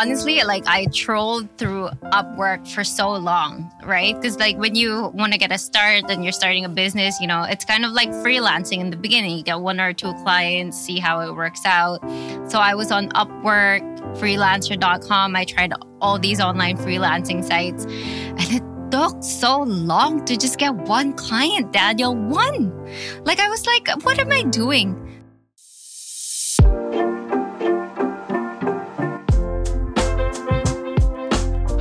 [0.00, 4.14] honestly, like I trolled through Upwork for so long, right?
[4.14, 7.26] Because like when you want to get a start and you're starting a business, you
[7.26, 9.36] know, it's kind of like freelancing in the beginning.
[9.36, 12.00] You get one or two clients, see how it works out.
[12.50, 13.82] So I was on Upwork,
[14.16, 15.36] freelancer.com.
[15.36, 20.74] I tried all these online freelancing sites, and it took so long to just get
[20.74, 22.16] one client, Daniel.
[22.16, 22.72] One.
[23.24, 25.09] Like I was like, what am I doing?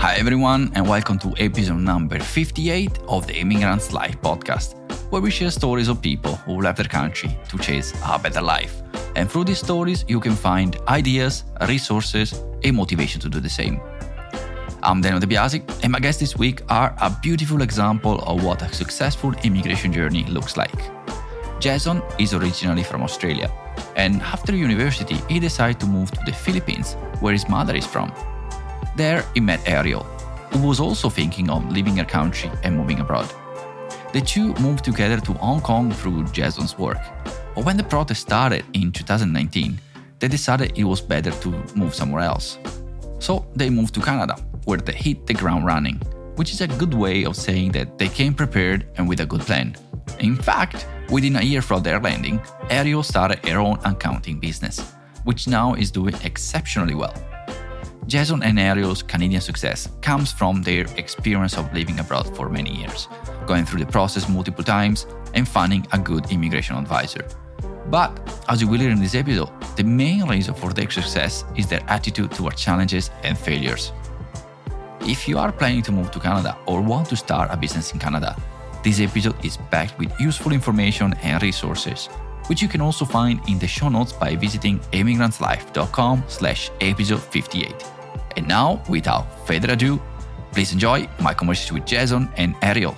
[0.09, 4.73] Hi, everyone, and welcome to episode number 58 of the Immigrants Life podcast,
[5.11, 8.81] where we share stories of people who left their country to chase a better life.
[9.15, 13.79] And through these stories, you can find ideas, resources, and motivation to do the same.
[14.81, 18.63] I'm Daniel De Biasi, and my guests this week are a beautiful example of what
[18.63, 20.81] a successful immigration journey looks like.
[21.59, 23.51] Jason is originally from Australia,
[23.95, 28.11] and after university, he decided to move to the Philippines, where his mother is from.
[28.99, 30.03] There, he met Ariel,
[30.51, 33.33] who was also thinking of leaving her country and moving abroad.
[34.11, 36.99] The two moved together to Hong Kong through Jason's work.
[37.55, 39.79] But when the protest started in 2019,
[40.19, 42.59] they decided it was better to move somewhere else.
[43.19, 45.95] So they moved to Canada, where they hit the ground running,
[46.35, 49.43] which is a good way of saying that they came prepared and with a good
[49.47, 49.77] plan.
[50.19, 54.91] In fact, within a year from their landing, Ariel started her own accounting business,
[55.23, 57.13] which now is doing exceptionally well.
[58.09, 63.07] Jason and Ariel's Canadian success comes from their experience of living abroad for many years,
[63.45, 65.05] going through the process multiple times,
[65.35, 67.23] and finding a good immigration advisor.
[67.91, 68.11] But,
[68.49, 71.83] as you will hear in this episode, the main reason for their success is their
[71.87, 73.91] attitude toward challenges and failures.
[75.01, 77.99] If you are planning to move to Canada or want to start a business in
[77.99, 78.35] Canada,
[78.83, 82.07] this episode is packed with useful information and resources,
[82.47, 87.98] which you can also find in the show notes by visiting immigrantslife.com slash episode 58.
[88.39, 90.01] And now, without further ado,
[90.53, 92.95] please enjoy my conversation with Jason and Ariel.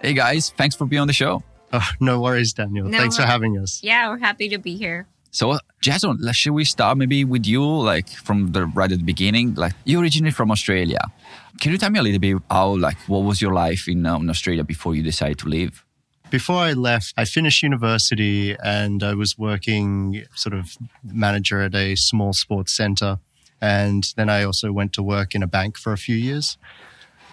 [0.00, 1.42] Hey guys, thanks for being on the show.
[1.72, 2.86] Oh, no worries, Daniel.
[2.86, 3.80] No Thanks for having us.
[3.82, 5.08] Yeah, we're happy to be here.
[5.32, 9.54] So, Jason, should we start maybe with you, like from the right at the beginning?
[9.54, 11.00] Like, you're originally from Australia.
[11.60, 14.22] Can you tell me a little bit how, like, what was your life in, um,
[14.22, 15.84] in Australia before you decided to leave?
[16.30, 21.96] Before I left, I finished university and I was working sort of manager at a
[21.96, 23.18] small sports center.
[23.60, 26.58] And then I also went to work in a bank for a few years.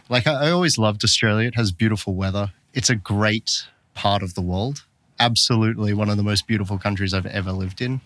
[0.09, 1.47] Like, I, always loved Australia.
[1.47, 4.85] It has beautiful weather, it's a great part of the world.
[5.19, 8.01] Absolutely one of the most beautiful countries I've ever lived in.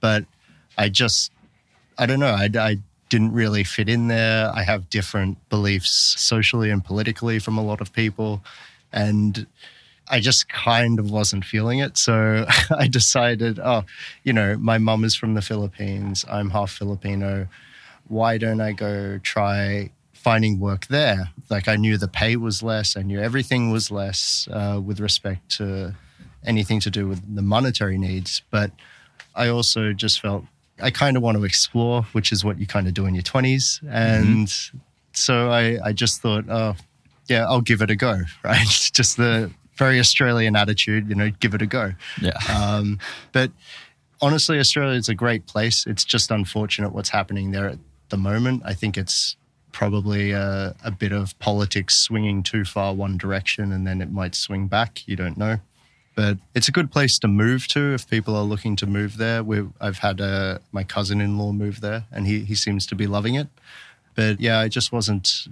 [0.00, 0.24] But
[0.76, 1.30] I just,
[1.96, 2.78] I don't know, I, I
[3.08, 4.50] didn't really fit in there.
[4.54, 8.42] I have different beliefs socially and politically from a lot of people.
[8.92, 9.46] And
[10.10, 11.96] I just kind of wasn't feeling it.
[11.96, 13.84] So I decided, oh,
[14.24, 16.24] you know, my mum is from the Philippines.
[16.28, 17.46] I'm half Filipino.
[18.08, 21.30] Why don't I go try finding work there?
[21.48, 22.96] Like I knew the pay was less.
[22.96, 25.94] I knew everything was less uh, with respect to
[26.44, 28.42] anything to do with the monetary needs.
[28.50, 28.72] But
[29.34, 30.44] I also just felt
[30.82, 33.22] I kind of want to explore, which is what you kind of do in your
[33.22, 33.80] 20s.
[33.88, 34.52] And
[35.12, 36.74] so I, I just thought, oh,
[37.28, 38.90] yeah, I'll give it a go, right?
[38.92, 41.94] just the very Australian attitude, you know, give it a go.
[42.20, 42.38] Yeah.
[42.54, 42.98] Um,
[43.32, 43.50] but
[44.20, 45.86] honestly, Australia is a great place.
[45.86, 47.78] It's just unfortunate what's happening there at
[48.10, 48.62] the moment.
[48.66, 49.36] I think it's
[49.72, 54.34] probably a, a bit of politics swinging too far one direction and then it might
[54.34, 55.08] swing back.
[55.08, 55.56] You don't know.
[56.14, 59.42] But it's a good place to move to if people are looking to move there.
[59.42, 62.94] we I've had uh my cousin in law move there and he, he seems to
[62.94, 63.48] be loving it.
[64.14, 65.48] But yeah, I just wasn't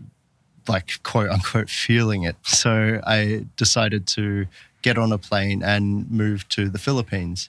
[0.69, 2.37] like quote unquote feeling it.
[2.43, 4.47] So I decided to
[4.83, 7.49] get on a plane and move to the Philippines.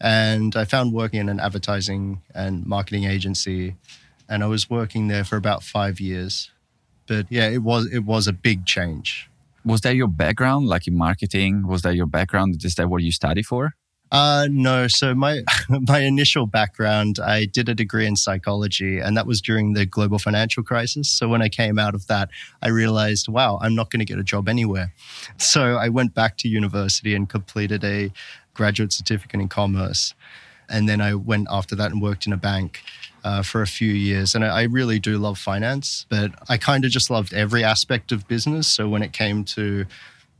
[0.00, 3.76] And I found working in an advertising and marketing agency,
[4.28, 6.50] and I was working there for about five years.
[7.06, 9.30] But yeah, it was it was a big change.
[9.64, 11.68] Was that your background, like in marketing?
[11.68, 12.64] Was that your background?
[12.64, 13.74] Is that what you studied for?
[14.12, 14.86] Uh, no.
[14.88, 19.72] So my my initial background, I did a degree in psychology, and that was during
[19.72, 21.10] the global financial crisis.
[21.10, 22.28] So when I came out of that,
[22.60, 24.92] I realized, wow, I'm not going to get a job anywhere.
[25.38, 28.12] So I went back to university and completed a
[28.52, 30.14] graduate certificate in commerce,
[30.68, 32.82] and then I went after that and worked in a bank.
[33.24, 36.84] Uh, for a few years, and I, I really do love finance, but I kind
[36.84, 38.66] of just loved every aspect of business.
[38.66, 39.86] So when it came to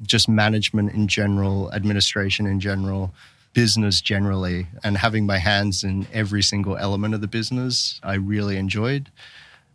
[0.04, 3.14] just management in general, administration in general,
[3.52, 8.56] business generally, and having my hands in every single element of the business, I really
[8.56, 9.10] enjoyed.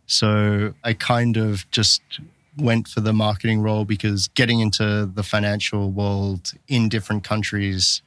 [0.06, 2.02] So I kind of just
[2.56, 8.02] went for the marketing role because getting into the financial world in different countries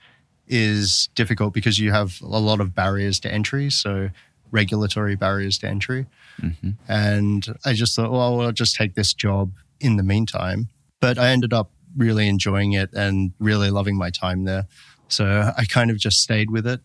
[0.48, 3.70] is difficult because you have a lot of barriers to entry.
[3.70, 4.10] So
[4.52, 6.06] regulatory barriers to entry.
[6.42, 6.72] Mm-hmm.
[6.90, 10.68] And I just thought, well, I'll just take this job in the meantime.
[11.00, 14.68] But I ended up really enjoying it and really loving my time there.
[15.12, 16.82] So I kind of just stayed with it.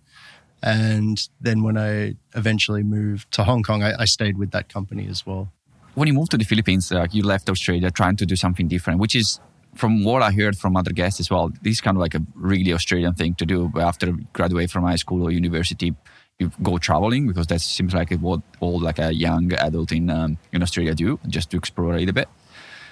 [0.63, 5.07] And then when I eventually moved to Hong Kong, I, I stayed with that company
[5.09, 5.53] as well.
[5.95, 9.01] When you moved to the Philippines, uh, you left Australia trying to do something different,
[9.01, 9.41] which is,
[9.75, 12.23] from what I heard from other guests as well, this is kind of like a
[12.35, 13.71] really Australian thing to do.
[13.77, 15.95] After graduate from high school or university,
[16.39, 20.39] you go traveling because that seems like what all like a young adult in um,
[20.53, 22.29] in Australia do, just to explore a little bit.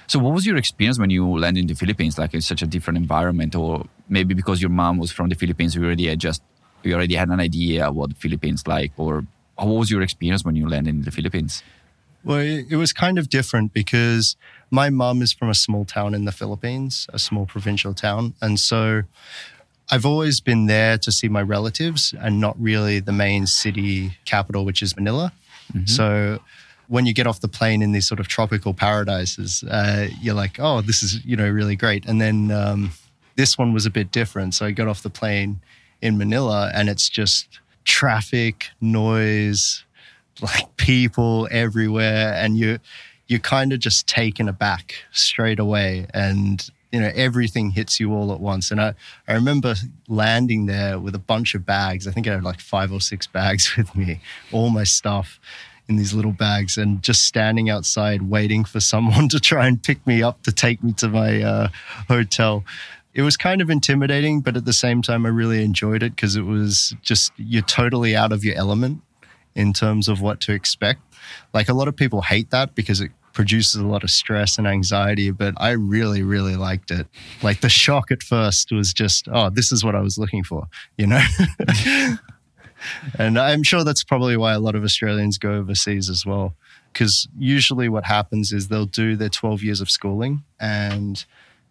[0.06, 2.18] So, what was your experience when you landed in the Philippines?
[2.18, 5.74] Like, it's such a different environment, or maybe because your mom was from the Philippines,
[5.74, 6.42] you already had just
[6.82, 10.56] you already had an idea what the Philippines like, or what was your experience when
[10.56, 11.62] you landed in the Philippines?
[12.22, 14.36] Well, it was kind of different because
[14.70, 18.58] my mom is from a small town in the Philippines, a small provincial town, and
[18.58, 19.02] so
[19.90, 24.64] I've always been there to see my relatives and not really the main city capital,
[24.64, 25.32] which is Manila.
[25.72, 25.86] Mm-hmm.
[25.86, 26.40] So
[26.88, 30.58] when you get off the plane in these sort of tropical paradises, uh, you're like,
[30.58, 32.04] oh, this is you know really great.
[32.06, 32.92] And then um,
[33.36, 34.54] this one was a bit different.
[34.54, 35.60] So I got off the plane
[36.02, 39.84] in Manila, and it's just traffic, noise,
[40.40, 42.78] like people everywhere, and you
[43.26, 48.32] you're kind of just taken aback straight away, and you know everything hits you all
[48.32, 48.70] at once.
[48.70, 48.94] And I
[49.26, 49.75] I remember
[50.06, 52.06] landing there with a bunch of bags.
[52.06, 54.20] I think I had like five or six bags with me,
[54.52, 55.40] all my stuff
[55.88, 60.06] in these little bags and just standing outside waiting for someone to try and pick
[60.06, 61.69] me up to take me to my uh,
[62.08, 62.64] hotel.
[63.12, 66.34] It was kind of intimidating, but at the same time, I really enjoyed it because
[66.34, 69.02] it was just you're totally out of your element
[69.54, 71.00] in terms of what to expect.
[71.52, 74.66] Like a lot of people hate that because it produces a lot of stress and
[74.66, 77.06] anxiety, but I really, really liked it.
[77.42, 80.66] Like the shock at first was just, oh, this is what I was looking for,
[80.96, 81.22] you know?
[83.19, 86.54] and I'm sure that's probably why a lot of Australians go overseas as well.
[86.92, 91.25] Because usually what happens is they'll do their 12 years of schooling and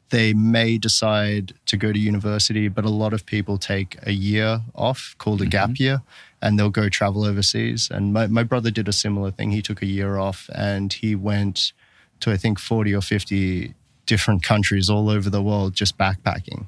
[0.10, 4.62] they may decide to go to university, but a lot of people take a year
[4.76, 5.84] off called a gap mm-hmm.
[5.84, 6.02] year
[6.42, 7.90] and they'll go travel overseas.
[7.90, 9.52] And my, my brother did a similar thing.
[9.52, 11.72] He took a year off and he went
[12.20, 13.74] to, I think, 40 or 50
[14.06, 16.68] different countries all over the world just backpacking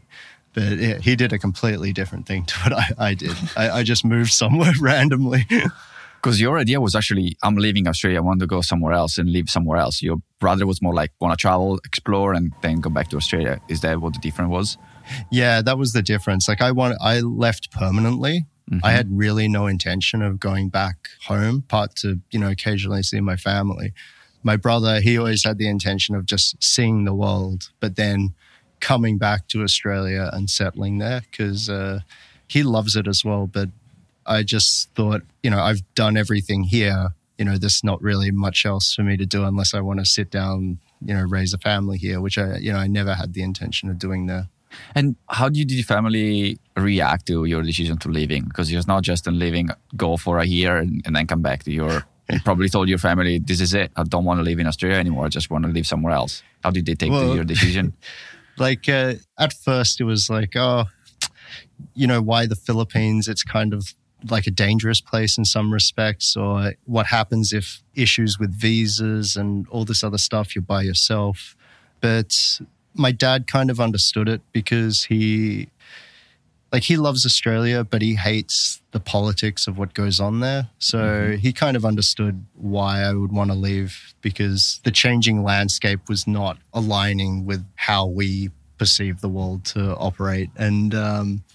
[0.56, 3.36] but he did a completely different thing to what I, I did.
[3.58, 5.46] I, I just moved somewhere randomly.
[6.16, 9.32] Because your idea was actually, I'm leaving Australia, I want to go somewhere else and
[9.32, 10.02] live somewhere else.
[10.02, 13.62] Your brother was more like, want to travel, explore, and then go back to Australia.
[13.70, 14.78] Is that what the difference was?
[15.30, 16.48] Yeah, that was the difference.
[16.48, 18.46] Like I want, I left permanently.
[18.72, 18.84] Mm-hmm.
[18.84, 23.20] I had really no intention of going back home, part to, you know, occasionally see
[23.20, 23.94] my family.
[24.42, 28.34] My brother, he always had the intention of just seeing the world, but then
[28.86, 32.02] coming back to Australia and settling there because uh,
[32.48, 33.48] he loves it as well.
[33.48, 33.70] But
[34.28, 37.10] I just thought, you know, I've done everything here.
[37.40, 40.06] You know, there's not really much else for me to do unless I want to
[40.06, 43.34] sit down, you know, raise a family here, which I, you know, I never had
[43.34, 44.50] the intention of doing there.
[44.94, 48.44] And how did your family react to your decision to leaving?
[48.44, 51.64] Because it's not just in leaving, go for a year and, and then come back
[51.64, 52.06] to your.
[52.32, 53.92] You probably told your family, "This is it.
[53.96, 55.26] I don't want to live in Australia anymore.
[55.26, 57.94] I just want to live somewhere else." How did they take well, your decision?
[58.58, 60.86] like uh, at first it was like oh
[61.94, 63.28] you know why the philippines?
[63.28, 63.94] It's kind of
[64.30, 69.68] like a dangerous place in some respects or what happens if issues with visas and
[69.70, 71.56] all this other stuff you're by yourself.
[72.02, 72.60] But
[72.94, 75.70] my dad kind of understood it because he
[76.76, 80.68] like he loves Australia, but he hates the politics of what goes on there.
[80.78, 81.36] So mm-hmm.
[81.38, 86.28] he kind of understood why I would want to leave because the changing landscape was
[86.28, 90.50] not aligning with how we perceive the world to operate.
[90.58, 91.46] And um,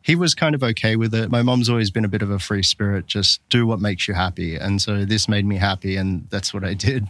[0.00, 1.28] he was kind of okay with it.
[1.28, 4.14] My mom's always been a bit of a free spirit, just do what makes you
[4.14, 4.54] happy.
[4.54, 7.08] And so this made me happy, and that's what I did.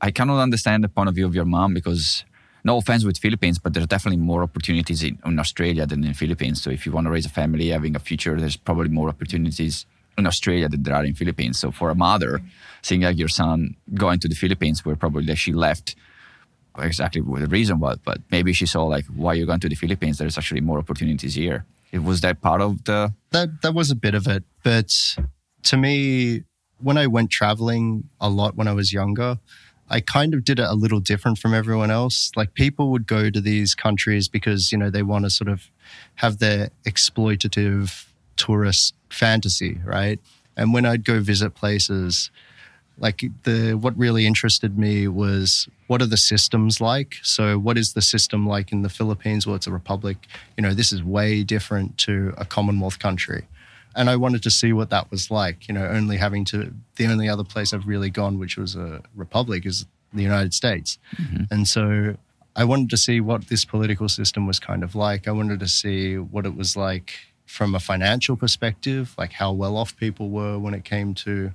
[0.00, 2.24] I cannot understand the point of view of your mom because
[2.64, 6.62] no offense with Philippines, but there's definitely more opportunities in, in Australia than in Philippines.
[6.62, 9.84] So if you want to raise a family, having a future, there's probably more opportunities
[10.16, 11.58] in Australia than there are in Philippines.
[11.58, 12.40] So for a mother,
[12.82, 15.94] seeing like your son going to the Philippines, where probably she left
[16.78, 19.74] exactly what the reason was, but maybe she saw like why you're going to the
[19.74, 20.18] Philippines.
[20.18, 21.64] There's actually more opportunities here.
[21.92, 24.90] It was that part of the that that was a bit of it, but
[25.64, 26.42] to me,
[26.78, 29.38] when I went traveling a lot when I was younger,
[29.90, 32.30] I kind of did it a little different from everyone else.
[32.36, 35.70] Like people would go to these countries because, you know, they want to sort of
[36.16, 40.18] have their exploitative tourist fantasy, right?
[40.56, 42.30] And when I'd go visit places,
[42.98, 47.16] like the what really interested me was what are the systems like?
[47.22, 49.46] So what is the system like in the Philippines?
[49.46, 50.16] Well, it's a republic.
[50.56, 53.46] You know, this is way different to a Commonwealth country
[53.96, 57.06] And I wanted to see what that was like, you know, only having to, the
[57.06, 60.98] only other place I've really gone, which was a republic, is the United States.
[61.16, 61.44] Mm-hmm.
[61.50, 62.16] And so
[62.56, 65.26] I wanted to see what this political system was kind of like.
[65.26, 67.14] I wanted to see what it was like
[67.46, 71.52] from a financial perspective, like how well off people were when it came to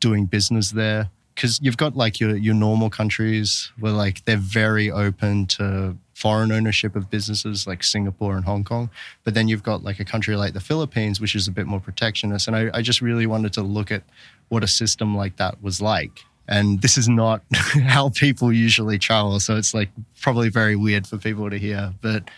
[0.00, 1.10] doing business there.
[1.34, 6.52] Because you've got like your, your normal countries where like they're very open to foreign
[6.52, 8.90] ownership of businesses like Singapore and Hong Kong.
[9.24, 11.80] But then you've got like a country like the Philippines, which is a bit more
[11.80, 12.46] protectionist.
[12.46, 14.02] And I, I just really wanted to look at
[14.48, 16.24] what a system like that was like.
[16.48, 19.40] And this is not how people usually travel.
[19.40, 19.90] So it's like
[20.20, 21.94] probably very weird for people to hear.
[22.02, 22.30] But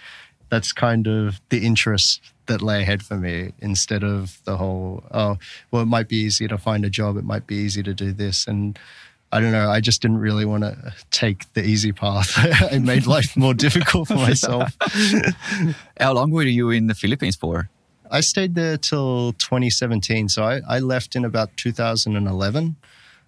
[0.51, 5.39] that's kind of the interest that lay ahead for me instead of the whole, oh,
[5.71, 7.17] well, it might be easier to find a job.
[7.17, 8.47] It might be easy to do this.
[8.47, 8.79] And
[9.35, 9.69] I don't know.
[9.69, 12.39] I just didn't really want to take the easy path.
[12.73, 14.77] it made life more difficult for myself.
[16.01, 17.69] How long were you in the Philippines for?
[18.13, 20.29] I stayed there till 2017.
[20.29, 22.77] So I, I left in about 2011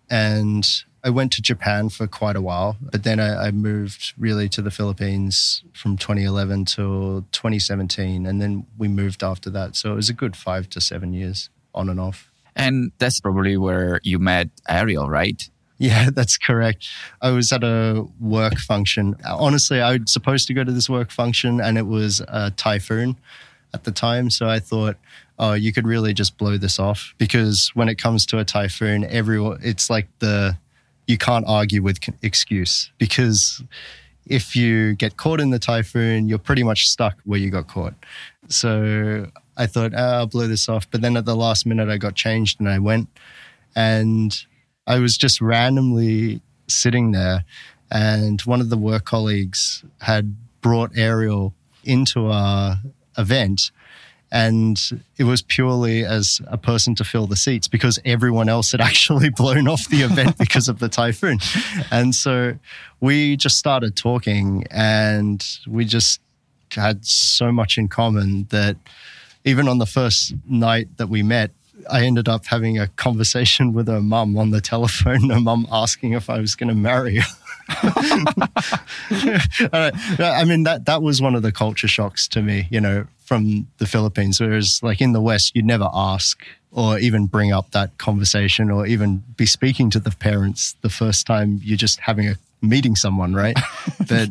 [0.09, 2.77] and I went to Japan for quite a while.
[2.81, 8.27] But then I, I moved really to the Philippines from 2011 till 2017.
[8.27, 9.75] And then we moved after that.
[9.75, 12.31] So it was a good five to seven years on and off.
[12.55, 15.51] And that's probably where you met Ariel, right?
[15.78, 16.88] Yeah, that's correct.
[17.21, 19.14] I was at a work function.
[19.26, 23.16] Honestly, I was supposed to go to this work function and it was a typhoon
[23.75, 24.30] at the time.
[24.30, 24.97] So I thought,
[25.38, 29.04] oh, you could really just blow this off because when it comes to a typhoon,
[29.04, 30.56] everyone, it's like the,
[31.06, 33.62] you can't argue with excuse because
[34.25, 37.95] if you get caught in the typhoon, you're pretty much stuck where you got caught.
[38.49, 40.90] So I thought, oh, I'll blow this off.
[40.90, 43.09] But then at the last minute, I got changed and I went
[43.75, 44.47] and
[44.87, 47.45] I was just randomly sitting there.
[47.90, 52.78] And one of the work colleagues had brought Ariel into our
[53.16, 53.71] event.
[54.33, 54.81] And
[55.16, 59.31] it was purely as a person to fill the seats because everyone else had actually
[59.31, 61.38] blown off the event because of the typhoon.
[61.90, 62.59] And so
[63.00, 66.21] we just started talking and we just
[66.73, 68.76] had so much in common that
[69.45, 71.52] even on the first night that we met,
[71.90, 75.30] I ended up having a conversation with her mum on the telephone.
[75.30, 77.26] Her mum asking if I was going to marry her.
[80.21, 83.66] I mean that that was one of the culture shocks to me, you know, from
[83.78, 84.40] the Philippines.
[84.40, 86.45] Whereas, like in the West, you'd never ask
[86.76, 91.26] or even bring up that conversation, or even be speaking to the parents the first
[91.26, 93.59] time you're just having a meeting someone, right?
[94.09, 94.28] but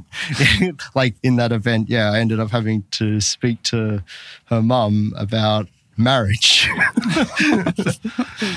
[0.96, 4.04] like in that event, yeah, I ended up having to speak to
[4.46, 6.68] her mum about marriage.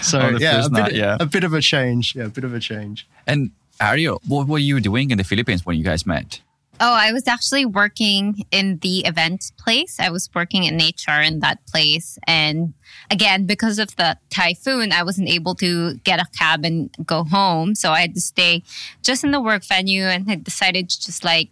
[0.02, 1.16] so On yeah, a bit, night, yeah.
[1.20, 2.14] a bit of a change.
[2.14, 3.06] Yeah, a bit of a change.
[3.26, 6.40] And Ariel, what were you doing in the Philippines when you guys met?
[6.80, 9.98] Oh, I was actually working in the event place.
[9.98, 12.18] I was working in HR in that place.
[12.24, 12.74] And
[13.10, 17.74] again, because of the typhoon, I wasn't able to get a cab and go home.
[17.74, 18.62] So I had to stay
[19.02, 21.50] just in the work venue and I decided to just like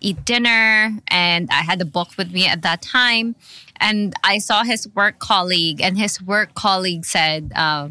[0.00, 0.96] eat dinner.
[1.08, 3.34] And I had a book with me at that time.
[3.80, 7.90] And I saw his work colleague, and his work colleague said, uh,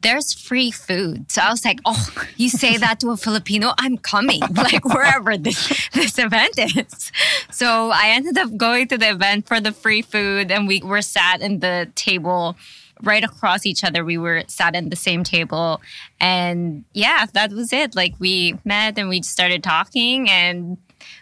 [0.00, 1.30] there's free food.
[1.30, 5.36] So I was like, oh, you say that to a Filipino, I'm coming, like wherever
[5.36, 7.10] this, this event is.
[7.50, 11.02] So I ended up going to the event for the free food and we were
[11.02, 12.56] sat in the table
[13.02, 14.04] right across each other.
[14.04, 15.80] We were sat at the same table.
[16.20, 17.94] And yeah, that was it.
[17.94, 20.78] Like we met and we started talking and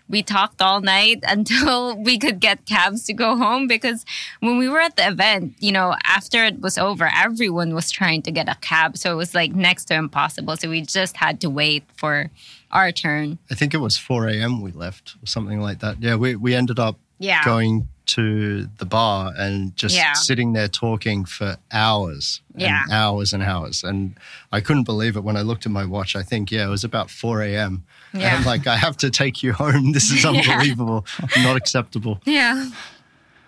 [0.08, 4.04] we talked all night until we could get cabs to go home because
[4.40, 8.22] when we were at the event, you know, after it was over, everyone was trying
[8.22, 8.96] to get a cab.
[8.96, 10.56] So it was like next to impossible.
[10.56, 12.30] So we just had to wait for
[12.70, 13.38] our turn.
[13.50, 14.60] I think it was 4 a.m.
[14.62, 16.02] we left or something like that.
[16.02, 17.44] Yeah, we, we ended up Yeah.
[17.44, 20.12] going to the bar and just Yeah.
[20.12, 22.82] sitting there talking for hours and Yeah.
[22.90, 23.82] hours and hours.
[23.82, 24.14] And
[24.52, 26.14] I couldn't believe it when I looked at my watch.
[26.14, 27.84] I think, yeah, it was about 4 a.m.
[28.22, 29.92] And I'm like, I have to take you home.
[29.96, 30.30] This is Yeah.
[30.30, 31.04] unbelievable.
[31.38, 32.20] Not acceptable.
[32.24, 32.70] Yeah.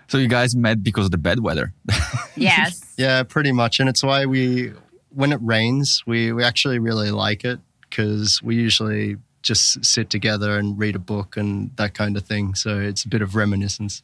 [0.08, 1.72] So you guys met because of the bad weather.
[2.37, 2.80] Yes.
[2.96, 3.80] Yeah, pretty much.
[3.80, 4.72] And it's why we,
[5.10, 10.56] when it rains, we, we actually really like it because we usually just sit together
[10.58, 12.54] and read a book and that kind of thing.
[12.54, 14.02] So it's a bit of reminiscence.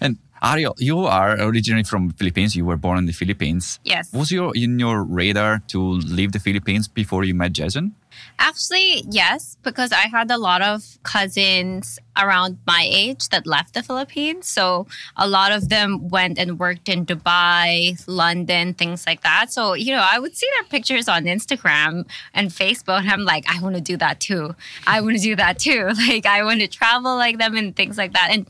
[0.00, 2.54] and Ariel, you are originally from Philippines.
[2.56, 3.78] You were born in the Philippines.
[3.84, 4.12] Yes.
[4.12, 7.94] Was your in your radar to leave the Philippines before you met Jason?
[8.38, 13.82] Actually, yes, because I had a lot of cousins around my age that left the
[13.82, 14.46] Philippines.
[14.46, 19.52] So a lot of them went and worked in Dubai, London, things like that.
[19.52, 23.44] So, you know, I would see their pictures on Instagram and Facebook, and I'm like,
[23.48, 24.54] I want to do that too.
[24.86, 25.90] I want to do that too.
[26.08, 28.28] Like, I want to travel like them and things like that.
[28.30, 28.48] And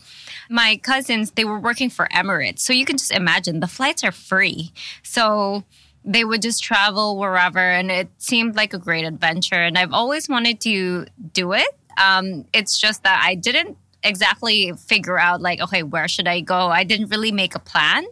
[0.48, 2.60] my cousins, they were working for Emirates.
[2.60, 4.72] So you can just imagine the flights are free.
[5.02, 5.64] So
[6.08, 9.62] they would just travel wherever and it seemed like a great adventure.
[9.62, 11.68] And I've always wanted to do it.
[12.02, 16.68] Um, it's just that I didn't exactly figure out like, okay, where should I go?
[16.68, 18.06] I didn't really make a plan.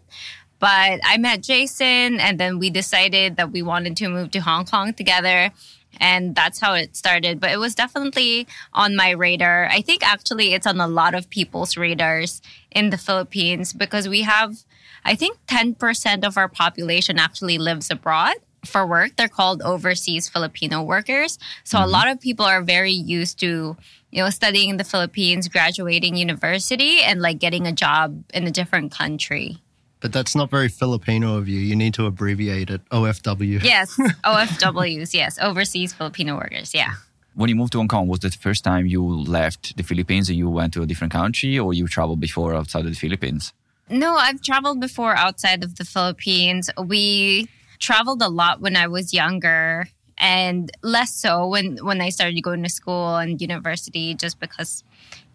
[0.58, 4.66] But I met Jason and then we decided that we wanted to move to Hong
[4.66, 5.50] Kong together
[5.98, 10.52] and that's how it started but it was definitely on my radar i think actually
[10.52, 14.64] it's on a lot of people's radars in the philippines because we have
[15.06, 18.34] i think 10% of our population actually lives abroad
[18.64, 21.88] for work they're called overseas filipino workers so mm-hmm.
[21.88, 23.76] a lot of people are very used to
[24.10, 28.50] you know studying in the philippines graduating university and like getting a job in a
[28.50, 29.58] different country
[30.00, 31.58] but that's not very Filipino of you.
[31.58, 32.80] You need to abbreviate it.
[32.90, 33.62] OFW.
[33.62, 35.14] Yes, OFWs.
[35.14, 36.74] yes, overseas Filipino workers.
[36.74, 36.92] Yeah.
[37.34, 40.28] When you moved to Hong Kong, was that the first time you left the Philippines
[40.28, 43.52] and you went to a different country, or you traveled before outside of the Philippines?
[43.88, 46.68] No, I've traveled before outside of the Philippines.
[46.82, 49.88] We traveled a lot when I was younger
[50.18, 54.82] and less so when when I started going to school and university just because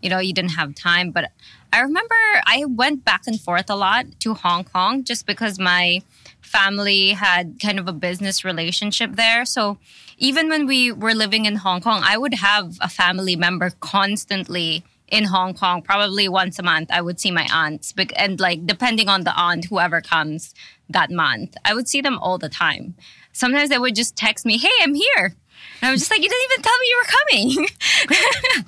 [0.01, 1.31] you know you didn't have time but
[1.71, 2.15] I remember
[2.47, 6.01] I went back and forth a lot to Hong Kong just because my
[6.41, 9.45] family had kind of a business relationship there.
[9.45, 9.77] So
[10.17, 14.83] even when we were living in Hong Kong, I would have a family member constantly
[15.11, 16.89] in Hong Kong, probably once a month.
[16.91, 20.55] I would see my aunts, and like depending on the aunt, whoever comes
[20.89, 22.95] that month, I would see them all the time.
[23.33, 25.35] Sometimes they would just text me, "Hey, I'm here,"
[25.81, 27.67] and I was just like, "You didn't even tell me you were coming."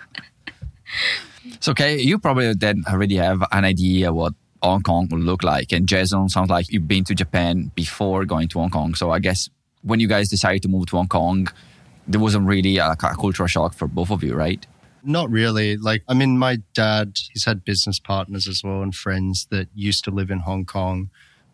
[1.60, 5.72] So, okay, you probably then already have an idea what Hong Kong will look like.
[5.72, 8.96] And Jason sounds like you've been to Japan before going to Hong Kong.
[8.96, 9.50] So I guess
[9.82, 11.48] when you guys decided to move to Hong Kong,
[12.08, 14.66] there wasn't really a, a cultural shock for both of you, right?
[15.04, 15.76] Not really.
[15.76, 20.06] Like, I mean, my dad, he's had business partners as well and friends that used
[20.06, 21.10] to live in Hong Kong.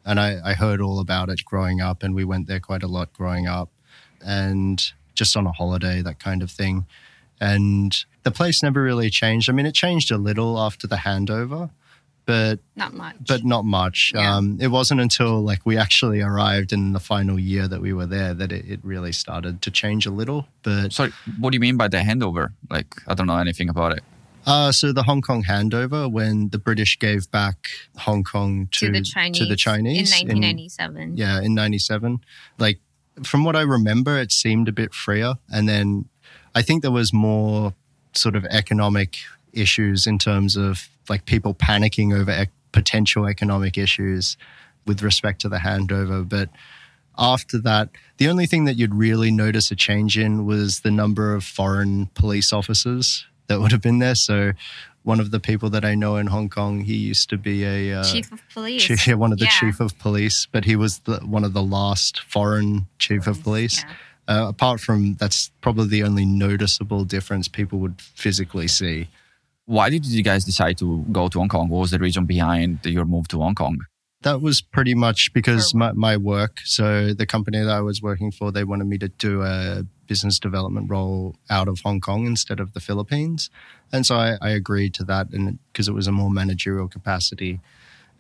[0.06, 2.88] And I, I heard all about it growing up, and we went there quite a
[2.88, 3.70] lot growing up
[4.26, 6.86] and just on a holiday, that kind of thing.
[7.42, 9.50] And the place never really changed.
[9.50, 11.72] I mean, it changed a little after the handover,
[12.30, 13.16] but not much.
[13.28, 14.12] But not much.
[14.14, 14.36] Yeah.
[14.36, 18.06] Um, it wasn't until like we actually arrived in the final year that we were
[18.06, 20.46] there that it, it really started to change a little.
[20.62, 22.50] But sorry, what do you mean by the handover?
[22.70, 24.04] Like, I don't know anything about it.
[24.46, 28.92] Uh, so the Hong Kong handover, when the British gave back Hong Kong to, to
[28.92, 31.02] the Chinese, to the Chinese in 1997.
[31.02, 32.20] In, yeah, in 97.
[32.60, 32.80] Like
[33.24, 36.06] from what I remember, it seemed a bit freer, and then
[36.54, 37.74] I think there was more
[38.14, 39.18] sort of economic
[39.54, 44.38] issues in terms of like people panicking over ec- potential economic issues
[44.86, 46.28] with respect to the handover.
[46.28, 46.50] But
[47.18, 51.34] after that, the only thing that you'd really notice a change in was the number
[51.34, 54.16] of foreign police officers that would have been there.
[54.16, 54.54] So
[55.04, 58.00] one of the people that I know in Hong Kong, he used to be a
[58.00, 58.84] uh, chief of police.
[58.84, 59.52] Chief, one of the yeah.
[59.52, 63.84] chief of police, but he was the, one of the last foreign chief of police.
[63.84, 63.94] Yeah.
[64.28, 69.10] Uh, apart from that's probably the only noticeable difference people would physically see.
[69.70, 71.70] Why did you guys decide to go to Hong Kong?
[71.70, 73.78] What was the reason behind your move to Hong Kong?
[74.24, 76.62] That was pretty much because my, my work.
[76.66, 80.40] So the company that I was working for, they wanted me to do a business
[80.40, 83.52] development role out of Hong Kong instead of the Philippines.
[83.94, 87.60] And so I, I agreed to that and because it was a more managerial capacity.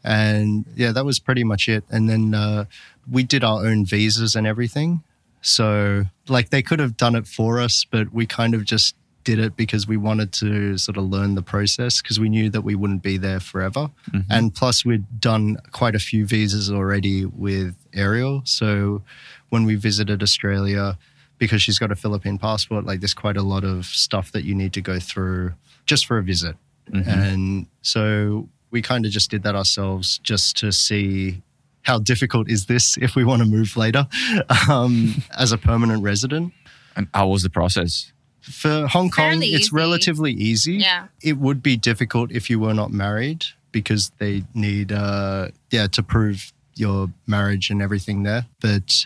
[0.03, 1.83] And yeah, that was pretty much it.
[1.89, 2.65] And then uh,
[3.09, 5.01] we did our own visas and everything.
[5.41, 8.93] So, like, they could have done it for us, but we kind of just
[9.29, 12.61] did it because we wanted to sort of learn the process because we knew that
[12.61, 13.91] we wouldn't be there forever.
[14.09, 14.31] Mm-hmm.
[14.31, 18.41] And plus, we'd done quite a few visas already with Ariel.
[18.45, 19.03] So,
[19.49, 20.97] when we visited Australia,
[21.37, 24.55] because she's got a Philippine passport, like, there's quite a lot of stuff that you
[24.55, 25.53] need to go through
[25.85, 26.55] just for a visit.
[26.91, 27.09] Mm-hmm.
[27.09, 31.43] And so, we kind of just did that ourselves just to see
[31.83, 34.07] how difficult is this if we want to move later
[34.69, 36.51] um, as a permanent resident.
[36.95, 38.11] And how was the process?
[38.41, 39.75] For Hong Kong, Fairly it's easy.
[39.75, 40.73] relatively easy.
[40.75, 41.07] Yeah.
[41.21, 46.01] It would be difficult if you were not married because they need, uh, yeah, to
[46.01, 48.45] prove your marriage and everything there.
[48.61, 49.05] But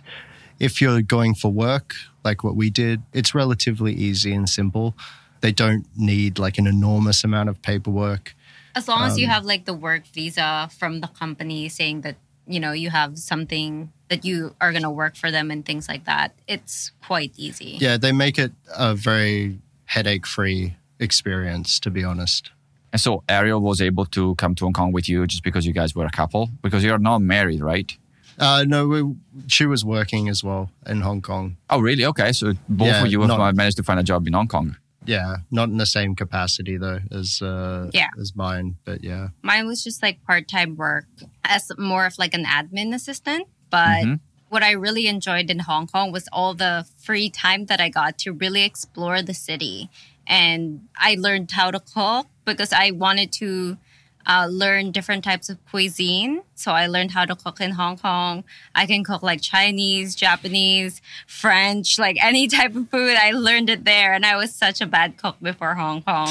[0.60, 4.96] if you're going for work, like what we did, it's relatively easy and simple.
[5.42, 8.36] They don't need like an enormous amount of paperwork.
[8.76, 12.02] As long um, as you um, have like the work visa from the company saying
[12.02, 12.16] that
[12.48, 15.88] you know you have something that you are going to work for them and things
[15.88, 21.90] like that it's quite easy yeah they make it a very headache free experience to
[21.90, 22.52] be honest
[22.92, 25.74] and so ariel was able to come to hong kong with you just because you
[25.74, 27.98] guys were a couple because you're not married right
[28.40, 29.16] uh, no, we,
[29.48, 31.58] she was working as well in Hong Kong.
[31.70, 32.06] Oh, really?
[32.06, 34.48] Okay, so both yeah, of you have not, managed to find a job in Hong
[34.48, 34.76] Kong.
[35.06, 38.10] Yeah, not in the same capacity though as uh, Yeah.
[38.20, 39.30] as mine, but yeah.
[39.42, 41.06] Mine was just like part time work
[41.44, 43.48] as more of like an admin assistant.
[43.70, 44.20] But Mhm.
[44.50, 48.18] what I really enjoyed in Hong Kong was all the free time that I got
[48.20, 49.90] to really explore the city.
[50.28, 53.78] And I learned how to cook because I wanted to
[54.26, 56.42] uh, learn different types of cuisine.
[56.56, 58.44] So I learned how to cook in Hong Kong.
[58.76, 63.16] I can cook like Chinese, Japanese, French, like any type of food.
[63.18, 64.14] I learned it there.
[64.14, 66.30] And I was such a bad cook before Hong Kong.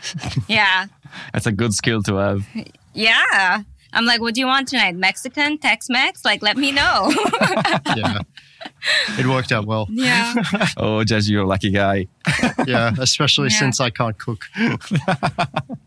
[0.48, 0.86] yeah.
[1.32, 2.46] That's a good skill to have.
[2.92, 3.62] Yeah.
[3.92, 4.96] I'm like, what do you want tonight?
[4.96, 6.24] Mexican, Tex Mex?
[6.24, 7.12] Like, let me know.
[7.96, 8.20] Yeah.
[9.18, 9.86] it worked out well.
[9.90, 10.34] yeah.
[10.76, 12.06] Oh, Jazz, you're a lucky guy.
[12.66, 13.58] Yeah, especially Yeah.
[13.58, 14.46] since I can't cook.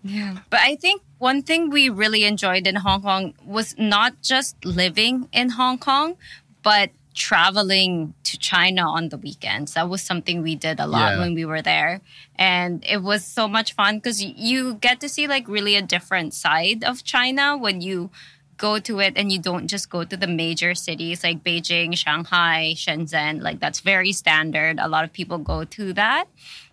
[0.04, 0.38] Yeah.
[0.50, 5.28] But I think one thing we really enjoyed in Hong Kong was not just living
[5.34, 6.16] in Hong Kong,
[6.64, 9.74] but traveling to China on the weekends.
[9.74, 11.20] That was something we did a lot Yeah.
[11.20, 12.02] when we were there.
[12.38, 16.34] And it was so much fun because you get to see like really a different
[16.36, 18.12] side of China when you
[18.58, 22.74] go to it and you don't just go to the major cities like Beijing, Shanghai,
[22.76, 23.42] Shenzhen.
[23.42, 24.80] Like that's very standard.
[24.80, 26.26] A lot of people go to that.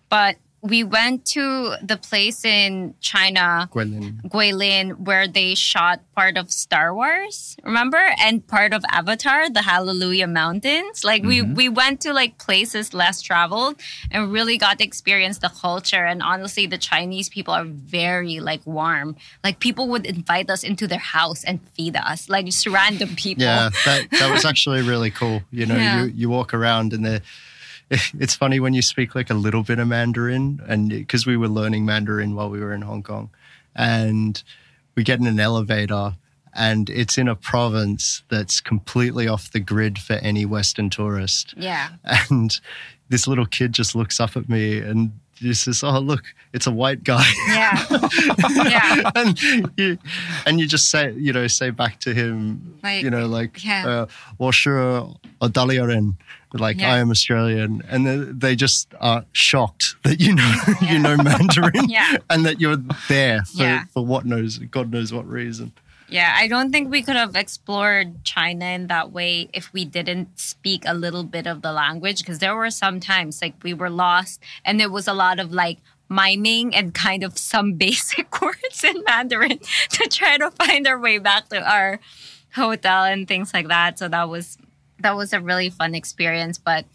[0.09, 4.21] But we went to the place in China, Gwendolyn.
[4.27, 8.01] Guilin, where they shot part of Star Wars, remember?
[8.19, 11.03] And part of Avatar, the Hallelujah Mountains.
[11.03, 11.53] Like we mm-hmm.
[11.53, 16.03] we went to like places less traveled and really got to experience the culture.
[16.03, 19.15] And honestly, the Chinese people are very like warm.
[19.43, 23.43] Like people would invite us into their house and feed us, like just random people.
[23.43, 25.43] Yeah, that that was actually really cool.
[25.51, 26.03] You know, Yeah.
[26.03, 27.21] you you walk around and there.
[28.19, 31.47] It's funny when you speak like a little bit of Mandarin, and because we were
[31.47, 33.29] learning Mandarin while we were in Hong Kong,
[33.75, 34.41] and
[34.95, 36.15] we get in an elevator,
[36.53, 41.53] and it's in a province that's completely off the grid for any Western tourist.
[41.57, 41.89] Yeah.
[42.29, 42.59] And
[43.09, 46.71] this little kid just looks up at me and just says, "Oh, look, it's a
[46.71, 47.77] white guy." Yeah.
[48.65, 49.11] yeah.
[49.15, 49.39] and
[49.77, 49.97] you
[50.45, 53.85] and you just say you know say back to him Like, you know like yeah.
[53.85, 54.69] uh, 我是
[55.41, 56.15] Australian
[56.53, 56.93] like Yeah.
[56.93, 61.89] I am Australian and they, they just are shocked that you know you know Mandarin
[61.89, 62.17] Yeah.
[62.29, 62.77] and that you're
[63.09, 63.83] there for, Yeah.
[63.93, 65.73] for what knows God knows what reason
[66.07, 70.39] Yeah, I don't think we could have explored China in that way if we didn't
[70.39, 72.19] speak a little bit of the language.
[72.19, 75.51] Because there were some times like we were lost, and there was a lot of
[75.51, 80.99] like miming and kind of some basic words in Mandarin to try to find our
[80.99, 81.99] way back to our
[82.53, 83.97] hotel and things like that.
[83.97, 84.57] So that was
[84.99, 86.85] that was a really fun experience but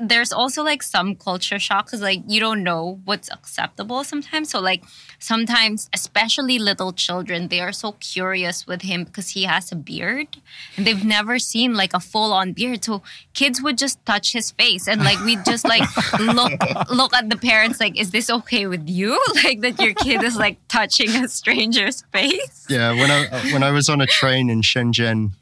[0.00, 4.50] there's also like some culture shock because like you don't know what's acceptable sometimes.
[4.50, 4.82] So like
[5.18, 10.28] sometimes especially little children they are so curious with him because he has a beard
[10.76, 12.84] and they've never seen like a full-on beard.
[12.84, 13.02] So
[13.34, 15.82] kids would just touch his face and like we just like
[16.20, 16.52] look
[16.90, 19.18] look at the parents like is this okay with you?
[19.40, 22.66] Like that your kid is like touching a stranger's face.
[22.68, 25.32] Yeah when I when I was on a train in Shenzhen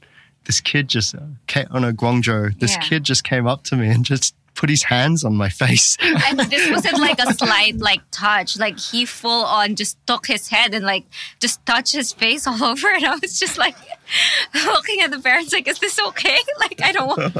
[0.48, 2.80] this kid just uh, came, on a Guangzhou this Yeah.
[2.88, 6.40] kid just came up to me and just put his hands on my face and
[6.50, 10.74] this wasn't like a slight like touch like he full on just took his head
[10.74, 11.04] and like
[11.38, 13.76] just touched his face all over and i was just like
[14.74, 17.36] looking at the parents like is this okay like i don't want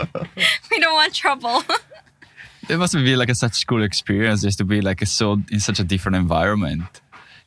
[0.71, 1.61] we don't want trouble
[2.69, 5.59] It must be like a such cool experience just to be like a so in
[5.59, 7.01] such a different environment.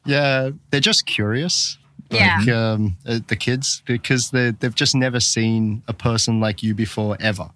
[0.04, 1.78] Yeah, they're just curious.
[2.12, 2.39] Yeah.
[2.39, 6.76] Like um, uh, the kids, because they they've just never seen a person like you
[6.76, 7.50] before ever,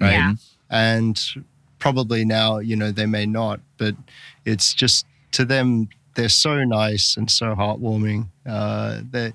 [0.00, 0.12] right?
[0.12, 0.34] Yeah.
[0.70, 1.20] And
[1.78, 3.94] probably now, you know, they may not, but
[4.44, 8.28] it's just to them, they're so nice and so heartwarming.
[8.46, 9.34] Uh, they're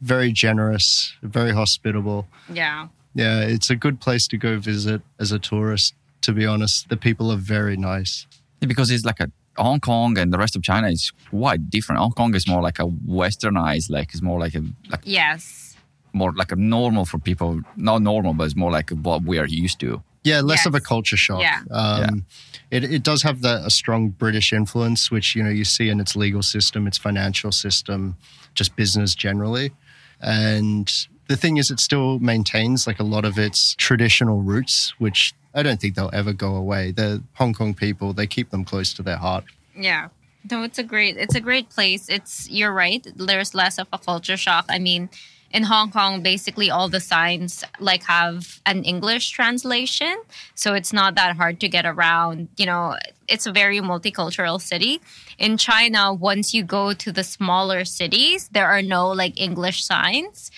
[0.00, 2.26] very generous, very hospitable.
[2.52, 5.94] yeah Yeah, it's a good place to go visit as a tourist.
[6.22, 8.26] To be honest, the people are very nice.
[8.60, 9.30] Because it's like a
[9.60, 12.00] Hong Kong and the rest of China is quite different.
[12.00, 15.70] Hong Kong is more like a westernized, like it's more like a like yes
[16.12, 17.60] more like a normal for people.
[17.76, 20.02] Not normal, but it's more like what we are used to.
[20.22, 21.40] Yeah, less of a culture shock.
[21.40, 21.62] Yeah.
[21.70, 22.26] Um,
[22.70, 25.98] It, it does have the, a strong British influence, which you know you see in
[25.98, 28.16] its legal system, its financial system,
[28.54, 29.72] just business generally.
[30.20, 30.92] And
[31.30, 35.62] the thing is, it still maintains like a lot of its traditional roots, which I
[35.62, 36.90] don't think they'll ever go away.
[36.90, 39.44] The Hong Kong people, they keep them close to their heart.
[39.76, 40.08] Yeah.
[40.50, 42.08] No, it's a great it's a great place.
[42.08, 43.06] It's you're right.
[43.14, 44.64] There's less of a culture shock.
[44.68, 45.08] I mean,
[45.52, 50.16] in Hong Kong, basically all the signs like have an English translation.
[50.56, 52.48] So it's not that hard to get around.
[52.56, 52.96] You know,
[53.28, 55.00] it's a very multicultural city.
[55.38, 60.50] In China, once you go to the smaller cities, there are no like English signs.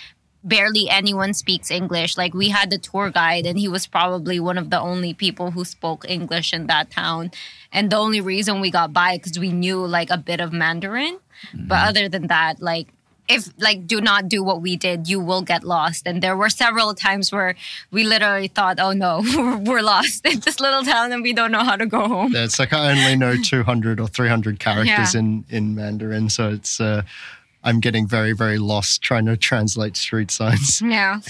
[0.44, 2.16] Barely anyone speaks English.
[2.16, 5.50] Like we had the tour guide, and he was probably one of the only people
[5.52, 7.30] who spoke English in that town.
[7.72, 11.18] And the only reason we got by because we knew like a bit of Mandarin.
[11.54, 12.88] But other than that, like
[13.28, 16.06] if like do not do what we did, you will get lost.
[16.06, 17.54] And there were several times where
[17.90, 19.22] we literally thought, "Oh no,
[19.64, 22.44] we're lost in this little town, and we don't know how to go home." Yeah,
[22.44, 25.20] it's like I only know 200 or 300 characters Yeah.
[25.20, 26.28] in, in Mandarin.
[26.30, 27.02] So it's, uh,
[27.64, 30.80] I'm getting very, very lost trying to translate street signs.
[30.98, 31.20] Yeah,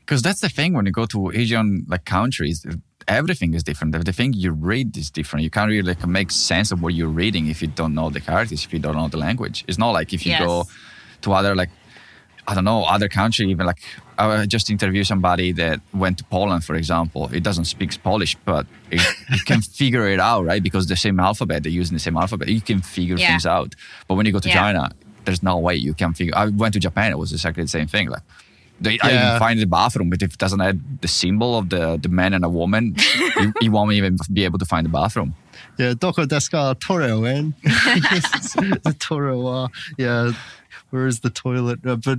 [0.00, 2.64] Because that's the thing when you go to Asian like countries,
[3.06, 3.92] everything is different.
[4.04, 5.44] The thing you read is different.
[5.44, 8.20] You can't really like, make sense of what you're reading if you don't know the
[8.20, 9.64] characters, if you don't know the language.
[9.68, 10.42] It's not like if you Yes.
[10.46, 10.64] go
[11.22, 11.70] to other like
[12.50, 13.44] I don't know other country.
[13.50, 13.82] Even like
[14.16, 17.28] I just interviewed somebody that went to Poland, for example.
[17.30, 20.62] It doesn't speak Polish, but it, you can figure it out, right?
[20.62, 22.48] Because the same alphabet, they're using the same alphabet.
[22.48, 23.28] You can figure Yeah.
[23.28, 23.74] things out.
[24.06, 24.54] But when you go to Yeah.
[24.62, 24.90] China,
[25.28, 26.34] there's no way you can figure.
[26.42, 27.12] I went to Japan.
[27.12, 28.08] It was exactly the same thing.
[28.14, 28.22] Like
[28.80, 29.26] they, I Yeah.
[29.28, 32.32] even find the bathroom, but if it doesn't have the symbol of the the man
[32.36, 32.84] and a woman,
[33.40, 35.34] you, you won't even be able to find the bathroom.
[35.78, 36.74] Yeah, doko desu ka
[37.36, 37.54] en?
[38.88, 39.68] the toreo wa.
[39.96, 40.32] Yeah,
[40.90, 41.80] where is the toilet?
[41.86, 42.18] Uh, but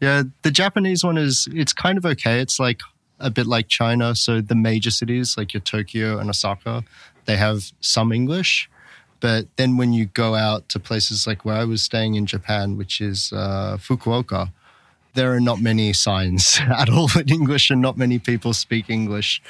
[0.00, 2.40] yeah, the Japanese one is, it's kind of okay.
[2.40, 2.80] It's like
[3.20, 4.14] a bit like China.
[4.14, 6.84] So the major cities like your Tokyo and Osaka,
[7.26, 8.68] they have some English.
[9.20, 12.76] But then when you go out to places like where I was staying in Japan,
[12.76, 14.50] which is uh, Fukuoka,
[15.14, 19.42] there are not many signs at all in English and not many people speak English.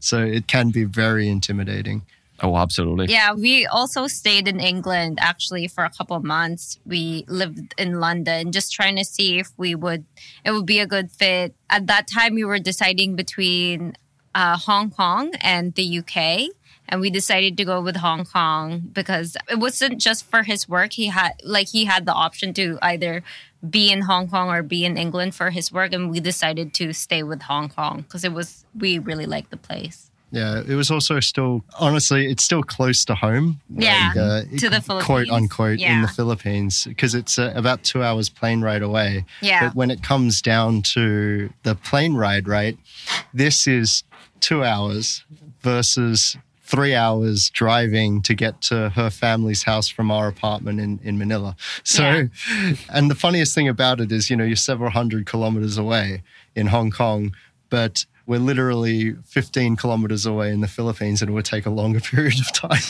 [0.00, 2.02] So it can be very intimidating.
[2.42, 3.06] Oh, absolutely.
[3.06, 3.32] yeah.
[3.32, 6.80] We also stayed in England actually for a couple of months.
[6.84, 10.04] We lived in London, just trying to see if we would
[10.44, 11.54] it would be a good fit.
[11.70, 13.96] At that time, we were deciding between
[14.34, 16.50] uh, Hong Kong and the UK.
[16.88, 20.92] And we decided to go with Hong Kong because it wasn't just for his work.
[20.92, 23.22] He had like he had the option to either
[23.68, 26.92] be in Hong Kong or be in England for his work, and we decided to
[26.92, 30.10] stay with Hong Kong because it was we really liked the place.
[30.34, 33.60] Yeah, it was also still honestly, it's still close to home.
[33.70, 35.30] Yeah, uh, to the quote Philippines.
[35.30, 39.24] unquote in the Philippines because it's uh, about two hours plane ride away.
[39.40, 39.68] Yeah.
[39.68, 42.76] But when it comes down to the plane ride, right,
[43.32, 44.02] this is
[44.40, 45.24] two hours
[45.60, 51.18] versus three hours driving to get to her family's house from our apartment in, in
[51.18, 51.54] Manila.
[51.82, 52.74] So, Yeah.
[52.88, 56.22] and the funniest thing about it is, you know, you're several hundred kilometers away
[56.56, 57.34] in Hong Kong,
[57.68, 62.00] but we're literally 15 kilometers away in the Philippines and it would take a longer
[62.12, 62.80] period of time.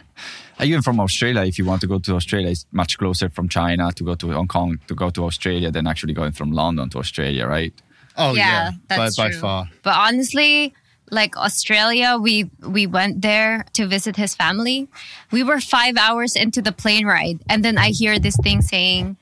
[0.60, 3.90] Even from Australia, if you want to go to Australia, it's much closer from China
[3.92, 6.98] to go to Hong Kong to go to Australia than actually going from London to
[6.98, 7.72] Australia, right?
[8.16, 9.40] Oh, yeah, by, that's by true.
[9.40, 9.68] far.
[9.82, 10.72] But honestly,
[11.14, 14.88] like Australia, we we went there to visit his family.
[15.30, 19.16] We were five hours into the plane ride, and then I hear this thing saying,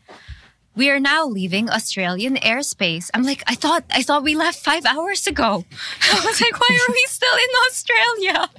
[0.75, 4.85] "We are now leaving Australian airspace." I'm like, I thought I thought we left five
[4.87, 5.65] hours ago.
[6.13, 8.49] I was like, why are we still in Australia?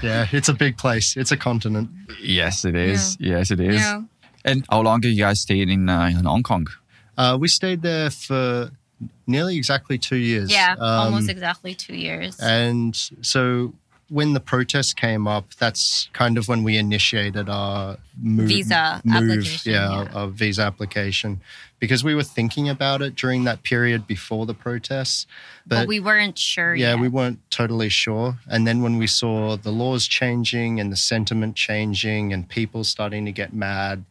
[0.00, 1.16] Yeah, it's a big place.
[1.16, 1.90] It's a continent.
[2.22, 3.16] Yes, it is.
[3.18, 3.80] Yes, it is.
[3.80, 4.02] Yeah.
[4.44, 6.68] And how long have you guys stayed in, uh, in Hong Kong?
[7.18, 8.70] Uh, we stayed there for
[9.26, 10.50] nearly exactly two years.
[10.50, 12.38] Yeah, Um, almost exactly two years.
[12.40, 13.74] And so
[14.08, 19.16] when the protests came up, that's kind of when we initiated our move, Visa move,
[19.16, 20.12] application, Yeah, yeah.
[20.14, 21.40] our visa application,
[21.80, 25.26] because we were thinking about it during that period before the protests,
[25.66, 27.00] but, but we weren't sure yeah, yet.
[27.00, 28.38] we weren't totally sure.
[28.46, 33.24] And then when we saw the laws changing and the sentiment changing and people starting
[33.24, 34.04] to get mad,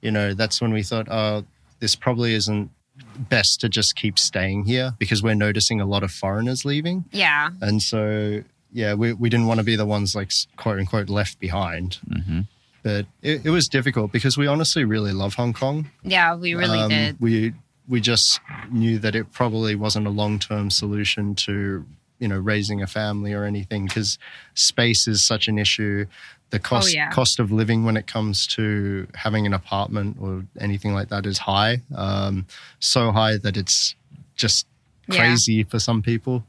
[0.00, 1.44] you know, that's when we thought, oh,
[1.80, 2.70] this probably isn't
[3.18, 7.04] best to just keep staying here because we're noticing a lot of foreigners leaving.
[7.12, 7.50] yeah.
[7.60, 11.38] And so, yeah, we, we didn't want to be the ones like quote unquote left
[11.40, 11.98] behind.
[12.10, 12.40] hmm
[12.82, 15.90] But it, it was difficult because we honestly really love Hong Kong.
[16.02, 17.16] Yeah, we really Um, did.
[17.20, 17.52] We
[17.88, 21.84] we just knew that it probably wasn't a long term solution to
[22.18, 24.18] you know raising a family or anything because
[24.54, 26.06] space is such an issue.
[26.52, 27.10] The cost Oh, yeah.
[27.10, 31.38] cost of living when it comes to having an apartment or anything like that is
[31.38, 32.44] high, um,
[32.78, 33.94] so high that it's
[34.36, 34.66] just
[35.08, 35.16] Yeah.
[35.18, 36.44] crazy for some people.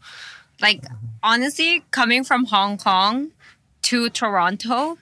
[0.62, 0.82] like
[1.24, 3.32] honestly coming from hong kong
[3.82, 4.98] to toronto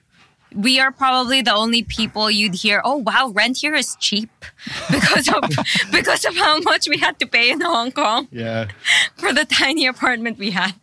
[0.67, 4.31] we are probably the only people you'd hear oh wow rent here is cheap
[4.95, 5.43] because of
[5.97, 8.67] because of how much we had to pay in hong kong Yeah.
[9.21, 10.73] for the tiny apartment we had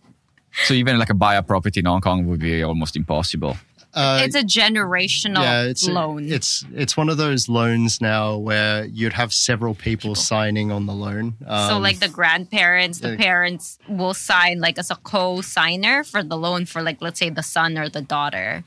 [0.66, 3.54] So even like a buy a property in Hong Kong would be almost impossible.
[3.94, 8.84] Uh, it's a generational yeah, it's loan It's it's one of those loans now where
[8.84, 11.34] you'd have several people, signing on the loan.
[11.40, 13.16] so Um, like the grandparents the yeah.
[13.16, 17.42] parents will sign like as a co-signer for the loan for like let's say the
[17.42, 18.62] son or the daughter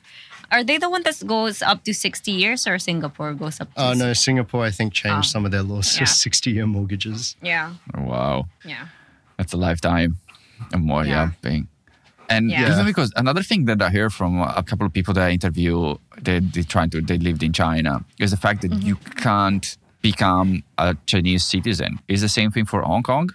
[0.52, 3.82] Are they the one that goes up to 60 years or Singapore goes up to
[3.82, 5.34] Oh no, Singapore I think changed Oh.
[5.34, 6.06] some of their laws Yeah.
[6.06, 7.36] to 60 year mortgages.
[7.42, 7.74] Yeah.
[7.96, 8.48] Wow.
[8.66, 8.88] Yeah.
[9.38, 10.18] That's a lifetime
[10.74, 11.30] and more, yeah, Yeah.
[11.42, 11.68] paying.
[12.36, 12.72] And Yeah.
[12.72, 15.76] even because another thing that I hear from a couple of people that I interview,
[16.28, 19.20] they they trying to they lived in China, is the fact that you Mm-hmm.
[19.28, 19.66] can't
[20.02, 21.92] become a Chinese citizen.
[22.08, 23.28] Is the same thing for Hong Kong?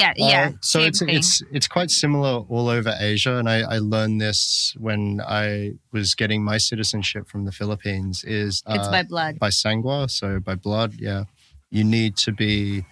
[0.00, 0.12] Yeah.
[0.16, 0.46] Yeah.
[0.54, 1.08] Uh, so same it's thing.
[1.16, 5.00] it's it's quite similar all over Asia, and I, I learned this when
[5.42, 8.24] I was getting my citizenship from the Philippines.
[8.24, 9.38] Is It's uh, by blood.
[9.38, 10.90] by sangua, so by blood.
[11.08, 11.22] Yeah,
[11.76, 12.84] you need to be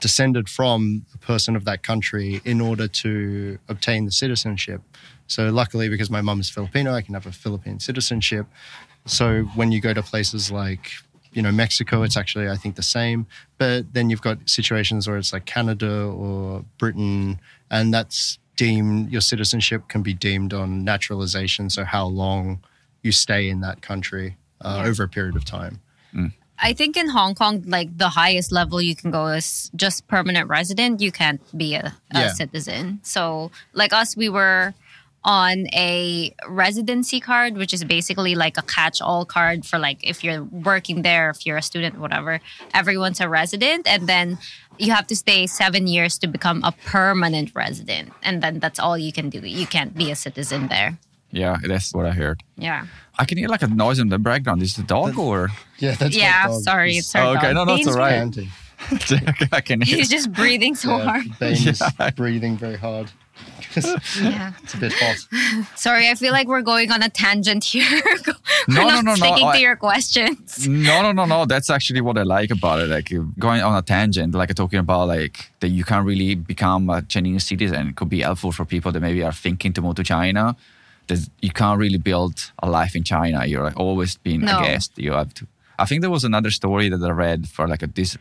[0.00, 4.80] descended from a person of that country in order to obtain the citizenship.
[5.26, 8.46] So luckily, because my mum is Filipino, I can have a Philippine citizenship.
[9.06, 10.90] So when you go to places like
[11.32, 13.26] you know Mexico, it's actually I think the same.
[13.58, 19.20] But then you've got situations where it's like Canada or Britain, and that's deemed your
[19.20, 21.70] citizenship can be deemed on naturalization.
[21.70, 22.60] So how long
[23.02, 24.88] you stay in that country uh, Yeah.
[24.90, 25.80] over a period of time.
[26.60, 30.48] I think in Hong Kong, like the highest level you can go is just permanent
[30.48, 31.00] resident.
[31.00, 32.28] You can't be a, a Yeah.
[32.32, 33.00] citizen.
[33.02, 34.74] So, like us, we were
[35.24, 40.22] on a residency card, which is basically like a catch all card for like if
[40.24, 42.40] you're working there, if you're a student, whatever,
[42.72, 43.86] everyone's a resident.
[43.88, 44.38] And then
[44.78, 48.12] you have to stay seven years to become a permanent resident.
[48.22, 49.40] And then that's all you can do.
[49.40, 50.98] You can't be a citizen there.
[51.30, 52.42] Yeah, that's what I heard.
[52.56, 52.86] Yeah.
[53.18, 54.62] I can hear like a noise in the background.
[54.62, 55.48] Is it the dog or?
[55.78, 56.46] Yeah, that's yeah.
[56.46, 56.62] dog.
[56.62, 56.96] Sorry.
[56.98, 57.52] It's our Oh, okay.
[57.52, 57.66] dog.
[57.68, 58.36] No, no, all right.
[59.52, 59.96] I can hear.
[59.96, 61.38] He's just breathing so Yeah, hard.
[61.40, 62.10] Bane is Yeah.
[62.10, 63.10] breathing very hard.
[63.76, 64.52] Yeah.
[64.62, 65.68] it's a bit hot.
[65.76, 67.84] Sorry, I feel like we're going on a tangent here.
[68.66, 70.66] we're No, no, not no, no, sticking I- to your questions.
[70.68, 71.44] No, no, no, no.
[71.44, 72.88] That's actually what I like about it.
[72.88, 77.02] Like going on a tangent, like talking about like that you can't really become a
[77.02, 77.88] Chinese citizen.
[77.88, 80.56] It could be helpful for people that maybe are thinking to move to China.
[81.08, 83.44] That you can't really build a life in China.
[83.46, 84.58] You're like always being No.
[84.58, 84.92] a guest.
[84.96, 85.46] You have to.
[85.78, 88.16] I think there was another story that I read for like a this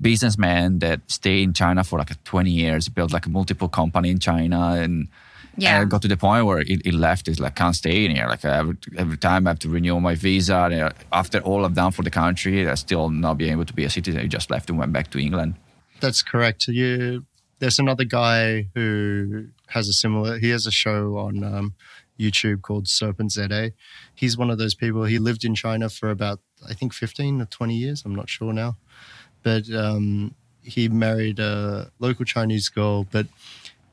[0.00, 4.18] businessman that stayed in China for like 20 years, built like a multiple company in
[4.18, 5.08] China, and
[5.56, 5.74] Yeah.
[5.76, 7.28] and it got to the point where it, it left.
[7.28, 8.26] It's like can't stay in here.
[8.28, 10.56] Like every, every time I have to renew my visa.
[10.70, 13.74] And uh, after all I've done for the country, I still not being able to
[13.74, 14.20] be a citizen.
[14.20, 15.54] I just left and went back to England.
[16.00, 16.68] That's correct.
[16.68, 17.24] You,
[17.58, 20.38] there's another guy who has a similar.
[20.38, 21.74] He has a show on um,
[22.20, 23.72] YouTube called Serpent ZA.
[24.14, 25.04] He's one of those people.
[25.04, 28.02] He lived in China for about I think 15 or 20 years.
[28.04, 28.76] I'm not sure now,
[29.42, 33.04] but um, he married a local Chinese girl.
[33.04, 33.26] But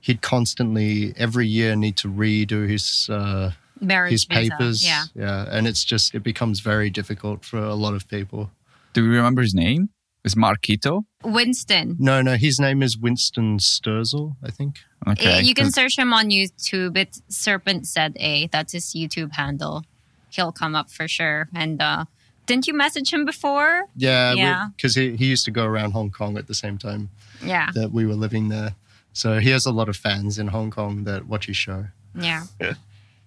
[0.01, 3.09] he'd constantly every year need to redo his.
[3.09, 4.49] Uh, Marriage his visa.
[4.49, 5.03] papers, Yeah.
[5.15, 8.49] yeah, and it's just it becomes very difficult for a lot of people.
[8.93, 9.89] Do you remember his name?
[10.27, 11.05] It's Mark Kitto.
[11.23, 11.95] Winston.
[11.99, 14.79] No, no, his name is Winston Sterzel, I think.
[15.07, 15.35] Okay.
[15.35, 16.97] Eh, you can search him on YouTube.
[16.97, 18.49] It's Serpent ZA.
[18.51, 19.85] That's his YouTube handle.
[20.29, 21.47] He'll come up for sure.
[21.55, 22.03] And uh,
[22.45, 23.83] didn't you message him before?
[23.95, 24.67] Yeah, Yeah.
[24.75, 27.07] because he, he used to go around Hong Kong at the same time
[27.41, 27.69] Yeah.
[27.73, 28.75] that we were living there.
[29.13, 31.85] So he has a lot of fans in Hong Kong that watch his show.
[32.19, 32.43] Yeah.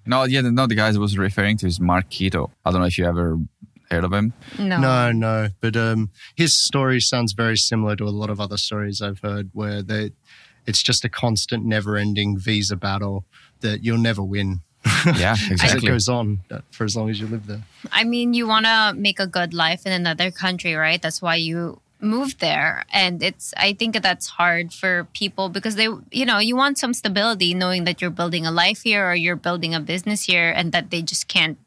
[0.04, 2.50] no, yeah, no, the guy I was referring to is Mark Kitto.
[2.66, 3.38] I don't know if you ever
[3.90, 4.32] heard of him.
[4.58, 4.78] No.
[4.78, 9.02] No, no, but um, his story sounds very similar to a lot of other stories
[9.02, 10.12] I've heard where they,
[10.66, 13.24] it's just a constant, never-ending visa battle
[13.60, 14.60] that you'll never win.
[15.04, 17.62] Yeah, As it goes on uh, for as long as you live there.
[17.92, 21.00] I mean, you want to make a good life in another country, right?
[21.00, 22.84] That's why you moved there.
[22.90, 26.94] And it's, I think that's hard for people because they, you know, you want some
[26.94, 30.72] stability knowing that you're building a life here or you're building a business here and
[30.72, 31.58] that they just can't,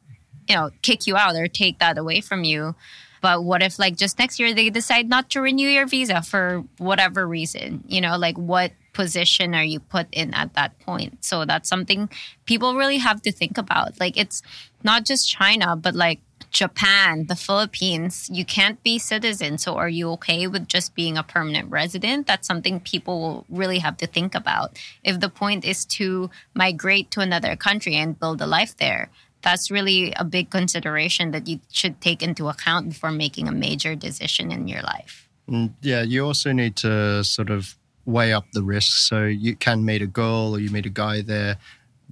[0.48, 2.76] you know, kick you out or take that away from you.
[3.22, 6.66] But what if, like, just next year they decide not to renew your visa for
[6.78, 7.84] whatever reason?
[7.88, 11.24] You know, like, what position are you put in at that point?
[11.24, 12.10] So that's something
[12.46, 13.98] people really have to think about.
[14.00, 14.42] Like, it's
[14.84, 16.20] not just China, but like
[16.52, 19.58] Japan, the Philippines, you can't be citizen.
[19.58, 22.28] So are you okay with just being a permanent resident?
[22.28, 24.78] That's something people will really have to think about.
[25.04, 29.10] If the point is to migrate to another country and build a life there,
[29.44, 33.94] that's really a big consideration that you should take into account before making a major
[33.94, 35.28] decision in your life.
[35.48, 37.76] And yeah, you also need to sort of
[38.06, 39.08] weigh up the risks.
[39.08, 41.58] So you can meet a girl or you meet a guy there,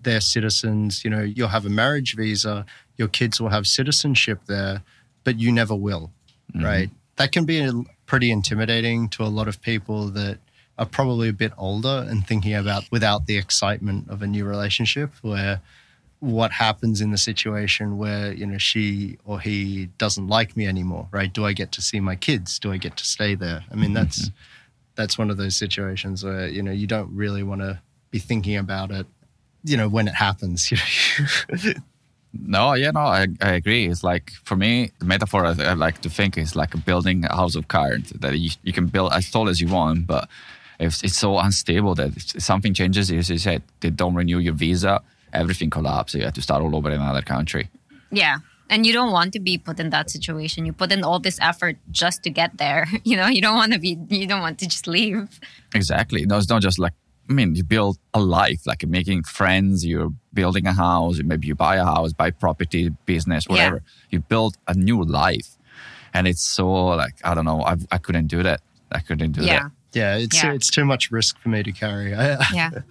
[0.01, 2.65] they're citizens, you know, you'll have a marriage visa,
[2.97, 4.83] your kids will have citizenship there,
[5.23, 6.11] but you never will,
[6.53, 6.65] mm-hmm.
[6.65, 6.89] right?
[7.15, 10.37] That can be a- pretty intimidating to a lot of people that
[10.77, 15.11] are probably a bit older and thinking about without the excitement of a new relationship
[15.21, 15.61] where
[16.21, 21.07] what happens in the situation where you know she or he doesn't like me anymore
[21.11, 21.33] right?
[21.33, 22.57] Do i get to see my kids?
[22.57, 23.65] Do i get to stay there?
[23.71, 24.35] I mean that's mm-hmm.
[24.95, 28.57] that's one of those situations where you know you don't really want to be thinking
[28.57, 29.05] about it
[29.63, 30.71] you know when it happens.
[30.71, 30.77] You
[31.63, 31.73] know
[32.33, 33.87] No, yeah, no, I, I agree.
[33.87, 37.35] It's like for me, the metaphor I, I like to think is like building a
[37.35, 40.29] house of cards that you, you can build as tall as you want, but
[40.79, 44.53] if it's so unstable that if something changes, as you said, they don't renew your
[44.53, 45.01] visa,
[45.33, 46.19] everything collapses.
[46.19, 47.69] You have to start all over in another country.
[48.11, 48.39] Yeah.
[48.69, 50.65] And you don't want to be put in that situation.
[50.65, 52.87] You put in all this effort just to get there.
[53.03, 55.39] You know, you don't want to be, you don't want to just leave.
[55.75, 56.25] Exactly.
[56.25, 56.93] No, it's not just like
[57.29, 61.55] I mean, you build a life, like making friends, you're building a house, maybe you
[61.55, 63.75] buy a house, buy property, business, whatever.
[63.75, 64.07] Yeah.
[64.09, 65.57] You build a new life.
[66.13, 68.61] And it's so like, I don't know, I, I couldn't do that.
[68.91, 69.63] I couldn't do yeah.
[69.63, 69.71] that.
[69.93, 70.53] Yeah, it's yeah.
[70.53, 72.11] it's too much risk for me to carry.
[72.11, 72.37] yeah.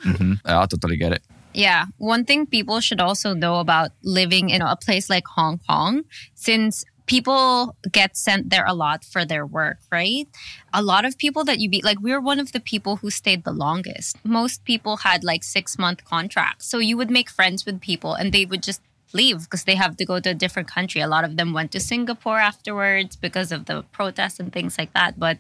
[0.04, 0.34] mm-hmm.
[0.44, 1.22] I totally get it.
[1.52, 1.86] Yeah.
[1.98, 6.84] One thing people should also know about living in a place like Hong Kong, since
[7.06, 10.28] people get sent there a lot for their work, right?
[10.72, 13.42] A lot of people that you meet, like we're one of the people who stayed
[13.42, 14.16] the longest.
[14.24, 16.66] Most people had like six month contracts.
[16.66, 18.80] So you would make friends with people and they would just
[19.12, 21.00] leave because they have to go to a different country.
[21.00, 24.94] A lot of them went to Singapore afterwards because of the protests and things like
[24.94, 25.18] that.
[25.18, 25.38] But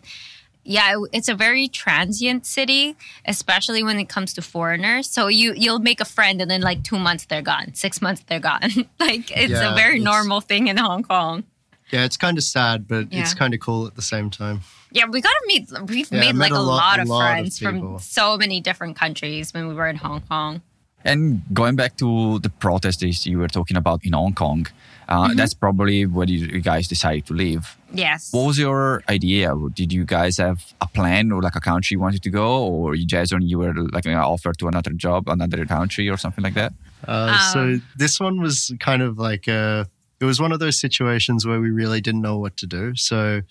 [0.64, 5.08] yeah, it's a very transient city, especially when it comes to foreigners.
[5.08, 8.24] So you you'll make a friend and then like two months they're gone, six months
[8.26, 8.60] they're gone.
[9.00, 11.44] like it's yeah, a very normal thing in Hong Kong.
[11.90, 13.20] Yeah, it's kind of sad, but yeah.
[13.20, 14.60] it's kind of cool at the same time.
[14.92, 15.70] Yeah, we got to meet.
[15.88, 18.96] We've yeah, made like a, lot, lot of lot friends of from so many different
[18.96, 20.62] countries when we were in Hong Kong.
[21.04, 24.66] And going back to the protests you were talking about in Hong Kong,
[25.10, 25.36] uh, mm-hmm.
[25.36, 27.76] that's probably where you guys decided to live.
[27.92, 28.32] Yes.
[28.32, 29.52] What was your idea?
[29.74, 32.94] Did you guys have a plan or like a country you wanted to go, or
[32.94, 36.72] you just you were like offered to another job, another country, or something like that?
[37.06, 39.88] Uh, um, so this one was kind of like a
[40.20, 42.94] it was one of those situations where we really didn't know what to do.
[42.94, 43.42] So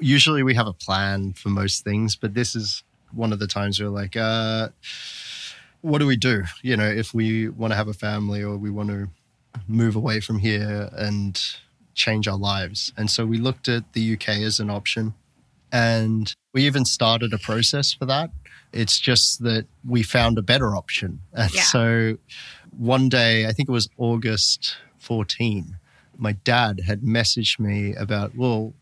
[0.00, 2.82] usually we have a plan for most things, but this is
[3.12, 4.68] one of the times we're like, uh,
[5.80, 6.44] what do we do?
[6.62, 9.08] You know, if we want to have a family or we want to
[9.66, 11.40] move away from here and
[11.94, 12.92] change our lives.
[12.96, 15.14] And so we looked at the UK as an option
[15.72, 18.30] and we even started a process for that.
[18.72, 21.20] It's just that we found a better option.
[21.32, 21.62] And yeah.
[21.62, 22.18] so
[22.76, 25.76] one day, I think it was August 14,
[26.16, 28.74] my dad had messaged me about, well,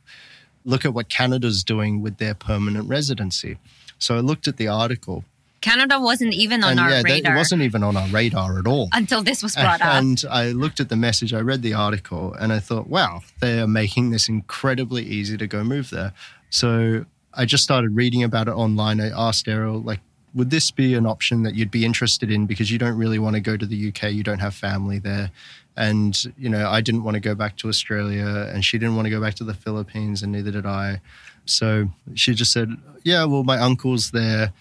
[0.64, 3.58] look at what Canada's doing with their permanent residency.
[3.98, 5.24] So I looked at the article.
[5.60, 7.34] Canada wasn't even on and our yeah, radar.
[7.34, 8.88] It wasn't even on our radar at all.
[8.92, 10.30] Until this was brought and, up.
[10.30, 13.60] And I looked at the message, I read the article, and I thought, wow, they
[13.60, 16.12] are making this incredibly easy to go move there.
[16.50, 19.00] So I just started reading about it online.
[19.00, 20.00] I asked Ariel, like,
[20.34, 23.34] would this be an option that you'd be interested in because you don't really want
[23.34, 25.30] to go to the UK, you don't have family there,
[25.78, 29.06] and, you know, I didn't want to go back to Australia and she didn't want
[29.06, 31.00] to go back to the Philippines and neither did I.
[31.46, 34.52] So she just said, Yeah, well, my uncle's there.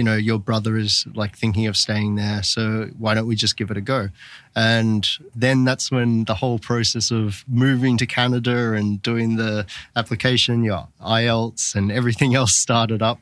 [0.00, 2.42] You know, your brother is like thinking of staying there.
[2.42, 4.08] So why don't we just give it a go?
[4.56, 10.64] And then that's when the whole process of moving to Canada and doing the application,
[10.64, 13.20] your IELTS and everything else started up.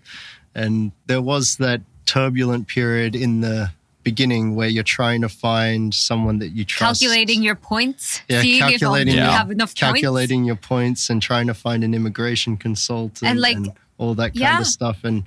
[0.54, 3.72] And there was that turbulent period in the
[4.04, 7.00] beginning where you're trying to find someone that you trust.
[7.00, 8.22] Calculating your points.
[8.28, 9.36] Yeah, seeing calculating if you yeah.
[9.36, 10.46] have enough calculating points.
[10.46, 14.36] your points and trying to find an immigration consultant and, like, and all that kind
[14.36, 14.60] yeah.
[14.60, 15.00] of stuff.
[15.02, 15.24] And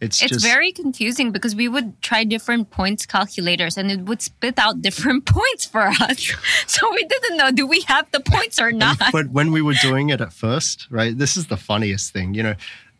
[0.00, 4.22] it's it's just, very confusing because we would try different points calculators and it would
[4.22, 6.32] spit out different points for us.
[6.66, 8.98] so we didn't know do we have the points or not.
[9.12, 11.16] But when we were doing it at first, right?
[11.16, 12.54] This is the funniest thing, you know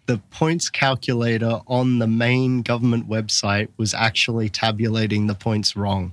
[0.06, 6.12] the points calculator on the main government website was actually tabulating the points wrong.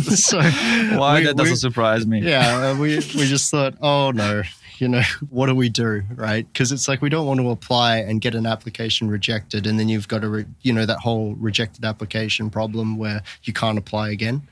[0.00, 2.20] so why we, that doesn't we, surprise me.
[2.20, 4.42] Yeah, we we just thought, oh no,
[4.80, 6.50] you know, what do we do, right?
[6.52, 9.88] Because it's like we don't want to apply and get an application rejected, and then
[9.88, 14.10] you've got to, re- you know, that whole rejected application problem where you can't apply
[14.10, 14.42] again.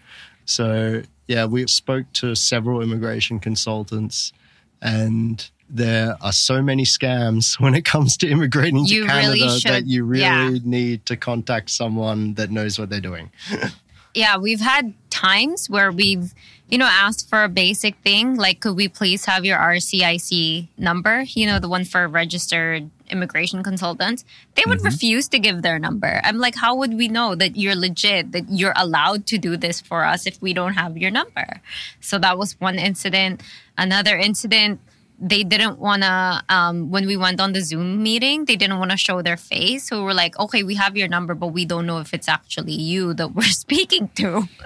[0.44, 4.32] So yeah, we spoke to several immigration consultants,
[4.80, 9.60] and there are so many scams when it comes to immigrating you to Canada really
[9.64, 10.58] that you really yeah.
[10.64, 13.30] need to contact someone that knows what they're doing.
[14.14, 16.34] yeah, we've had times where we've,
[16.68, 21.22] you know, asked for a basic thing like, could we please have your RCIC number?
[21.28, 24.24] You know, the one for registered immigration consultants.
[24.54, 24.86] They would mm-hmm.
[24.86, 26.20] refuse to give their number.
[26.24, 29.80] I'm like, how would we know that you're legit, that you're allowed to do this
[29.80, 31.60] for us if we don't have your number?
[32.00, 33.42] So that was one incident.
[33.78, 34.80] Another incident,
[35.18, 38.90] they didn't want to um, when we went on the zoom meeting they didn't want
[38.90, 39.88] to show their face.
[39.88, 42.72] So we're like okay we have your number but we don't know if it's actually
[42.72, 44.48] you that we're speaking to.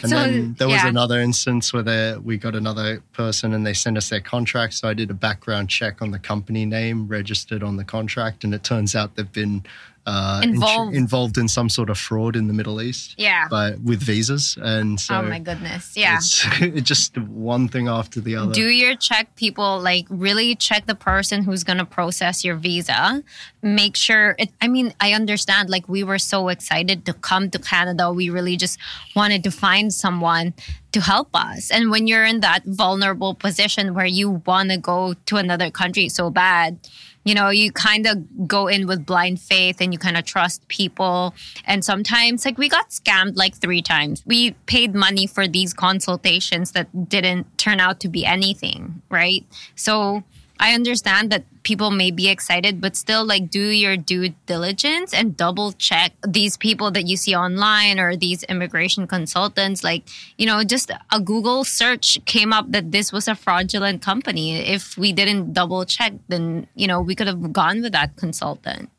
[0.00, 0.86] And so, then there was yeah.
[0.86, 4.74] another instance where they, we got another person and they sent us their contract.
[4.74, 8.54] So i did a background check on the company name registered on the contract and
[8.54, 9.64] it turns out they've been
[10.06, 10.94] uh, Involved.
[10.94, 13.46] involved in some sort of fraud in the Middle East, Yeah.
[13.50, 15.96] but with visas, and so oh my goodness.
[15.96, 16.16] Yeah.
[16.18, 18.52] it's, it's just one thing after the other.
[18.52, 19.80] Do your check, people.
[19.80, 23.22] Like, really check the person who's going to process your visa.
[23.62, 27.58] Make sure it, I mean, I understand, like, we were so excited to come to
[27.58, 28.12] Canada.
[28.12, 28.78] We really just
[29.16, 30.54] wanted to find someone
[30.92, 31.70] to help us.
[31.70, 36.08] And when you're in that vulnerable position where you want to go to another country
[36.08, 36.78] so bad,
[37.26, 40.66] you know, you kind of go in with blind faith and you kind of trust
[40.68, 41.34] people.
[41.64, 44.22] And sometimes, like, we got scammed like three times.
[44.24, 49.44] We paid money for these consultations that didn't turn out to be anything, right?
[49.74, 50.22] So
[50.58, 55.36] I understand that people may be excited, but still, like, do your due diligence and
[55.36, 59.84] double check these people that you see online or these immigration consultants.
[59.84, 60.04] Like,
[60.38, 64.56] you know, just a Google search came up that this was a fraudulent company.
[64.56, 68.90] If we didn't double check, then, you know, we could have gone with that consultant.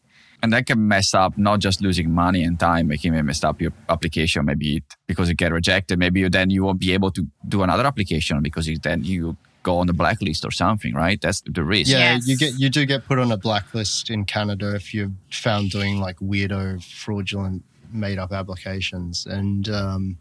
[0.44, 3.60] And that can mess up not just losing money and time, making it mess up
[3.60, 5.98] your application, maybe it, because it get rejected.
[5.98, 9.36] Maybe you, then you won't be able to do another application because then you
[9.70, 11.20] go on the blacklist or something, right?
[11.22, 11.92] That's the risk.
[11.92, 12.28] Yeah, Yes.
[12.30, 15.12] you get you do get put on a blacklist in Canada if you're
[15.46, 19.26] found doing like weirdo, fraudulent, made up applications.
[19.26, 20.18] And um,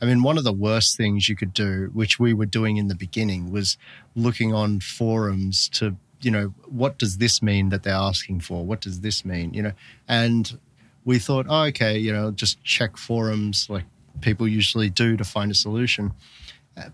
[0.00, 2.88] I mean, one of the worst things you could do, which we were doing in
[2.88, 3.76] the beginning, was
[4.14, 5.84] looking on forums to
[6.20, 6.46] you know
[6.80, 8.64] what does this mean that they're asking for?
[8.70, 9.54] What does this mean?
[9.54, 9.72] You know,
[10.08, 10.58] and
[11.04, 13.84] we thought, oh, okay, you know, just check forums like
[14.20, 16.12] people usually do to find a solution.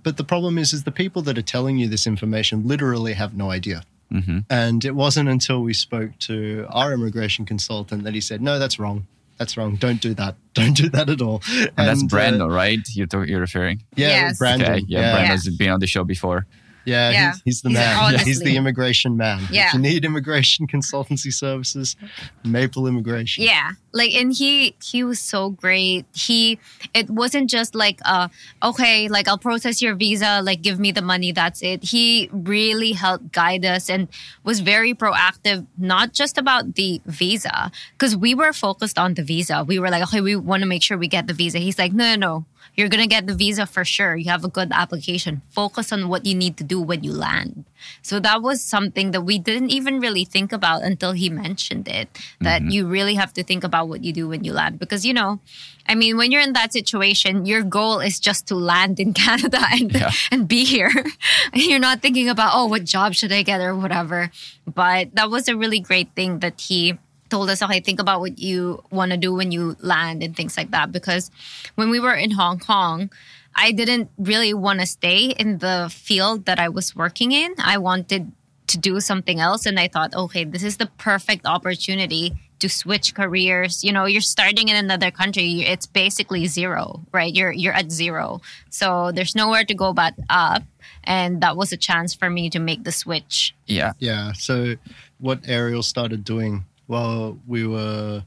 [0.02, 3.34] But the problem is, is the people that are telling you this information literally have
[3.34, 3.82] no idea.
[4.10, 8.58] hmm And it wasn't until we spoke to our immigration consultant that he said, "No,
[8.58, 9.06] that's wrong.
[9.38, 9.76] That's wrong.
[9.76, 10.34] Don't do that.
[10.54, 11.42] Don't do that at all."
[11.76, 12.80] And, that's uh, right?
[12.94, 13.82] You're, to- you're referring?
[13.96, 14.38] yeah, Yes.
[14.38, 14.72] Brandon.
[14.72, 14.84] Okay.
[14.88, 16.46] Yeah, yeah, Brandon's been on the show before.
[16.84, 17.32] Yeah, Yeah.
[17.32, 18.18] He's, he's the He's- man.
[18.26, 19.40] He's the immigration man.
[19.50, 19.68] Yeah.
[19.68, 21.96] If you need immigration consultancy services,
[22.44, 23.44] Maple Immigration.
[23.44, 23.72] Yeah.
[23.92, 26.04] Like and he he was so great.
[26.14, 26.58] He
[26.92, 28.28] it wasn't just like uh
[28.62, 31.84] okay, like I'll process your visa, like give me the money, that's it.
[31.84, 34.08] He really helped guide us and
[34.42, 37.70] was very proactive, not just about the visa.
[37.92, 39.62] Because we were focused on the visa.
[39.64, 41.58] We were like, okay, we want to make sure we get the visa.
[41.58, 42.44] He's like, no, no, no.
[42.74, 44.16] You're gonna get the visa for sure.
[44.16, 45.42] You have a good application.
[45.50, 47.64] Focus on what you need to do when you land.
[48.02, 52.08] So that was something that we didn't even really think about until he mentioned it.
[52.40, 52.70] That mm-hmm.
[52.70, 54.78] you really have to think about what you do when you land.
[54.78, 55.40] Because, you know,
[55.86, 59.60] I mean, when you're in that situation, your goal is just to land in Canada
[59.70, 60.10] and, Yeah.
[60.30, 60.90] and be here.
[61.54, 64.30] you're not thinking about, oh, what job should I get or whatever.
[64.66, 66.98] But that was a really great thing that he
[67.34, 70.56] told us, okay, think about what you want to do when you land and things
[70.56, 70.92] like that.
[70.92, 71.32] Because
[71.74, 73.10] when we were in Hong Kong,
[73.56, 77.52] I didn't really want to stay in the field that I was working in.
[77.58, 78.30] I wanted
[78.68, 79.66] to do something else.
[79.66, 83.82] And I thought, okay, this is the perfect opportunity to switch careers.
[83.82, 85.62] You know, you're starting in another country.
[85.62, 87.34] It's basically zero, right?
[87.34, 88.42] You're you're at zero.
[88.70, 90.62] So there's nowhere to go but up.
[91.02, 93.54] And that was a chance for me to make the switch.
[93.66, 93.92] Yeah.
[93.98, 94.32] Yeah.
[94.32, 94.76] So,
[95.18, 98.24] what Ariel started doing while we were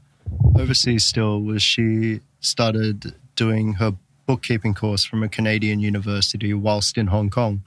[0.56, 3.94] overseas still was she started doing her
[4.26, 7.62] bookkeeping course from a Canadian university whilst in Hong Kong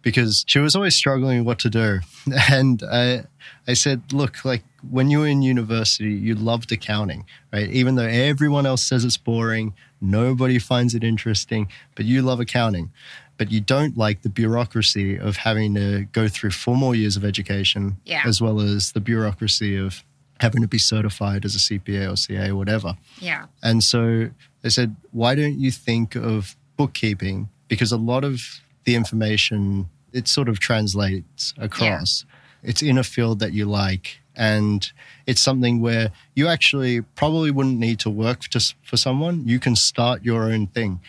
[0.00, 2.00] because she was always struggling what to do.
[2.50, 3.24] And I,
[3.66, 7.68] I said, look, like when you were in university, you loved accounting, right?
[7.70, 12.90] Even though everyone else says it's boring, nobody finds it interesting, but you love accounting.
[13.38, 17.24] But you don't like the bureaucracy of having to go through four more years of
[17.24, 18.22] education, Yeah.
[18.24, 20.04] as well as the bureaucracy of
[20.40, 22.96] having to be certified as a CPA or CA or whatever.
[23.20, 23.46] Yeah.
[23.62, 24.30] And so
[24.62, 27.48] they said, why don't you think of bookkeeping?
[27.66, 32.24] Because a lot of the information, it sort of translates across.
[32.62, 34.18] It's in a field that you like.
[34.34, 34.90] And
[35.26, 39.46] it's something where you actually probably wouldn't need to work to, for someone.
[39.46, 41.00] You can start your own thing.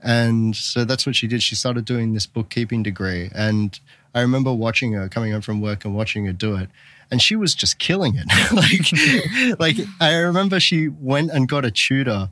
[0.00, 1.42] And so that's what she did.
[1.42, 3.30] She started doing this bookkeeping degree.
[3.34, 3.78] And
[4.14, 6.70] I remember watching her coming home from work and watching her do it.
[7.10, 8.26] And she was just killing it.
[9.58, 12.28] like, like I remember she went and got a tutor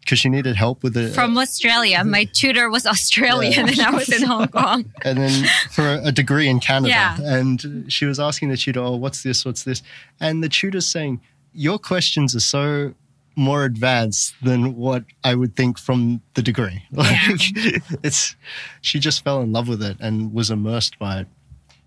[0.00, 1.12] because she needed help with it.
[1.12, 2.02] From Australia.
[2.04, 4.92] My tutor was Australian and I was in Hong Kong.
[5.04, 6.88] and then for a degree in Canada.
[6.88, 7.16] Yeah.
[7.20, 9.44] And she was asking the tutor, "Oh, what's this?
[9.44, 9.82] What's this?"
[10.18, 11.20] And the tutor's saying,
[11.52, 12.94] "Your questions are so
[13.36, 17.40] more advanced than what I would think from the degree." Like,
[18.02, 18.36] it's
[18.80, 21.28] she just fell in love with it and was immersed by it.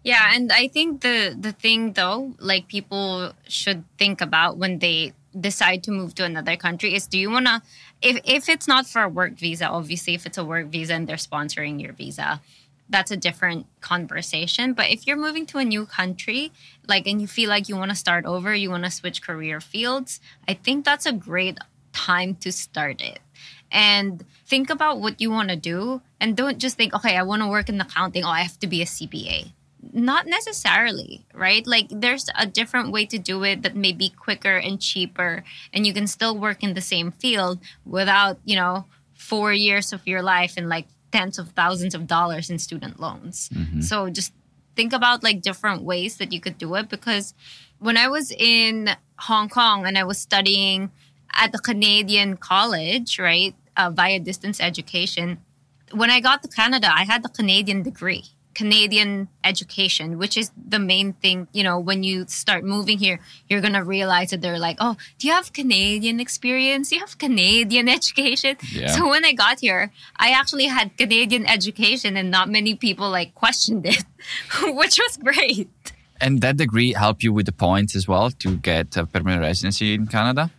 [0.03, 5.13] Yeah, and I think the the thing though, like people should think about when they
[5.39, 7.61] decide to move to another country is do you want to
[8.01, 11.07] if if it's not for a work visa, obviously if it's a work visa and
[11.07, 12.41] they're sponsoring your visa,
[12.89, 14.73] that's a different conversation.
[14.73, 16.51] But if you're moving to a new country,
[16.87, 19.61] like, and you feel like you want to start over, you want to switch career
[19.61, 21.57] fields, I think that's a great
[21.93, 23.19] time to start it.
[23.71, 27.41] And think about what you want to do and don't just think, okay, I want
[27.41, 28.23] to work in accounting.
[28.23, 29.53] Oh, I have to be a CPA.
[29.91, 31.65] Not necessarily, right?
[31.67, 35.85] Like there's a different way to do it that may be quicker and cheaper, and
[35.85, 40.21] you can still work in the same field without, you know, four years of your
[40.21, 43.49] life and like tens of thousands of dollars in student loans.
[43.49, 43.81] Mm-hmm.
[43.81, 44.33] So just
[44.75, 47.33] think about like different ways that you could do it because
[47.79, 50.91] when I was in Hong Kong and I was studying
[51.33, 55.39] at the Canadian college, right, uh, via distance education,
[55.91, 58.25] when I got to Canada, I had the Canadian degree.
[58.53, 61.47] Canadian education, which is the main thing.
[61.53, 64.95] You know, when you start moving here, you're going to realize that they're like, oh,
[65.19, 66.89] do you have Canadian experience?
[66.89, 68.57] Do you have Canadian education?
[68.71, 68.87] Yeah.
[68.87, 73.33] So when I got here, I actually had Canadian education and not many people like
[73.35, 74.03] questioned it,
[74.63, 75.69] which was great.
[76.21, 79.93] And that degree help you with the points as well to get a permanent residency
[79.93, 80.51] in Canada?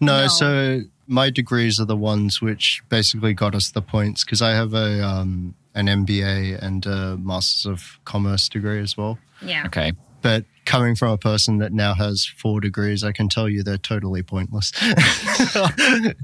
[0.00, 0.28] No, No.
[0.28, 4.72] so my degrees are the ones which basically got us the points because I have
[4.72, 9.18] a um, an MBA and a Masters of Commerce degree as well.
[9.42, 9.66] Yeah.
[9.66, 9.92] Okay.
[10.22, 13.78] But coming from a person that now has four degrees, I can tell you they're
[13.78, 14.72] totally pointless.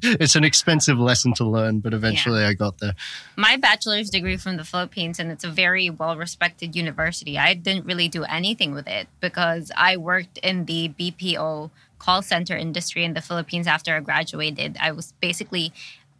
[0.02, 2.94] it's an expensive lesson to learn, but eventually I got there.
[3.36, 7.38] my bachelor's degree from the Philippines, and it's a very well respected university.
[7.38, 12.56] I didn't really do anything with it because I worked in the BPO call center
[12.56, 14.76] industry in the Philippines after I graduated.
[14.80, 15.72] I was basically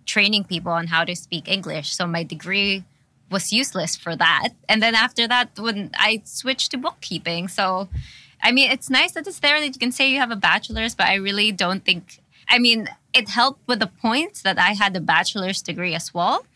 [0.07, 1.93] training people on how to speak English.
[1.95, 2.85] So my degree
[3.31, 4.51] was useless for that.
[4.69, 7.49] And then after that, when I switched to bookkeeping.
[7.49, 7.89] So,
[8.43, 10.95] I mean, it's nice that it's there that you can say you have a bachelor's,
[10.95, 14.95] but I really don't think, I mean, it helped with the points that I had
[14.97, 16.47] a bachelor's degree as well.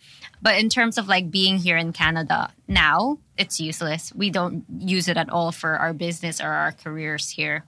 [0.43, 4.13] But in terms of like being here in Canada now, it's useless.
[4.15, 7.65] We don't use it at all for our business or our careers here.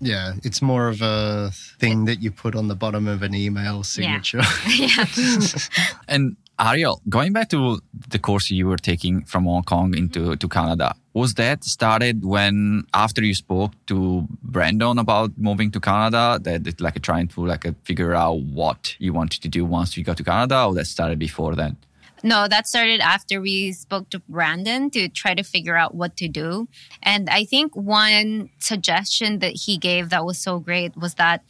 [0.00, 3.82] Yeah, it's more of a thing that you put on the bottom of an email
[3.82, 4.42] signature.
[4.68, 5.04] yeah.
[6.08, 10.04] And Ariel, going back to the course you were taking from Hong Kong mm-hmm.
[10.04, 15.80] into to Canada, was that started when after you spoke to Brandon about moving to
[15.80, 19.96] Canada, that it, like trying to like figure out what you wanted to do once
[19.96, 21.76] you got to Canada, or that started before then?
[22.22, 26.28] No, that started after we spoke to Brandon to try to figure out what to
[26.28, 26.66] do.
[27.02, 31.44] And I think one suggestion that he gave that was so great was that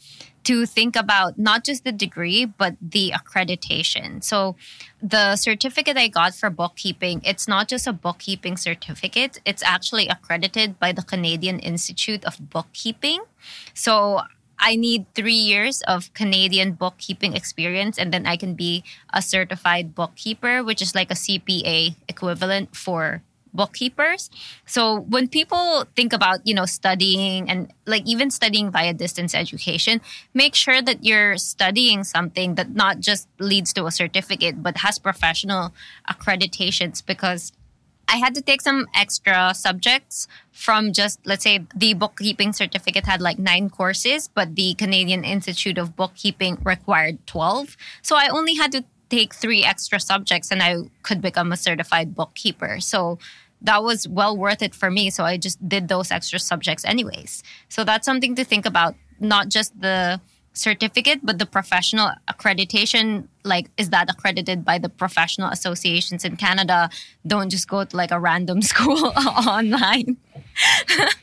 [0.47, 4.23] to think about not just the degree, but the accreditation.
[4.23, 4.55] So
[5.03, 10.79] the certificate I got for bookkeeping, it's not just a bookkeeping certificate, it's actually accredited
[10.79, 13.27] by the Canadian Institute of Bookkeeping.
[13.73, 14.21] So
[14.57, 19.93] I need three years of Canadian bookkeeping experience, and then I can be a certified
[19.93, 23.21] bookkeeper, which is like a CPA equivalent for
[23.57, 24.29] bookkeepers.
[24.65, 29.99] So when people think about, you know, studying and like even studying via distance education,
[30.33, 34.99] make sure that you're studying something that not just leads to a certificate, but has
[34.99, 35.73] professional
[36.09, 37.51] accreditations because
[38.07, 43.19] I had to take some extra subjects from just, let's say, the bookkeeping certificate had
[43.19, 47.75] like nine courses, but the Canadian Institute of Bookkeeping required 12.
[48.01, 52.15] So I only had to take three extra subjects and I could become a certified
[52.15, 52.79] bookkeeper.
[52.79, 53.19] So
[53.61, 55.09] that was well worth it for me.
[55.09, 57.43] So I just did those extra subjects anyways.
[57.69, 60.21] So that's something to think about, not just the
[60.57, 63.27] certificate, but the professional accreditation.
[63.43, 66.89] Like, is that accredited by the professional associations in Canada?
[67.25, 70.17] Don't just go to like a random school online.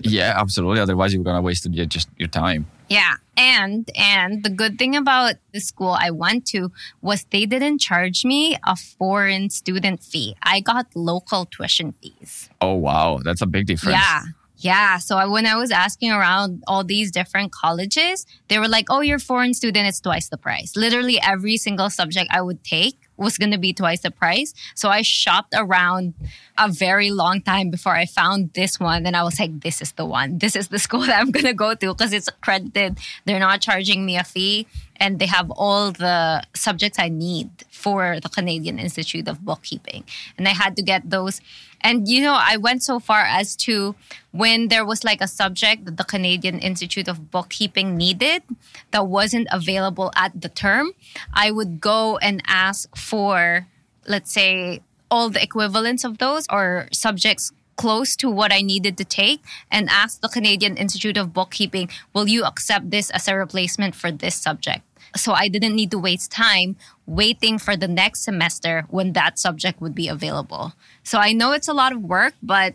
[0.01, 0.81] Yeah, absolutely.
[0.81, 2.67] Otherwise, you're gonna waste your, just your time.
[2.89, 3.15] Yeah.
[3.37, 6.71] And and the good thing about the school I went to
[7.03, 10.37] was they didn't charge me a foreign student fee.
[10.43, 12.49] I got local tuition fees.
[12.61, 13.99] Oh wow, that's a big difference.
[13.99, 14.23] Yeah.
[14.65, 14.97] Yeah.
[14.97, 19.03] So I, when I was asking around all these different colleges, they were like, oh,
[19.03, 20.75] you're a foreign student, it's twice the price.
[20.75, 24.55] Literally every single subject I would take was going to be twice the price.
[24.75, 26.15] So I shopped around
[26.57, 29.05] a very long time before I found this one.
[29.05, 30.39] And I was like, this is the one.
[30.39, 32.99] This is the school that I'm going to go to because it's accredited.
[33.27, 38.19] They're not charging me a fee and they have all the subjects I need for
[38.21, 40.05] the Canadian Institute of Bookkeeping.
[40.39, 41.43] And I had to get those.
[41.85, 43.95] And, you know, I went so far as to
[44.33, 48.43] when there was like a subject that the Canadian Institute of Bookkeeping needed
[48.91, 50.93] that wasn't available at the term,
[51.35, 53.69] I would go and ask for,
[54.09, 54.81] let's say,
[55.11, 59.89] all the equivalents of those or subjects close to what I needed to take and
[59.91, 64.35] ask the Canadian Institute of Bookkeeping, will you accept this as a replacement for this
[64.35, 64.83] subject?
[65.17, 69.81] So I didn't need to waste time waiting for the next semester when that subject
[69.81, 70.73] would be available.
[71.03, 72.75] So I know it's a lot of work, but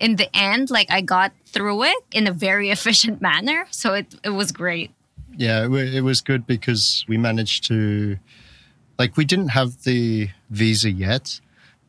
[0.00, 3.66] in the end, like I got through it in a very efficient manner.
[3.70, 4.90] So it, it was great.
[5.36, 8.18] Yeah, it, it was good because we managed to,
[8.98, 11.40] like, we didn't have the visa yet,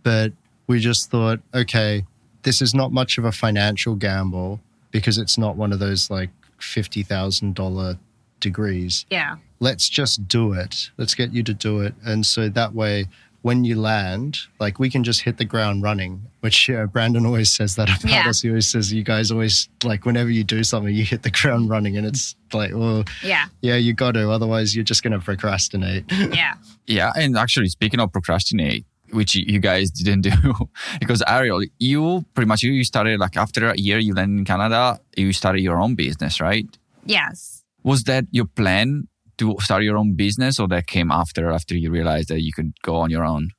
[0.01, 0.33] but
[0.67, 2.05] we just thought, okay,
[2.41, 4.59] this is not much of a financial gamble
[4.91, 6.29] because it's not one of those like
[6.59, 7.97] $50,000
[8.39, 9.05] degrees.
[9.09, 9.35] Yeah.
[9.59, 10.89] Let's just do it.
[10.97, 11.93] Let's get you to do it.
[12.05, 13.05] And so that way,
[13.41, 17.51] when you land, like we can just hit the ground running, which uh, Brandon always
[17.55, 18.27] says that about Yeah.
[18.27, 18.41] us.
[18.41, 21.69] He always says, you guys always, like, whenever you do something, you hit the ground
[21.69, 21.95] running.
[21.95, 23.45] And it's like, well, Yeah.
[23.61, 24.31] yeah, you got to.
[24.31, 26.05] Otherwise, you're just going to procrastinate.
[26.33, 26.55] Yeah.
[26.87, 30.31] Yeah, and actually, speaking of procrastinate, which you you guys didn't do,
[30.99, 34.99] because Ariel, you pretty much you started like after a year you landed in Canada,
[35.15, 36.67] you started your own business, right?
[37.05, 37.63] Yes.
[37.85, 39.07] Was that your plan
[39.37, 42.73] to start your own business, or that came after after you realized that you could
[42.83, 43.51] go on your own?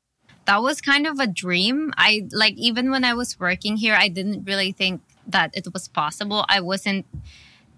[0.47, 1.93] that was kind of a dream.
[1.97, 5.89] I like even when I was working here, I didn't really think that it was
[5.89, 6.45] possible.
[6.49, 7.05] I wasn't,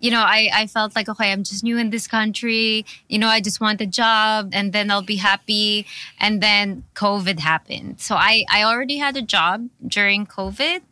[0.01, 2.85] you know, I, I felt like, okay, I'm just new in this country.
[3.09, 5.87] You know, I just want a job and then I'll be happy.
[6.21, 8.01] And then COVID happened.
[8.01, 10.83] So I, I already had a job during COVID,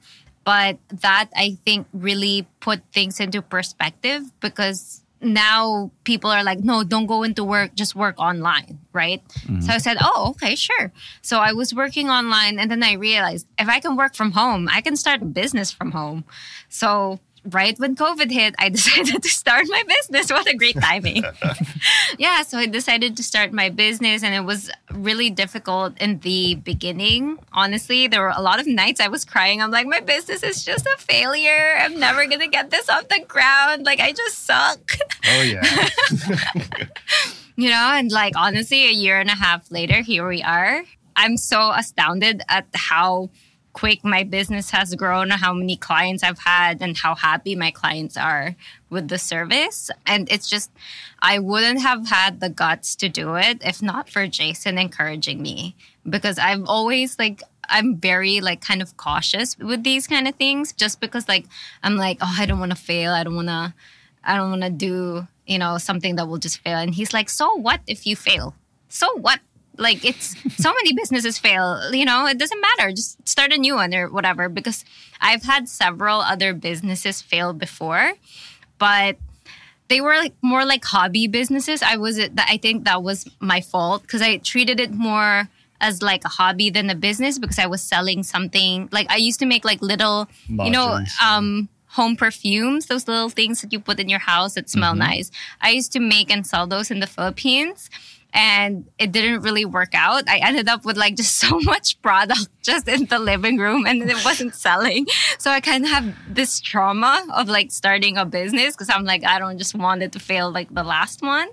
[0.45, 5.03] but that I think really put things into perspective because
[5.35, 9.23] now people are like, no, don't go into work, just work online, right?
[9.29, 9.61] Mm-hmm.
[9.61, 10.93] So I said, oh, okay, sure.
[11.23, 14.69] So I was working online and then I realized if I can work from home,
[14.71, 16.25] I can start a business from home.
[16.69, 17.21] So
[17.53, 20.31] right when COVID hit, I decided to start my business.
[20.31, 21.25] What a great timing.
[22.19, 26.57] yeah, so I decided to start my business and it was really difficult in the
[26.57, 27.39] beginning.
[27.53, 29.63] Honestly, there were a lot of nights I was crying.
[29.63, 31.77] I'm like, my business is just a failure.
[31.79, 33.85] I'm never going to get this off the ground.
[33.85, 34.93] Like, I just suck.
[35.29, 35.89] oh, yeah.
[37.57, 40.83] you know, and like honestly, a year and a half later, here we are.
[41.17, 43.31] I'm so astounded at how
[43.77, 48.17] quick my business has grown, how many clients I've had, and how happy my clients
[48.17, 48.57] are
[48.89, 49.91] with the service.
[50.07, 50.71] And it's just,
[51.21, 55.77] I wouldn't have had the guts to do it if not for Jason encouraging me
[56.09, 60.73] because I've always like, I'm very like kind of cautious with these kind of things
[60.73, 61.45] just because like
[61.83, 63.13] I'm like, oh, I don't want to fail.
[63.13, 63.75] I don't want to
[64.25, 66.79] I don't want to do, you know, something that will just fail.
[66.79, 68.55] And he's like, so what if you fail?
[68.89, 69.41] So what?
[69.79, 72.91] Like it's so many businesses fail, you know, it doesn't matter.
[72.91, 74.49] Just start a new one or whatever.
[74.49, 74.85] Because
[75.21, 78.13] I've had several other businesses fail before,
[78.79, 79.17] but
[79.89, 81.83] they were like more like hobby businesses.
[81.83, 85.49] I was, I think that was my fault because I treated it more
[85.81, 89.39] as like a hobby than a business because I was selling something like I used
[89.41, 93.99] to make like little, you know, um, home perfumes, those little things that you put
[94.01, 95.31] in your house that smell nice.
[95.61, 97.89] I used to make and sell those in the Philippines.
[98.33, 100.29] And it didn't really work out.
[100.29, 104.03] I ended up with like just so much product just in the living room and
[104.03, 105.07] it wasn't selling.
[105.39, 109.25] So I kind of have this trauma of like starting a business because I'm like,
[109.25, 111.49] I don't just want it to fail like the last one.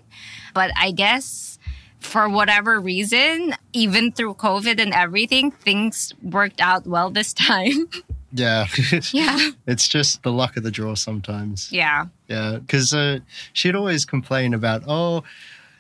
[0.54, 1.58] But I guess
[2.04, 7.90] for whatever reason, even through COVID and everything, things worked out well this time.
[8.32, 8.66] Yeah.
[9.12, 9.52] yeah.
[9.68, 11.72] it's just the luck of the draw sometimes.
[11.72, 12.08] Yeah.
[12.28, 12.58] Yeah.
[12.60, 13.20] Because uh,
[13.54, 15.24] she'd always complain about, oh,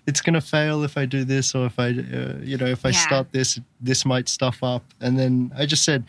[0.05, 2.85] it's going to fail if I do this, or if I, uh, you know, if
[2.85, 2.97] I Yeah.
[2.97, 4.83] start this, this might stuff up.
[4.99, 6.03] And then I just said,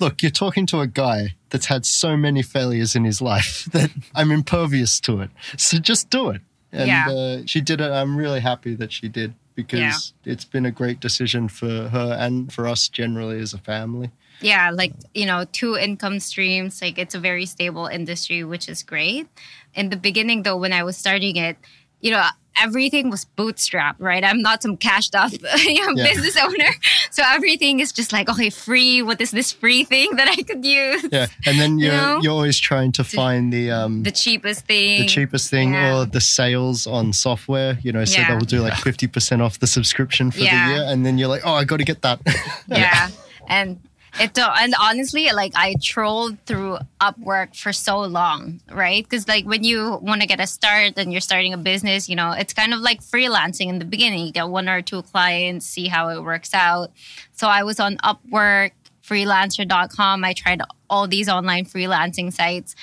[0.00, 3.90] look, you're talking to a guy that's had so many failures in his life that
[4.14, 5.30] I'm impervious to it.
[5.56, 6.40] So just do it.
[6.72, 7.08] And Yeah.
[7.08, 7.90] uh, she did it.
[7.92, 12.50] I'm really happy that she did because it's been a great decision for her and
[12.52, 14.10] for us generally as a family.
[14.40, 18.82] yeah like you know two income streams like it's a very stable industry which is
[18.82, 19.28] great
[19.74, 21.56] in the beginning though when i was starting it
[22.02, 22.22] you know
[22.60, 25.38] everything was bootstrapped right i'm not some cashed up you
[25.86, 26.08] know, Yeah.
[26.12, 26.70] business owner
[27.10, 30.62] so everything is just like okay free what is this free thing that i could
[30.62, 32.20] use Yeah, and then You you're know?
[32.22, 36.00] you're always trying to find the um the cheapest thing the cheapest thing Yeah.
[36.00, 37.78] or the sales on software.
[37.82, 38.28] You know, so Yeah.
[38.28, 40.68] they'll do like fifty percent off the subscription for Yeah.
[40.68, 42.20] the year, and then you're like, oh, I got to get that.
[42.68, 43.08] yeah
[43.48, 43.80] and
[44.20, 49.04] it and honestly like i trolled through upwork for so long right?
[49.04, 52.16] Because like when you want to get a start and you're starting a business you
[52.16, 54.26] know it's kind of like freelancing in the beginning.
[54.26, 56.92] You get one or two clients see how it works out.
[57.32, 62.74] So i was on upwork freelancer.com i tried all these online freelancing sites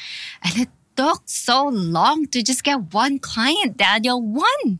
[0.43, 4.79] and it took so long to just get one client daniel one.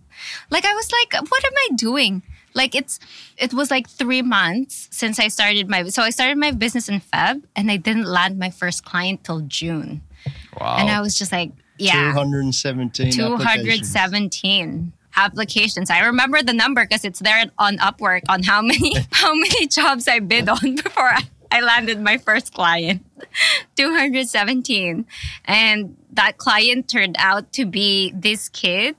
[0.50, 2.24] Like i was like what am i doing
[2.62, 2.99] like it's
[3.45, 6.99] it was like three months since i started my so i started my business in
[7.10, 9.89] feb and i didn't land my first client till june
[10.60, 10.78] Wow.
[10.80, 13.12] and i was just like Two yeah hundred and seventeen.
[13.12, 15.89] 217 applications.
[15.89, 20.07] I remember the number because it's there on Upwork on how many how many jobs
[20.07, 23.05] I bid on before I, I landed my first client.
[23.76, 25.05] 217.
[25.45, 28.95] And that client turned out to be this kid,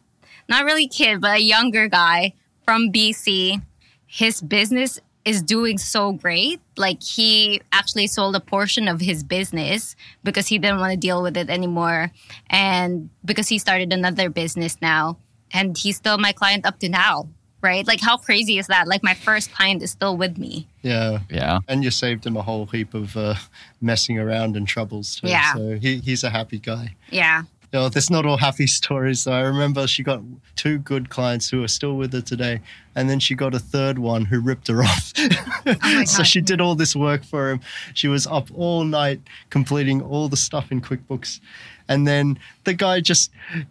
[0.48, 2.34] not really kid, but a younger guy
[2.64, 3.62] from BC.
[4.06, 6.60] His business is doing so great.
[6.76, 9.94] Like he actually sold a portion of his business
[10.24, 12.10] because he didn't want to deal with it anymore.
[12.48, 15.18] And because he started another business now.
[15.52, 17.28] And he's still my client up to now.
[17.62, 17.86] Right?
[17.86, 18.88] Like how crazy is that?
[18.88, 20.66] Like my first client is still with me.
[20.80, 21.18] Yeah.
[21.28, 21.58] Yeah.
[21.68, 23.34] And you saved him a whole heap of uh,
[23.82, 25.16] messing around and troubles.
[25.16, 25.28] Too.
[25.28, 25.54] Yeah.
[25.54, 26.94] So he, he's a happy guy.
[27.10, 27.42] Yeah.
[27.72, 29.22] No, there's not all happy stories.
[29.22, 30.22] So I remember she got
[30.56, 32.60] two good clients who are still with her today,
[32.94, 35.12] and then she got a third one who ripped her off.
[35.16, 37.60] Oh my so she did all this work for him.
[37.94, 41.40] She was up all night completing all the stuff in QuickBooks,
[41.88, 43.30] and then the guy just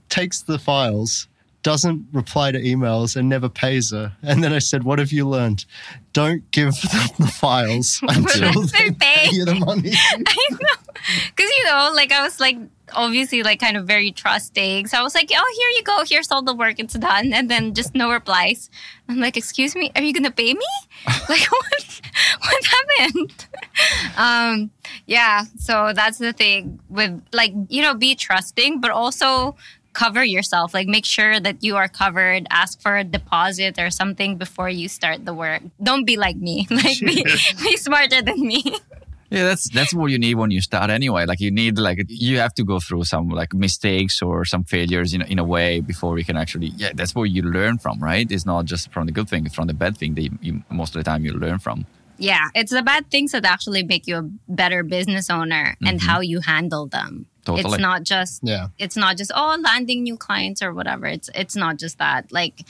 [0.10, 1.28] takes the files.
[1.62, 4.14] Doesn't reply to emails and never pays her.
[4.24, 5.66] And then I said, "What have you learned?
[6.14, 10.58] Don't give them the files until they they pay." pay you the money." I know.
[11.36, 12.58] Because, you know, like I was like,
[12.94, 14.88] obviously, like kind of very trusting.
[14.88, 16.04] So I was like, oh, here you go.
[16.08, 16.80] Here's all the work.
[16.80, 17.34] It's done.
[17.34, 18.70] And then just no replies.
[19.08, 20.66] I'm like, excuse me, are you going to pay me?
[21.30, 22.02] like, what,
[22.40, 23.46] what happened?
[24.18, 24.72] um,
[25.06, 25.46] yeah.
[25.58, 29.56] So that's the thing with like, you know, be trusting, but also
[29.94, 30.74] cover yourself.
[30.74, 32.48] Like, make sure that you are covered.
[32.50, 35.62] Ask for a deposit or something before you start the work.
[35.82, 36.68] Don't be like me.
[36.70, 37.24] Like, be,
[37.62, 38.64] be smarter than me.
[39.30, 41.26] Yeah, that's that's what you need when you start anyway.
[41.26, 45.14] Like you need like you have to go through some like mistakes or some failures
[45.14, 46.92] in a, in a way before we can actually yeah.
[46.96, 48.30] That's where you learn from, right?
[48.30, 50.64] It's not just from the good thing, it's from the bad thing that you, you,
[50.70, 51.86] most of the time you learn from.
[52.18, 56.10] Yeah, it's the bad things that actually make you a better business owner and mm-hmm.
[56.10, 57.28] how you handle them.
[57.46, 57.74] Totally.
[57.76, 58.68] It's not just Yeah.
[58.78, 61.08] it's not just oh landing new clients or whatever.
[61.08, 62.32] It's it's not just that.
[62.32, 62.66] Like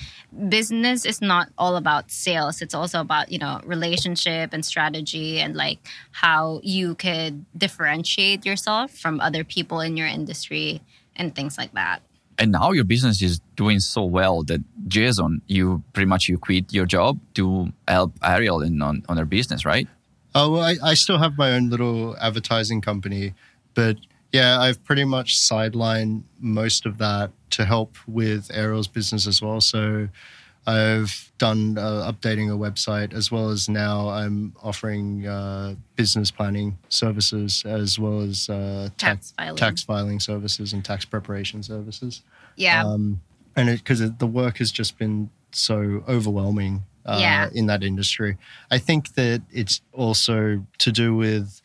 [0.48, 2.62] business is not all about sales.
[2.62, 5.80] It's also about, you know, relationship and strategy and like
[6.12, 10.82] how you could differentiate yourself from other people in your industry
[11.16, 12.02] and things like that.
[12.38, 16.72] And now your business is doing so well that Jason, you pretty much you quit
[16.72, 19.90] your job to help Ariel in on, on her business, right?
[20.34, 23.34] Oh, well, I, I still have my own little advertising company,
[23.74, 23.98] but
[24.32, 29.60] yeah, I've pretty much sidelined most of that to help with Ariel's business as well.
[29.62, 30.08] So
[30.68, 36.78] I've done uh, updating a website as well as now I'm offering uh, business planning
[36.90, 39.56] services as well as uh, Tax filing.
[39.56, 42.22] tax filing services and tax preparation services.
[42.56, 42.86] Yeah.
[42.86, 43.22] Um,
[43.56, 47.50] and because the work has just been so overwhelming uh, Yeah.
[47.52, 48.38] in that industry.
[48.70, 51.62] I think that it's also to do with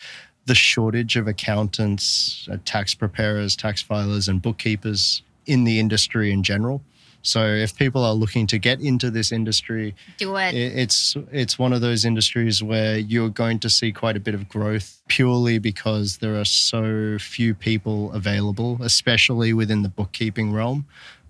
[0.46, 6.42] the shortage of accountants, uh, tax preparers, tax filers, and bookkeepers in the industry in
[6.42, 6.82] general.
[7.22, 10.54] So if people are looking to get into this industry, Do it.
[10.54, 14.34] it- it's it's one of those industries where you're going to see quite a bit
[14.34, 20.84] of growth purely because there are so few people available, especially within the bookkeeping realm.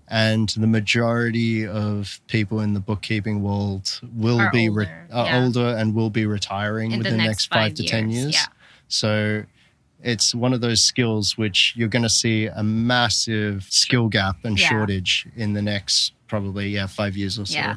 [0.08, 5.42] And the majority of people in the bookkeeping world will Are be older, are yeah.
[5.44, 8.22] older and will be retiring In within the next next five, five to ten years,
[8.24, 8.34] years.
[8.34, 8.46] yeah.
[8.88, 9.44] So
[10.02, 14.58] it's one of those skills which you're going to see a massive skill gap and
[14.58, 14.68] Yeah.
[14.68, 17.54] shortage in the next probably yeah five years or so.
[17.54, 17.76] Yeah.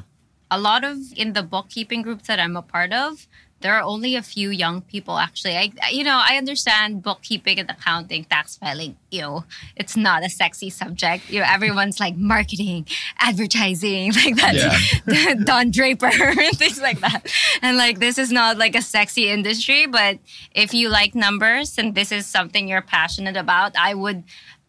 [0.50, 3.28] A lot of in the bookkeeping groups that I'm a part of,
[3.62, 5.56] there are only a few young people actually.
[5.58, 9.46] I you know, I understand bookkeeping and accounting, tax filing, you know,
[9.76, 11.30] it's not a sexy subject.
[11.30, 12.86] You know, everyone's like marketing,
[13.18, 15.42] advertising, like that.
[15.46, 17.32] Don Draper and things like that.
[17.62, 20.20] And like this is not like a sexy industry, but
[20.54, 24.24] if you like numbers and this is something you're passionate about, I would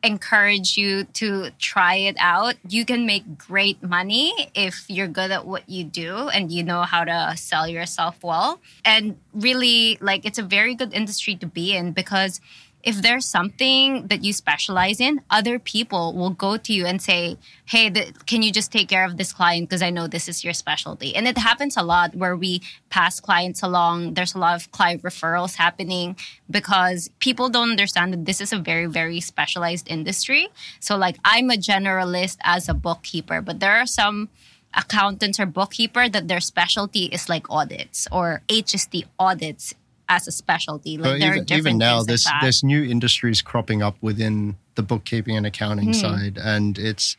[0.04, 2.54] encourage you to try it out.
[2.68, 6.82] You can make great money if you're good at what you do and you know
[6.82, 8.60] how to sell yourself well.
[8.84, 12.40] And really, like, it's a very good industry to be in because
[12.82, 17.36] if there's something that you specialize in, other people will go to you and say,
[17.66, 19.68] Hey, th- can you just take care of this client?
[19.68, 21.14] Because I know this is your specialty.
[21.16, 24.14] And it happens a lot where we pass clients along.
[24.14, 26.16] There's a lot of client referrals happening
[26.48, 30.48] because people don't understand that this is a very, very specialized industry.
[30.78, 34.28] So, like, I'm a generalist as a bookkeeper, but there are some
[34.74, 39.74] accountants or bookkeeper that their specialty is like audits or HST audits
[40.08, 40.96] as a specialty.
[40.96, 42.42] Like But there are even, different even now, there's like that.
[42.42, 45.92] there's new industries cropping up within the bookkeeping and accounting Hmm.
[45.92, 47.16] side, and it's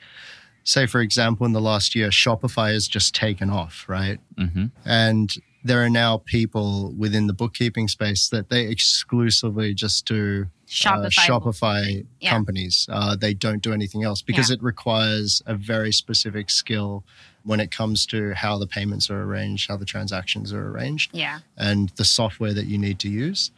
[0.63, 4.19] say for example, in the last year, Shopify has just taken off, right?
[4.37, 5.33] hmm And
[5.63, 11.09] there are now people within the bookkeeping space that they exclusively just do Shopify.
[11.27, 12.29] Shopify Yeah.
[12.31, 12.87] companies.
[12.89, 14.55] Uh, they don't do anything else because Yeah.
[14.55, 17.03] it requires a very specific skill
[17.49, 21.39] when it comes to how the payments are arranged, how the transactions are arranged, yeah.
[21.57, 23.49] and the software that you need to use.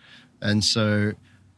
[0.42, 1.12] And so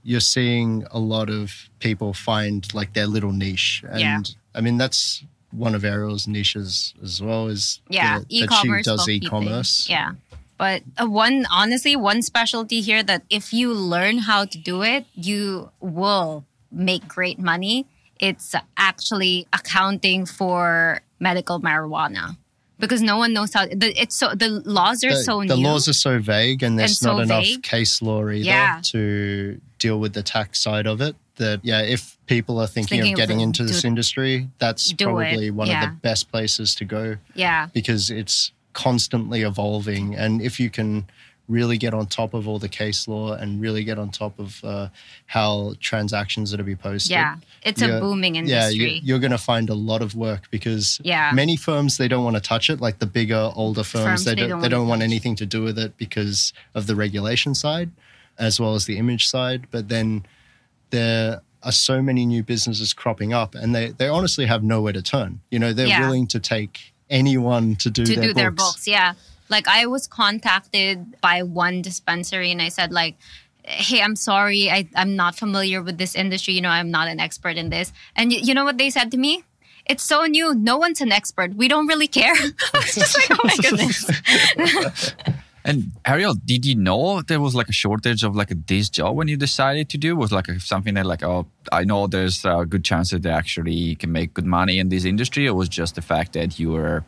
[0.03, 3.83] you're seeing a lot of people find like their little niche.
[3.87, 4.21] And Yeah.
[4.55, 8.19] I mean, that's one of Ariel's niches as well is Yeah.
[8.19, 8.85] the- E-commerce.
[8.87, 9.87] that she does e-commerce.
[9.87, 10.13] Yeah.
[10.57, 15.05] But uh, one, honestly, one specialty here that if you learn how to do it,
[15.13, 17.85] you will make great money.
[18.19, 22.37] It's actually accounting for medical marijuana
[22.79, 23.65] because no one knows how.
[23.65, 25.63] The, it's so the laws are the, so the new.
[25.63, 27.63] laws are so vague and there's And so not enough vague.
[27.63, 28.79] case law either Yeah.
[28.83, 33.13] to deal with the tax side of it that yeah if people are thinking, Thinking
[33.13, 35.83] of of getting the- into this industry that's probably it, one yeah.
[35.83, 37.67] of the best places to go yeah.
[37.73, 41.05] because it's constantly evolving and if you can
[41.49, 44.63] really get on top of all the case law and really get on top of
[44.63, 44.87] uh,
[45.25, 47.35] how transactions are to be posted Yeah.
[47.63, 48.93] It's a you're- booming yeah industry.
[48.95, 51.31] you, you're going to find a lot of work because Yeah.
[51.33, 54.35] many firms they don't want to touch it like the bigger older firms, Firms, they,
[54.35, 57.53] they don't, don't they don't want anything to do with it because of the regulation
[57.55, 57.91] side
[58.39, 60.25] as well as the image side but then
[60.91, 65.01] there are so many new businesses cropping up and they, they honestly have nowhere to
[65.01, 65.99] turn you know they're Yeah.
[65.99, 68.87] willing to take anyone to do, to their, do their books.
[68.87, 69.13] Yeah.
[69.49, 73.15] Like I was contacted by one dispensary and I said like,
[73.63, 76.53] hey, I'm sorry, I, I'm not familiar with this industry.
[76.53, 77.93] You know, I'm not an expert in this.
[78.15, 79.43] And y- you know what they said to me?
[79.85, 80.53] It's so new.
[80.53, 81.55] No one's an expert.
[81.55, 82.33] We don't really care.
[82.73, 85.11] I was just like, oh my goodness.
[85.65, 89.15] And Ariel, did you know there was like a shortage of like a this job
[89.15, 90.15] when you decided to do?
[90.15, 93.95] Was like something that like, oh, I know there's a good chance that they actually
[93.95, 97.05] can make good money in this industry, or was just the fact that you were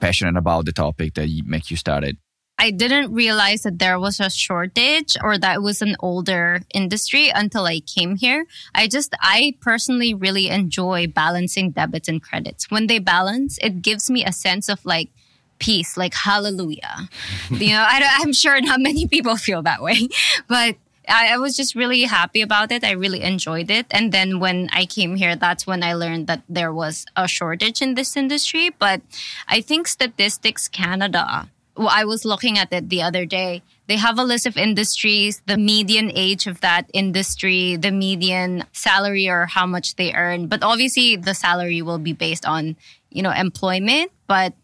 [0.00, 2.16] passionate about the topic that you, make you started?
[2.56, 7.28] I didn't realize that there was a shortage or that it was an older industry
[7.28, 8.46] until I came here.
[8.74, 12.70] I just, I personally really enjoy balancing debits and credits.
[12.70, 15.10] When they balance, it gives me a sense of like
[15.58, 17.08] peace, like hallelujah.
[17.50, 20.08] you know, I, I'm sure not many people feel that way,
[20.48, 20.76] but
[21.08, 22.84] I, I was just really happy about it.
[22.84, 23.86] I really enjoyed it.
[23.90, 27.82] And then when I came here, that's when I learned that there was a shortage
[27.82, 28.70] in this industry.
[28.78, 29.02] But
[29.48, 33.62] I think Statistics Canada, well, I was looking at it the other day.
[33.86, 39.28] They have a list of industries, the median age of that industry, the median salary
[39.28, 40.46] or how much they earn.
[40.46, 42.76] But obviously, the salary will be based on,
[43.10, 44.10] you know, employment.
[44.26, 44.54] But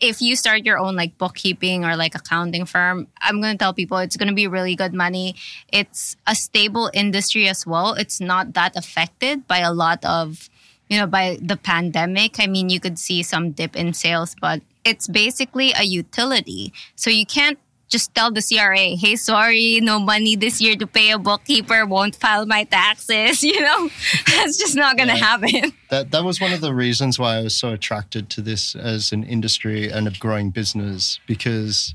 [0.00, 3.74] if you start your own like bookkeeping or like accounting firm, I'm going to tell
[3.74, 5.36] people it's going to be really good money.
[5.72, 7.94] It's a stable industry as well.
[7.94, 10.48] It's not that affected by a lot of,
[10.88, 12.40] you know, by the pandemic.
[12.40, 16.72] I mean, you could see some dip in sales, but it's basically a utility.
[16.96, 17.58] So you can't
[17.90, 22.16] just tell the CRA, hey, sorry, no money this year to pay a bookkeeper, won't
[22.16, 23.42] file my taxes.
[23.50, 23.90] You know,
[24.26, 25.24] that's just not going to Yeah.
[25.24, 25.72] happen.
[25.90, 29.12] that that was one of the reasons why I was so attracted to this as
[29.12, 31.94] an industry and a growing business because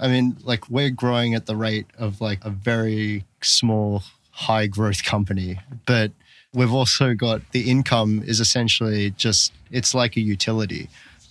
[0.00, 5.04] I mean like we're growing at the rate of like a very small high growth
[5.04, 6.10] company but
[6.52, 10.88] we've also got the income is essentially just it's like a utility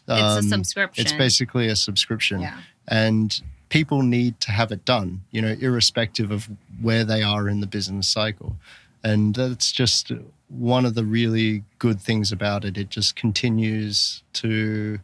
[0.08, 1.02] It's a Um, subscription.
[1.02, 2.58] it's basically a subscription Yeah.
[2.88, 3.42] and
[3.74, 6.48] people need to have it done you know irrespective of
[6.80, 8.56] where they are in the business cycle.
[9.04, 10.12] And that's just
[10.48, 12.78] one of the really good things about it.
[12.78, 15.00] It just continues to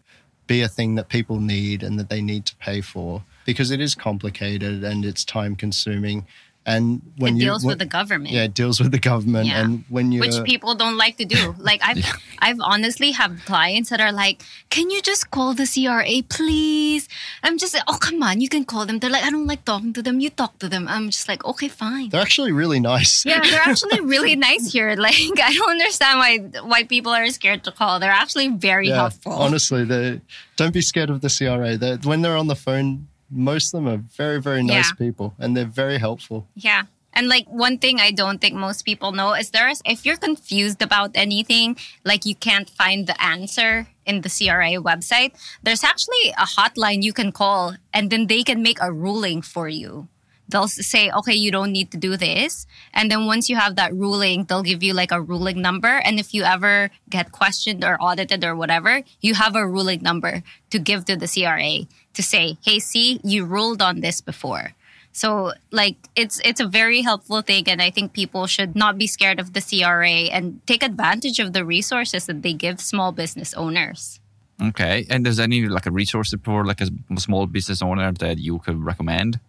[0.46, 3.82] be a thing that people need and that they need to pay for because it
[3.82, 6.28] is complicated and it's time consuming
[6.74, 8.32] and when it you deals when- with the government.
[8.36, 9.62] yeah it deals with the government Yeah.
[9.62, 11.42] and when you which people don't like to do.
[11.70, 12.00] Like I've
[12.46, 14.38] I've honestly have clients that are like,
[14.76, 17.04] "Can you just call the CRA, please?"
[17.44, 19.64] I'm just like, "Oh, come on, you can call them." They're like, "I don't like
[19.66, 20.16] talking to them.
[20.24, 23.68] You talk to them." I'm just like, "Okay, fine." they're actually really nice Yeah, they're
[23.72, 24.96] actually really nice here.
[25.10, 26.34] Like I don't understand why
[26.72, 28.00] why people are scared to call.
[28.00, 29.34] They're actually very helpful.
[29.46, 30.22] Honestly, they
[30.60, 31.72] don't be scared of the CRA.
[31.82, 35.06] They're, when they're on the phone, most of them are very, very nice Yeah.
[35.06, 36.48] people, and they're very helpful.
[36.56, 36.84] Yeah.
[37.14, 40.82] And like one thing I don't think most people know is there's if you're confused
[40.82, 41.76] about anything,
[42.06, 45.32] like you can't find the answer in the CRA website,
[45.64, 49.68] there's actually a hotline you can call and then they can make a ruling for
[49.68, 50.08] you.
[50.48, 52.66] They'll say, okay, you don't need to do this.
[52.94, 56.02] And then once you have that ruling, they'll give you like a ruling number.
[56.06, 60.42] And if you ever get questioned or audited or whatever, you have a ruling number
[60.72, 64.74] to give to the CRA to say, hey, see, you ruled on this before.
[65.12, 69.08] So like it's it's a very helpful thing and I think people should not be
[69.08, 73.54] scared of the CRA and take advantage of the resources that they give small business
[73.56, 74.20] owners.
[74.62, 75.06] Okay.
[75.10, 78.84] And there's any like a resource for like a small business owner that you could
[78.84, 79.40] recommend?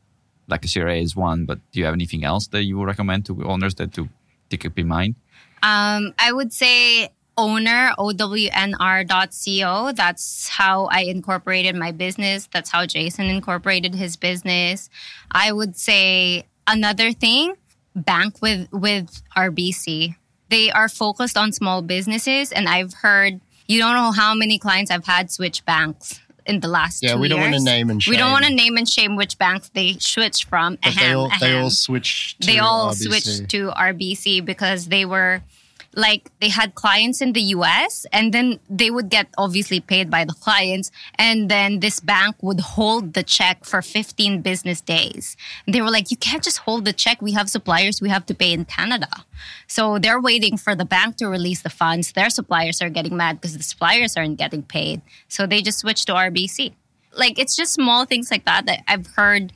[0.49, 3.27] Like a CRA is one, but do you have anything else that you would recommend
[3.27, 4.09] to owners that to
[4.51, 5.15] to keep in mind?
[5.63, 9.93] Um, I would say owner, ownr.co.
[9.93, 12.49] That's how I incorporated my business.
[12.53, 14.91] That's how Jason incorporated his business.
[15.31, 17.55] I would say another thing,
[17.95, 20.17] bank with, with RBC.
[20.49, 22.53] They are focused on small businesses.
[22.53, 26.69] And I've heard, you don't know how many clients I've had switch banks in the
[26.69, 27.53] last yeah, we don't years.
[27.53, 28.13] want to name and shame.
[28.13, 30.79] We don't want to name and shame which banks they switched from.
[30.83, 32.45] But they Ahem, all they all switched.
[32.45, 33.07] They all RBC.
[33.07, 35.43] switched to RBC because they were
[35.95, 40.25] like they had clients in the US and then they would get obviously paid by
[40.25, 45.37] the clients and then this bank would hold the check for 15 business days.
[45.67, 48.27] And they were like you can't just hold the check we have suppliers we have
[48.27, 49.09] to pay in Canada.
[49.67, 52.13] So they're waiting for the bank to release the funds.
[52.13, 55.03] Their suppliers are getting mad because the suppliers aren't getting paid.
[55.29, 56.75] So they just switched to RBC.
[57.17, 59.53] Like it's just small things like that that I've heard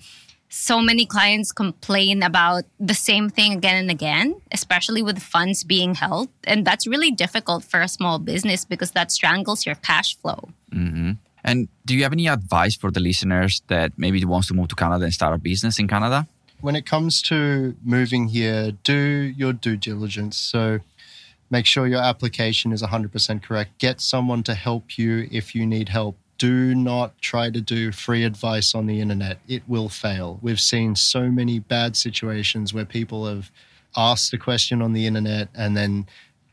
[0.55, 5.95] so many clients complain about the same thing again and again, especially with funds being
[5.95, 6.29] held.
[6.45, 10.51] And that's really difficult for a small business because that strangles your cash flow.
[10.73, 11.13] Mm-hmm.
[11.45, 14.75] And do you have any advice for the listeners that maybe wants to move to
[14.75, 16.27] Canada and start a business in Canada?
[16.65, 18.95] when it comes to moving here, do
[19.37, 20.39] your due diligence.
[20.39, 20.81] So
[21.51, 23.79] make sure your application is 100% correct.
[23.79, 26.17] Get someone to help you if you need help.
[26.39, 29.39] Do not try to do free advice on the internet.
[29.49, 30.39] It will fail.
[30.43, 33.51] We've seen so many bad situations where people have
[33.97, 36.07] asked a question on the internet and then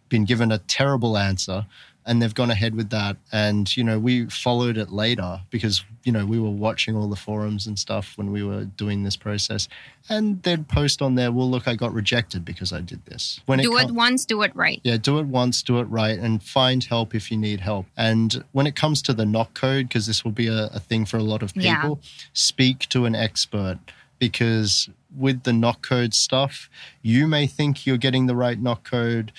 [0.10, 1.66] been given a terrible answer
[2.06, 6.12] and they've gone ahead with that and you know we followed it later because you
[6.12, 9.68] know we were watching all the forums and stuff when we were doing this process
[10.10, 13.60] and they'd post on there well look i got rejected because i did this when
[13.60, 14.82] do it com- once, do it right.
[14.84, 17.86] yeah, do it once, do it right, and find help if you need help.
[17.98, 21.06] And when it comes to the NOC code, because this will be a, a thing
[21.06, 21.76] for a lot of Yeah.
[21.82, 22.00] people,
[22.34, 23.78] speak to an expert
[24.20, 26.70] because with the NOC code stuff,
[27.02, 29.32] you may think you're getting the right NOC code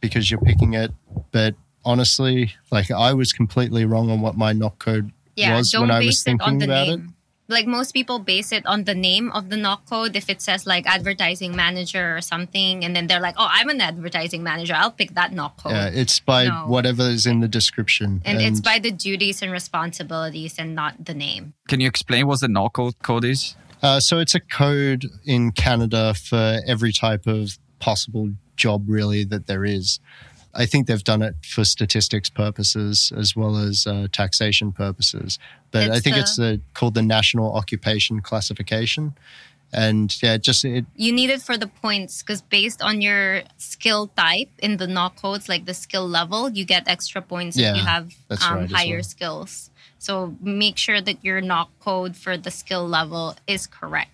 [0.00, 0.92] because you're picking it,
[1.30, 1.54] but
[1.84, 5.90] honestly, like I was completely wrong on what my NOC code Yeah, was don't when
[5.90, 6.96] I base was it on thinking the about it.
[6.98, 7.14] name.
[7.48, 10.14] Like most people base it on the name of the NOC code.
[10.14, 13.80] If it says like advertising manager or something, and then they're like, oh, I'm an
[13.80, 14.74] advertising manager.
[14.76, 15.72] I'll pick that NOC code.
[15.72, 16.66] Yeah, it's by No.
[16.68, 18.22] whatever is in the description.
[18.24, 21.54] and, it's by the duties and responsibilities and not the name.
[21.66, 23.56] Can you explain what the NOC code code is?
[23.82, 29.46] Uh, so it's a code in Canada for every type of possible job, really, that
[29.48, 29.98] there is.
[30.54, 35.38] I think they've done it for statistics purposes as well as uh, taxation purposes.
[35.70, 39.14] But I think the- it's the, called the National Occupation Classification.
[39.72, 44.08] And yeah, just it, You need it for the points because based on your skill
[44.16, 47.76] type in the NOC codes, like the skill level, you get extra points Yeah, if
[47.76, 49.02] you have um, right higher well.
[49.04, 49.70] skills.
[49.98, 54.10] So make sure that your NOC code for the skill level is correct.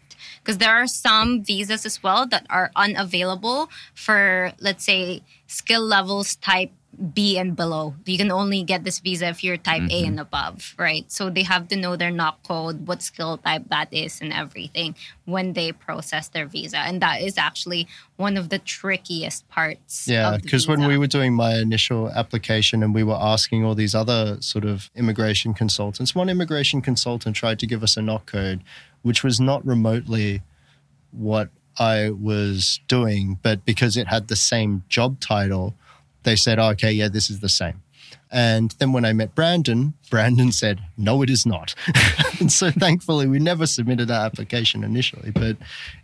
[0.46, 6.36] Because there are some visas as well that are unavailable for, let's say, skill levels
[6.36, 6.70] type
[7.12, 7.94] B and below.
[8.06, 10.06] You can only get this visa if you're type A mm-hmm.
[10.06, 11.04] and above, right?
[11.10, 14.94] So they have to know their NOC code, what skill type that is, and everything
[15.24, 16.78] when they process their visa.
[16.78, 20.06] And that is actually one of the trickiest parts.
[20.06, 23.94] Yeah, because when we were doing my initial application and we were asking all these
[23.96, 28.62] other sort of immigration consultants, one immigration consultant tried to give us a NOC code,
[29.06, 30.42] which was not remotely
[31.12, 31.48] what
[31.78, 35.74] I was doing, but because it had the same job title,
[36.24, 37.82] they said, oh, okay, yeah, this is the same.
[38.32, 41.74] And then when I met Brandon, Brandon said, no, it is not.
[42.40, 45.30] and so thankfully, we never submitted our application initially.
[45.30, 45.56] But,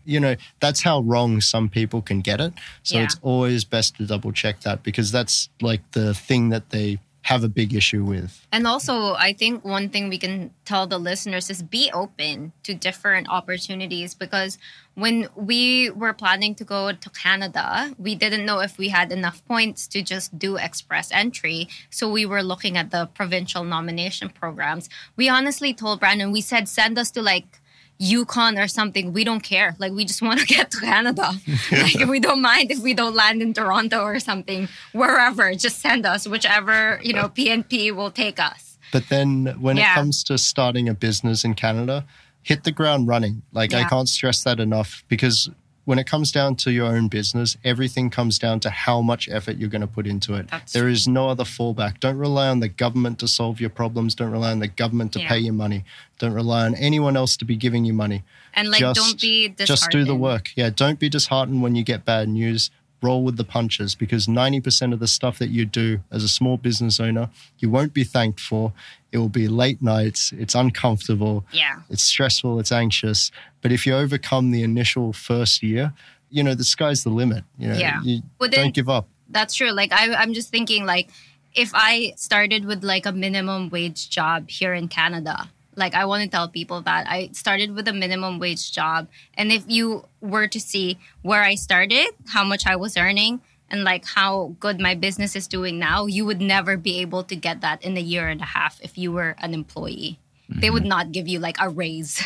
[0.05, 2.53] you know, that's how wrong some people can get it.
[2.85, 3.05] So Yeah.
[3.05, 7.45] it's always best to double check that because that's like the thing that they have
[7.45, 8.47] a big issue with.
[8.51, 12.75] And also, I think one thing we can tell the listeners is be open to
[12.75, 14.59] different opportunities because
[14.95, 19.45] when we were planning to go to Canada, we didn't know if we had enough
[19.47, 21.69] points to just do express entry.
[21.91, 24.91] So we were looking at the provincial nomination programs.
[25.17, 27.62] We honestly told Brandon, we said, send us to like
[28.03, 29.13] Yukon or something.
[29.13, 29.77] We don't care.
[29.79, 31.31] Like we just want to get to Canada.
[31.71, 34.69] like we don't mind if we don't land in Toronto or something.
[34.93, 38.79] Wherever, just send us whichever you know PNP will take us.
[38.93, 39.93] But then when Yeah.
[39.93, 42.05] it comes to starting a business in Canada,
[42.43, 43.43] hit the ground running.
[43.53, 45.49] Like I can't stress that enough because
[45.85, 49.57] when it comes down to your own business, everything comes down to how much effort
[49.57, 50.49] you're going to put into it.
[50.49, 51.99] That's There is no other fallback.
[51.99, 54.15] Don't rely on the government to solve your problems.
[54.15, 55.29] Don't rely on the government to Yeah.
[55.29, 55.85] pay you money.
[56.21, 58.23] Don't rely on anyone else to be giving you money.
[58.55, 59.67] And like, Just- don't be disheartened.
[59.67, 60.53] Just do the work.
[60.55, 62.71] Yeah, don't be disheartened when you get bad news.
[63.01, 66.57] Roll with the punches because 90% of the stuff that you do as a small
[66.57, 68.73] business owner, you won't be thanked for.
[69.13, 71.81] It will be late nights, it's uncomfortable, Yeah.
[71.91, 73.31] it's stressful, it's anxious.
[73.61, 75.93] But if you overcome the initial first year,
[76.31, 77.45] you know, the sky's the limit.
[77.59, 78.01] You know, Yeah.
[78.03, 79.07] you But then- don't give up.
[79.29, 79.71] That's true.
[79.71, 81.11] Like I, I'm just thinking like
[81.55, 86.23] if I started with like a minimum wage job here in Canada, like I want
[86.25, 89.09] to tell people that I started with a minimum wage job.
[89.35, 93.41] And if you were to see where I started, how much I was earning,
[93.73, 97.35] and like how good my business is doing now, you would never be able to
[97.35, 100.21] get that in a year and a half if you were an employee.
[100.49, 100.91] They would mm-hmm.
[100.91, 102.23] not give you like a raise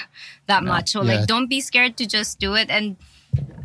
[0.47, 0.91] that much.
[0.91, 1.15] So Yeah.
[1.15, 2.97] like don't be scared to just do it and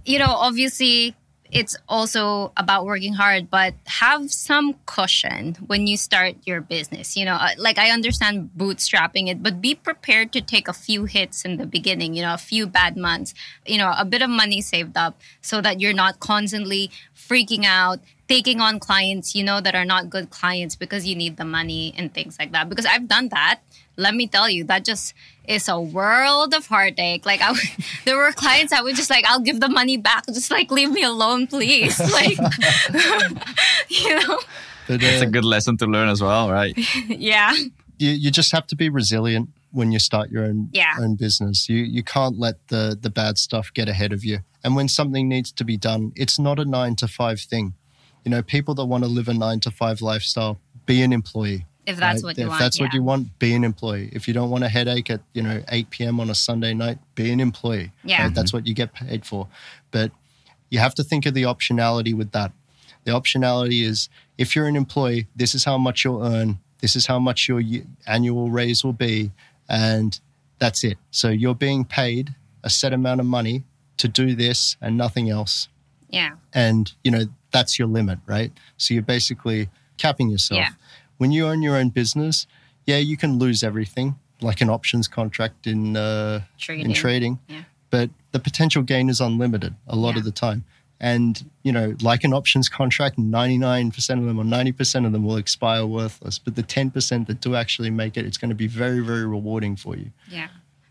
[0.06, 1.16] you know, obviously
[1.52, 7.18] it's also about working hard, but have some cushion when you start your business.
[7.18, 11.06] You know, uh, like I understand bootstrapping it, but be prepared to take a few
[11.06, 13.34] hits in the beginning, you know, a few bad months,
[13.65, 17.99] you know, a bit of money saved up so that you're not constantly freaking out,
[18.30, 21.94] taking on clients, you know, that are not good clients because you need the money
[21.98, 22.69] and things like that.
[22.69, 23.60] Because I've done that.
[24.02, 25.14] Let me tell you, that just
[25.48, 27.26] is a world of heartache.
[27.26, 27.53] Like I,
[28.06, 30.26] there were clients I would just like, I'll give the money back.
[30.28, 31.95] Just like leave me alone, please.
[32.19, 32.38] Like,
[33.90, 34.40] you know,
[34.88, 36.73] But It's uh, a good lesson to learn as well, right?
[37.07, 37.53] yeah,
[37.98, 40.95] you, you just have to be resilient when you start your own Yeah.
[40.99, 41.69] own business.
[41.69, 44.40] You you can't let the the bad stuff get ahead of you.
[44.64, 47.73] And when something needs to be done, it's not a nine to five thing.
[48.26, 51.65] You know, people that want to live a nine to five lifestyle, be an employee.
[51.86, 52.30] If that's right?
[52.30, 52.60] what you if want.
[52.60, 54.10] that's what you want, be an employee.
[54.14, 56.20] If you don't want a headache at you know 8 p.m.
[56.20, 57.91] on a Sunday night, be an employee.
[58.03, 58.24] Yeah.
[58.24, 58.34] right?
[58.34, 58.58] that's mm-hmm.
[58.58, 59.48] what you get paid for.
[59.91, 60.12] But
[60.70, 62.52] you have to think of the optionality with that.
[63.03, 66.60] The optionality is if you're an employee, this is how much you'll earn.
[66.80, 67.62] This is how much your
[68.08, 69.32] annual raise will be,
[69.70, 70.20] and
[70.60, 70.98] that's it.
[71.12, 73.64] So you're being paid a set amount of money
[73.98, 75.68] to do this and nothing else
[76.10, 80.70] Yeah, and you know that's your limit right so you're basically capping yourself Yeah.
[81.22, 82.48] When you own your own business
[82.89, 84.15] yeah you can lose everything
[84.49, 86.85] like an options contract in uh, Trading.
[86.88, 87.64] in trading Yeah.
[87.95, 90.19] but the potential gain is unlimited a lot Yeah.
[90.19, 90.64] of the time
[91.11, 91.34] and
[91.68, 95.85] you know like an options contract 99% of them or 90% of them will expire
[95.85, 99.26] worthless but the 10% that do actually make it it's going to be very very
[99.35, 100.49] rewarding for you Yeah.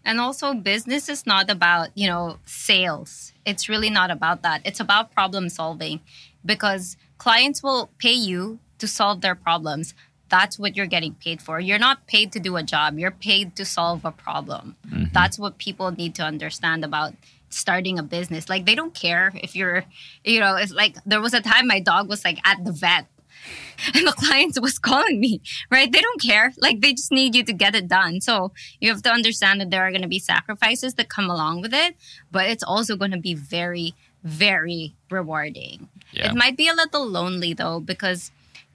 [0.09, 3.11] And also business is not about, you know, sales.
[3.51, 4.59] It's really not about that.
[4.69, 6.01] It's about problem solving
[6.53, 8.41] because clients will pay you
[8.79, 9.87] to solve their problems.
[10.31, 11.61] That's what you're getting paid for.
[11.61, 12.99] You're not paid to do a job.
[12.99, 14.77] You're paid to solve a problem.
[14.87, 15.13] Mm-hmm.
[15.13, 17.15] That's what people need to understand about
[17.51, 18.49] starting a business.
[18.49, 19.85] Like they don't care if you're,
[20.25, 23.07] you know, it's like there was a time my dog was like at the vet
[23.95, 25.41] and the client was calling me,
[25.71, 25.91] right?
[25.91, 26.53] They don't care.
[26.59, 28.21] Like they just need you to get it done.
[28.21, 31.63] So you have to understand that there are going to be sacrifices that come along
[31.63, 31.97] with it,
[32.31, 35.89] but it's also going to be very, very rewarding.
[36.13, 36.31] Yeah.
[36.31, 38.31] It might be a little lonely though, because,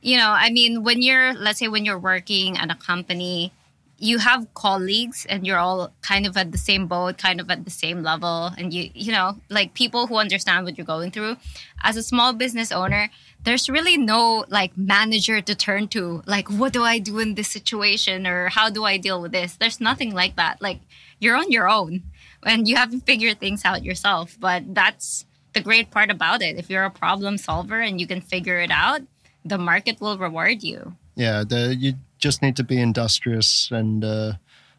[0.06, 3.52] you know, I mean, when you're, let's say, when you're working at a company,
[3.98, 7.66] you have colleagues and you're all kind of at the same boat, kind of at
[7.66, 11.38] the same level, and you, you know, like people who understand what you're going through.
[11.82, 13.10] As a small business owner,
[13.46, 16.22] there's really no like manager to turn to.
[16.28, 19.56] Like, what do I do in this situation, or how do I deal with this?
[19.56, 20.62] There's nothing like that.
[20.62, 20.82] Like,
[21.20, 22.04] you're on your own,
[22.46, 24.38] and you have to figure things out yourself.
[24.40, 26.58] But that's the great part about it.
[26.58, 29.02] If you're a problem solver and you can figure it out,
[29.46, 30.96] the market will reward you.
[31.16, 34.34] Yeah, the, you just need to be industrious and uh,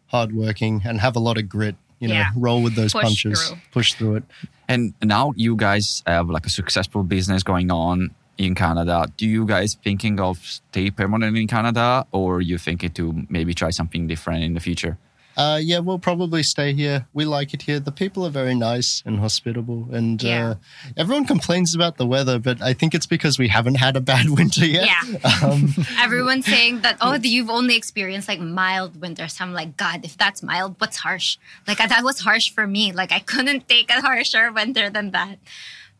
[0.09, 1.76] hardworking and have a lot of grit.
[1.98, 2.30] You know, Yeah.
[2.36, 3.59] roll with those Push punches, through.
[3.72, 4.24] push through it.
[4.68, 9.06] And now you guys have like a successful business going on in Canada.
[9.16, 13.70] Do you guys thinking of stay permanent in Canada or you thinking to maybe try
[13.70, 14.98] something different in the future?
[15.37, 17.07] Uh, yeah, we'll probably stay here.
[17.13, 17.79] We like it here.
[17.79, 20.49] The people are very nice and hospitable, and Yeah.
[20.51, 20.55] uh,
[20.97, 24.31] everyone complains about the weather, but I think it's because we haven't had a bad
[24.39, 24.89] winter yet.
[24.89, 25.31] Yeah.
[25.45, 29.37] Um, Everyone's saying that, oh, you've only experienced like mild winters.
[29.41, 31.37] I'm like, God, if that's mild, what's harsh?
[31.69, 32.93] Like, that was harsh for me.
[32.93, 35.39] Like, I couldn't take a harsher winter than that.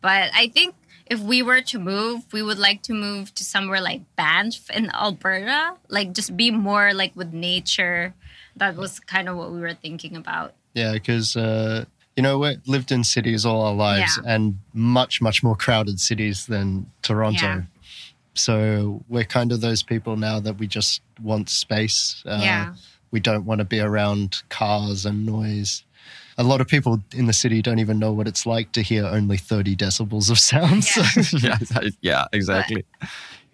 [0.01, 0.75] But I think
[1.07, 4.91] if we were to move, we would like to move to somewhere like Banff in
[4.91, 8.15] Alberta, like just be more like with nature.
[8.57, 10.55] That was kind of what we were thinking about.
[10.75, 11.85] yeah, because uh,
[12.17, 14.35] you know we lived in cities all our lives, Yeah.
[14.35, 17.47] and much, much more crowded cities than Toronto.
[17.47, 17.63] Yeah.
[18.35, 22.23] So we're kind of those people now that we just want space.
[22.27, 22.75] Uh, Yeah.
[23.11, 25.85] We don't want to be around cars and noise.
[26.39, 29.07] A lot of people in the city don't even know what it's like to hear
[29.07, 30.85] only 30 decibels of sound.
[30.85, 31.03] So
[31.39, 31.59] yeah,
[32.03, 32.85] yeah, exactly.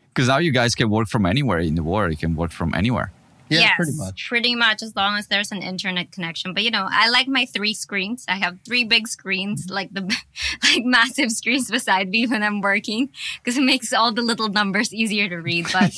[0.09, 2.11] Because now you guys can work from anywhere in the world.
[2.11, 3.12] You can work from anywhere.
[3.53, 4.29] Yeah, yes, pretty much.
[4.29, 6.55] Pretty much, as long as there's an internet connection.
[6.55, 8.24] But you know, I like my three screens.
[8.29, 9.74] I have three big screens, mm-hmm.
[9.74, 10.03] like the
[10.62, 14.93] like massive screens beside me when I'm working, because it makes all the little numbers
[14.93, 15.66] easier to read.
[15.73, 15.93] But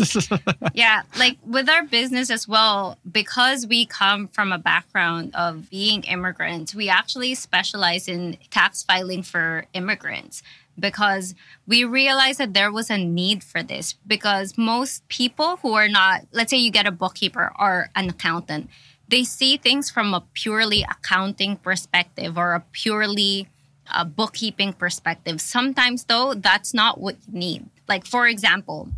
[0.74, 6.02] yeah, like with our business as well, because we come from a background of being
[6.05, 10.43] immigrants, we actually specialize in tax filing for immigrants
[10.78, 11.34] because
[11.66, 13.94] we realized that there was a need for this.
[14.06, 18.68] Because most people who are not let's say you get a bookkeeper or an accountant
[19.09, 23.48] they see things from a purely accounting perspective or a purely
[23.92, 25.40] uh, bookkeeping perspective.
[25.40, 27.66] Sometimes though that's not what you need.
[27.88, 28.88] Like for example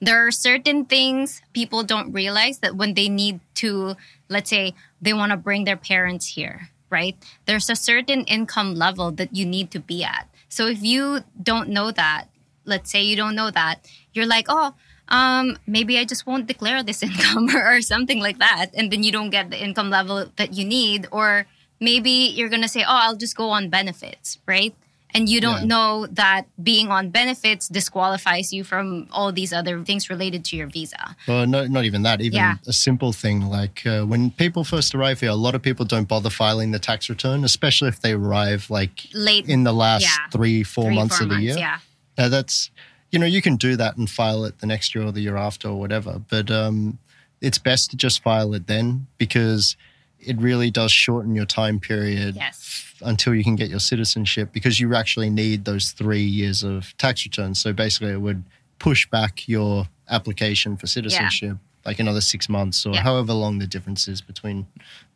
[0.00, 3.96] there are certain things people don't realize that when they need to
[4.28, 7.16] let's say they want to bring their parents here right?
[7.46, 11.70] There's a certain income level that you need to be at so if you don't
[11.70, 12.26] know that,
[12.66, 14.74] let's say you don't know that, you're like, oh,
[15.08, 18.66] um, maybe I just won't declare this income or, something like that.
[18.74, 21.08] And then you don't get the income level that you need.
[21.10, 21.46] Or
[21.80, 24.74] maybe you're going to say, oh, I'll just go on benefits, right?
[25.14, 25.66] And you don't yeah.
[25.66, 30.66] know that being on benefits disqualifies you from all these other things related to your
[30.66, 31.16] visa.
[31.28, 32.20] Well, no, not even that.
[32.20, 32.54] Even yeah.
[32.66, 36.08] a simple thing like uh, when people first arrive here, a lot of people don't
[36.08, 40.28] bother filing the tax return, especially if they arrive like late in the last yeah.
[40.30, 41.56] three, four three, months four of the months, year.
[41.58, 41.78] Yeah,
[42.16, 42.70] now that's
[43.10, 45.36] you know you can do that and file it the next year or the year
[45.36, 46.98] after or whatever, but um,
[47.40, 49.76] it's best to just file it then because
[50.24, 52.94] it really does shorten your time period yes.
[53.02, 57.24] until you can get your citizenship because you actually need those three years of tax
[57.24, 57.60] returns.
[57.60, 58.42] So basically, it would
[58.78, 61.88] push back your application for citizenship yeah.
[61.88, 63.00] like another six months or yeah.
[63.00, 64.66] however long the difference is between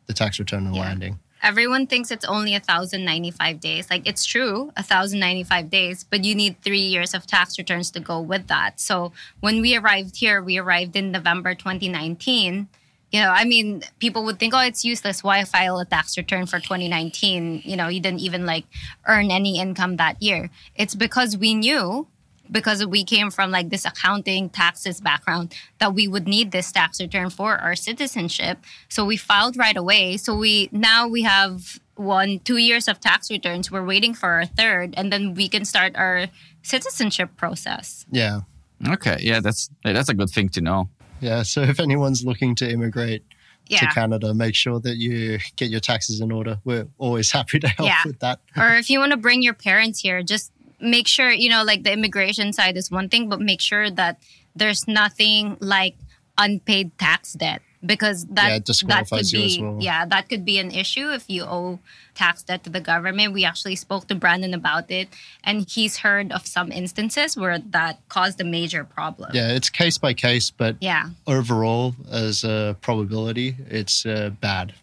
[0.07, 0.81] the tax return and yeah.
[0.81, 1.19] landing.
[1.43, 3.89] Everyone thinks it's only 1,095 days.
[3.91, 8.19] Like it's true, 1,095 days, but you need three years of tax returns to go
[8.19, 8.79] with that.
[8.79, 12.67] So when we arrived here, we arrived in November 2019
[13.11, 15.23] you know, I mean, people would think, oh, it's useless.
[15.23, 17.61] Why file a tax return for 2019?
[17.63, 18.65] You know, you didn't even like
[19.05, 20.49] earn any income that year.
[20.75, 22.07] It's because we knew,
[22.51, 26.99] because we came from like this accounting taxes background, that we would need this tax
[26.99, 28.59] return for our citizenship.
[28.89, 30.17] So we filed right away.
[30.17, 33.71] So we now we have one, two years of tax returns.
[33.71, 36.27] We're waiting for our third, and then we can start our
[36.61, 38.05] citizenship process.
[38.11, 38.41] Yeah.
[38.85, 39.17] Okay.
[39.21, 40.89] Yeah, that's that's a good thing to know.
[41.19, 41.43] Yeah.
[41.43, 43.23] So if anyone's looking to immigrate
[43.67, 43.79] yeah.
[43.79, 46.59] to Canada, make sure that you get your taxes in order.
[46.63, 48.01] We're always happy to help yeah.
[48.05, 48.39] with that.
[48.55, 51.83] or if you want to bring your parents here, just make sure, you know, like
[51.83, 54.21] the immigration side is one thing, but make sure that
[54.55, 55.95] there's nothing like
[56.37, 59.77] unpaid tax debt because that yeah, that could be well.
[59.79, 61.79] yeah that could be an issue if you owe
[62.17, 63.33] tax debt to the government.
[63.33, 65.07] We actually spoke to Brandon about it,
[65.43, 69.31] and he's heard of some instances where that caused a major problem.
[69.33, 74.73] Yeah, it's case by case, but yeah, overall as a probability, it's uh, bad.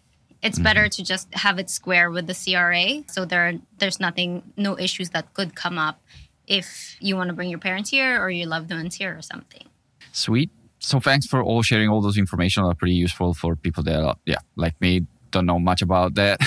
[0.41, 0.63] It's mm-hmm.
[0.63, 5.09] better to just have it square with the CRA, so there there's nothing, no issues
[5.09, 5.99] that could come up
[6.47, 9.63] if you want to bring your parents here or your loved ones here or something.
[10.11, 10.49] Sweet
[10.85, 12.63] so thanks for all sharing all those information.
[12.63, 16.39] Are pretty useful for people that, are, yeah, like me, don't know much about that.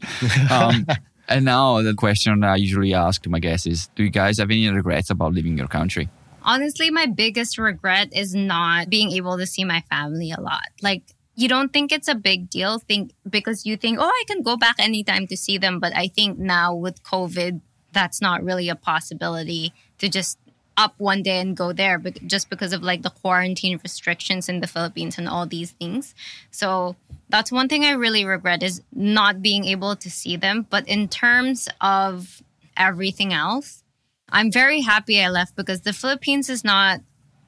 [0.50, 0.86] um,
[1.28, 4.50] and now the question I usually ask to my guests is: Do you guys have
[4.50, 6.08] any regrets about leaving your country?
[6.42, 10.68] Honestly, my biggest regret is not being able to see my family a lot.
[10.82, 11.02] Like
[11.36, 14.56] you don't think it's a big deal think because you think oh i can go
[14.56, 17.60] back anytime to see them but i think now with covid
[17.92, 20.38] that's not really a possibility to just
[20.76, 24.60] up one day and go there but just because of like the quarantine restrictions in
[24.60, 26.14] the Philippines and all these things.
[26.50, 26.96] So
[27.28, 30.66] that's one thing I really regret is not being able to see them.
[30.68, 32.42] But in terms of
[32.76, 33.84] everything else,
[34.28, 37.00] I'm very happy I left because the Philippines is not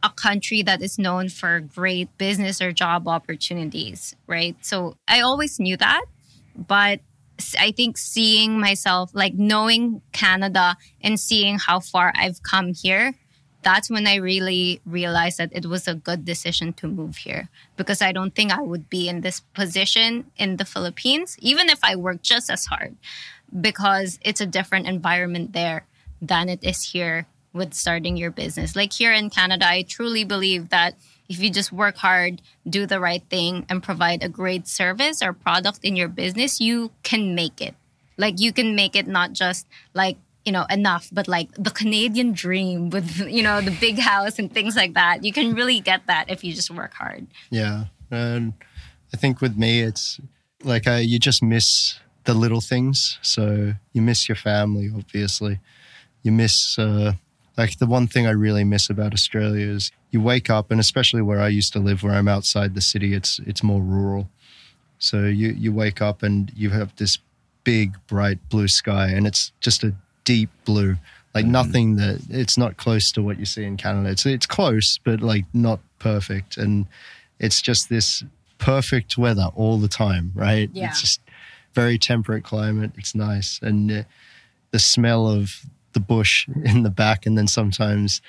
[0.02, 4.56] a country that is known for great business or job opportunities, right?
[4.64, 6.04] So I always knew that,
[6.56, 7.00] but
[7.58, 13.14] I think seeing myself, like knowing Canada and seeing how far I've come here,
[13.62, 18.00] that's when I really realized that it was a good decision to move here because
[18.00, 21.96] I don't think I would be in this position in the Philippines, even if I
[21.96, 22.96] worked just as hard,
[23.60, 25.84] because it's a different environment there
[26.22, 28.76] than it is here with starting your business.
[28.76, 30.94] Like here in Canada, I truly believe that
[31.28, 35.32] if you just work hard, do the right thing, and provide a great service or
[35.32, 37.74] product in your business, you can make it.
[38.16, 42.32] Like you can make it not just like, you know, enough, but like the Canadian
[42.32, 45.24] dream with, you know, the big house and things like that.
[45.24, 47.26] You can really get that if you just work hard.
[47.50, 47.86] Yeah.
[48.10, 48.52] And
[49.12, 50.20] I think with me, it's
[50.62, 53.18] like uh, you just miss the little things.
[53.22, 55.58] So you miss your family, obviously.
[56.22, 57.12] You miss, uh,
[57.56, 61.22] Like the one thing I really miss about Australia is you wake up, and especially
[61.22, 64.28] where I used to live, where I'm outside the city, it's it's more rural.
[64.98, 67.18] So you you wake up and you have this
[67.64, 70.96] big bright blue sky, and it's just a deep blue,
[71.34, 74.10] like nothing that it's not close to what you see in Canada.
[74.10, 76.86] It's it's close, but like not perfect, and
[77.38, 78.24] it's just this
[78.58, 80.70] perfect weather all the time, right?
[80.72, 80.88] Yeah.
[80.88, 81.20] It's just
[81.74, 82.92] very temperate climate.
[82.96, 84.02] It's nice, and uh,
[84.70, 85.64] the smell of
[85.96, 88.20] the bush in the back, and then sometimes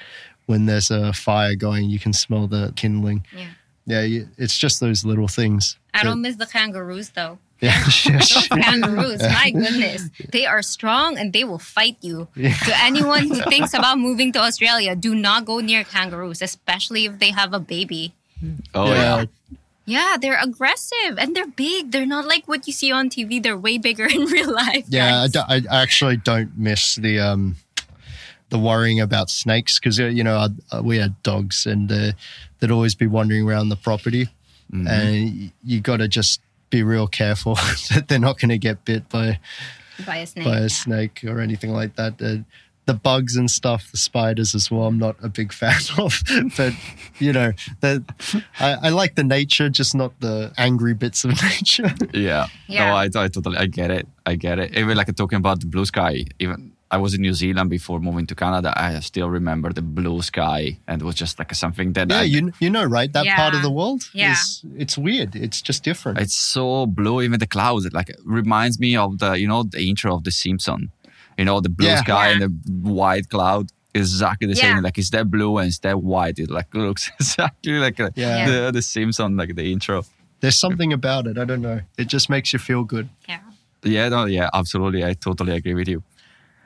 [0.48, 3.26] when there's a fire going, you can smell the kindling.
[3.36, 3.52] Yeah.
[3.86, 5.78] Yeah, you, it's just those little things.
[5.94, 7.38] I that- don't miss the kangaroos though.
[7.60, 7.74] Yeah,
[8.06, 12.28] Those kangaroos, my goodness, they are strong and they will fight you.
[12.38, 17.18] To anyone who thinks about moving to Australia, do not go near kangaroos, especially if
[17.18, 18.14] they have a baby.
[18.76, 18.94] Oh yeah.
[18.94, 19.26] Yeah,
[19.88, 21.92] they're aggressive and they're big.
[21.92, 23.42] They're not like what you see on TV.
[23.42, 24.86] They're way bigger in real life.
[24.90, 27.56] Yeah, I, do- I actually don't miss the um,
[28.50, 32.12] the worrying about snakes because you know uh, we had dogs and uh,
[32.60, 34.28] they'd always be wandering around the property,
[34.74, 34.88] Mm-hmm.
[34.88, 37.56] and you got to just be real careful
[37.94, 39.40] that they're not going to get bit by
[40.06, 40.44] by a snake.
[40.46, 40.68] by a yeah.
[40.68, 42.22] snake or anything like that.
[42.22, 42.44] Uh,
[42.88, 44.86] the bugs and stuff, the spiders as well.
[44.88, 46.20] I'm not a big fan of,
[46.58, 46.74] but
[47.20, 47.52] you know,
[47.82, 48.04] the,
[48.60, 51.94] I, I like the nature, just not the angry bits of nature.
[52.14, 52.48] Yeah.
[52.68, 52.86] Yeah.
[52.90, 54.08] No, I, I totally, I get it.
[54.26, 54.76] I get it.
[54.76, 58.26] Even like talking about the blue sky, even I was in New Zealand before moving
[58.28, 58.74] to Canada.
[58.76, 62.24] I still remember the blue sky and it was just like something that Yeah, I,
[62.24, 63.12] you you know, right?
[63.12, 64.32] That part of the world Yeah.
[64.32, 65.36] is it's weird.
[65.36, 66.18] It's just different.
[66.20, 67.86] it's so blue, even the clouds.
[67.86, 70.92] It like reminds me of the, you know, the intro of The Simpson.
[71.38, 72.02] You know, the blue Yeah.
[72.02, 72.34] sky Yeah.
[72.34, 73.70] and the white cloud.
[73.94, 74.76] Is exactly the Yeah.
[74.76, 74.84] same.
[74.84, 76.38] Like it's that blue and it's that white.
[76.38, 78.46] It like looks exactly like a, Yeah.
[78.50, 80.06] the the Simpson, like the intro.
[80.40, 81.38] There's something about it.
[81.38, 81.80] I don't know.
[81.98, 83.10] It just makes you feel good.
[83.28, 83.40] Yeah.
[83.84, 85.04] Yeah, no, yeah, absolutely.
[85.04, 86.04] I totally agree with you.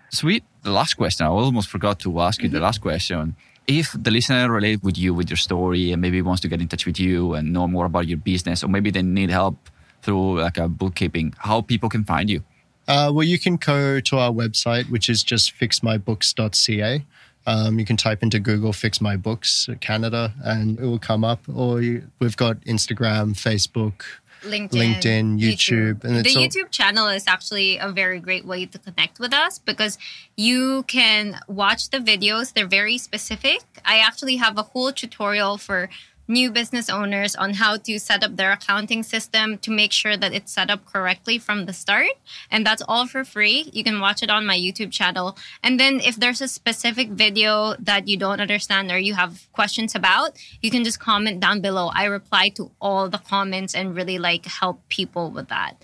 [0.10, 0.44] Sweet.
[0.64, 1.26] The last question.
[1.26, 2.64] I almost forgot to ask you the mm-hmm.
[2.64, 3.36] last question.
[3.68, 6.68] If the listener relate with you with your story and maybe wants to get in
[6.68, 9.56] touch with you and know more about your business, or maybe they need help
[10.02, 12.44] through like a bookkeeping, how people can find you?
[12.92, 17.06] Uh, well, you can go to our website, which is just fixmybooks.ca.
[17.48, 21.40] Um, you can type into Google "Fix My Books Canada" and it will come up.
[21.54, 24.04] Or you, we've got Instagram, Facebook.
[24.44, 28.66] LinkedIn, LinkedIn, YouTube, and the it's all- YouTube channel is actually a very great way
[28.66, 30.00] to connect with us because
[30.36, 32.52] you can watch the videos.
[32.52, 33.62] They're very specific.
[33.86, 35.90] I actually have a whole tutorial for
[36.28, 40.34] new business owners on how to set up their accounting system to make sure that
[40.34, 42.12] it's set up correctly from the start.
[42.50, 43.70] And that's all for free.
[43.74, 45.38] You can watch it on my YouTube channel.
[45.64, 49.96] And then if there's a specific video that you don't understand or you have questions
[49.96, 51.92] about, you can just comment down below.
[51.94, 55.76] I reply to all the comments and really like help people with that.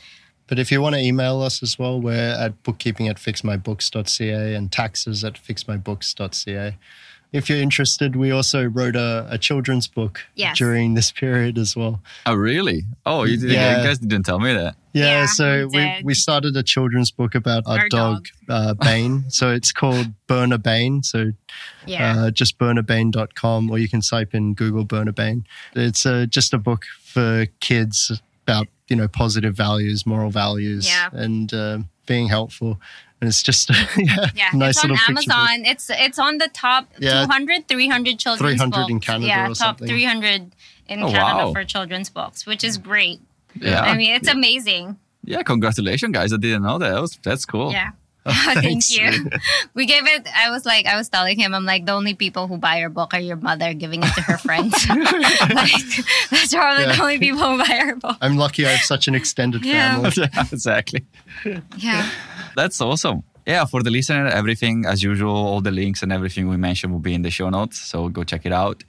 [0.48, 4.72] But if you want to email us as well, we're at bookkeeping at fixmybooks.ca and
[4.72, 6.78] taxes at fixmybooks.ca.
[7.34, 10.58] If you're interested, we also wrote a, a children's book Yes.
[10.58, 12.02] during this period as well.
[12.26, 12.84] Oh, really?
[13.06, 13.82] Oh, you, did, Yeah.
[13.82, 14.76] you guys didn't tell me that.
[14.94, 18.74] Yeah, Yeah, so we we, we started a children's book about our, Our dog, uh,
[18.82, 19.26] Bane.
[19.30, 21.04] so it's called Burner Bane.
[21.04, 21.34] So
[21.86, 22.16] Yeah.
[22.18, 25.46] uh, just burnerbane.com or you can type in Google Burner Bane.
[25.76, 31.10] It's uh, just a book for kids about, you know, positive values, moral values, Yeah.
[31.12, 32.80] and uh, being helpful.
[33.20, 35.24] And it's just, yeah, yeah, nice it's on picture book.
[35.38, 35.66] Amazon.
[35.66, 37.26] It's it's on the top Yeah.
[37.26, 39.00] 200, 300 children's 300 in.
[39.00, 39.88] Canada yeah, top something.
[39.88, 40.52] 300
[40.88, 41.54] in Oh, Canada wow.
[41.54, 43.20] for children's books, which is great.
[43.60, 43.82] Yeah.
[43.82, 44.98] I mean, it's amazing.
[45.24, 46.32] Yeah, congratulations, guys.
[46.32, 46.92] I didn't know that.
[46.94, 47.72] that was, that's cool.
[47.72, 47.92] Yeah.
[48.28, 48.94] thanks.
[48.94, 49.30] Thank you.
[49.74, 50.28] we gave it.
[50.36, 52.90] I was like, I was telling him, I'm like, the only people who buy your
[52.90, 54.74] book are your mother giving it to her friends.
[54.90, 55.72] like,
[56.30, 58.18] that's probably the only people who buy our book.
[58.22, 59.96] I'm lucky I have such an extended Yeah.
[60.12, 60.12] family.
[60.34, 61.06] Yeah, exactly.
[61.78, 62.10] Yeah.
[62.58, 63.22] That's awesome.
[63.46, 67.00] Yeah, for the listener, everything as usual, all the links and everything we mentioned will
[67.00, 67.78] be in the show notes.
[67.80, 68.84] So go check it out.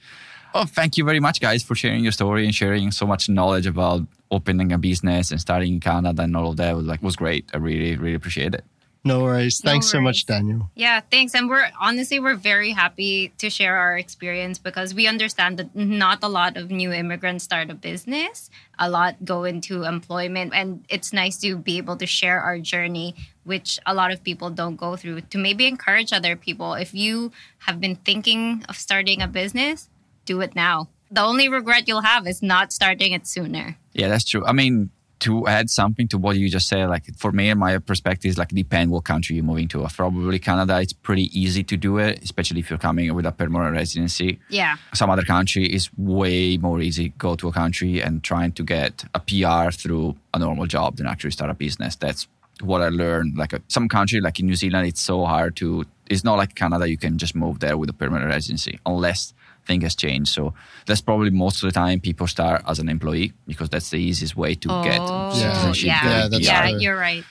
[0.55, 3.67] Oh, thank you very much, guys, for sharing your story and sharing so much knowledge
[3.67, 4.01] about
[4.31, 6.71] opening a business and starting in Canada and all of that.
[6.71, 7.45] It was like was great.
[7.53, 8.65] I really, really appreciate it.
[9.15, 9.65] No worries.
[9.65, 10.27] No Thanks so much.
[10.27, 10.71] Daniel.
[10.75, 11.35] Yeah, thanks.
[11.35, 16.19] And we're honestly we're very happy to share our experience because we understand that not
[16.23, 18.51] a lot of new immigrants start a business.
[18.79, 23.15] A lot go into employment and it's nice to be able to share our journey
[23.49, 26.75] which a lot of people don't go through to maybe encourage other people.
[26.75, 29.89] If you have been thinking of starting a business,
[30.27, 30.89] do it now.
[31.11, 33.79] The only regret you'll have is not starting it sooner.
[33.95, 34.45] Yeah, that's true.
[34.45, 34.91] I mean,
[35.21, 38.39] to add something to what you just said, like for me and my perspective is
[38.39, 39.87] like depend what country you're moving to.
[39.95, 43.75] Probably Canada, it's pretty easy to do it, especially if you're coming with a permanent
[43.75, 44.39] residency.
[44.49, 44.77] Yeah.
[44.95, 49.05] some other country is way more easy go to a country and trying to get
[49.15, 51.97] a PR through a normal job than actually start a business.
[51.97, 52.29] That's
[52.61, 53.37] what I learned.
[53.37, 56.55] Like uh, some country, like in New Zealand, it's so hard to it's not like
[56.55, 56.89] Canada.
[56.89, 59.35] You can just move there with a permanent residency unless
[59.69, 60.31] things has changed.
[60.39, 60.43] So
[60.87, 64.35] that's probably most of the time people start as an employee because that's the easiest
[64.37, 65.87] way to get Oh, citizenship.
[65.89, 66.81] yeah, get Yeah, that's yeah, true.
[66.83, 67.25] you're right.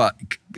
[0.00, 0.12] But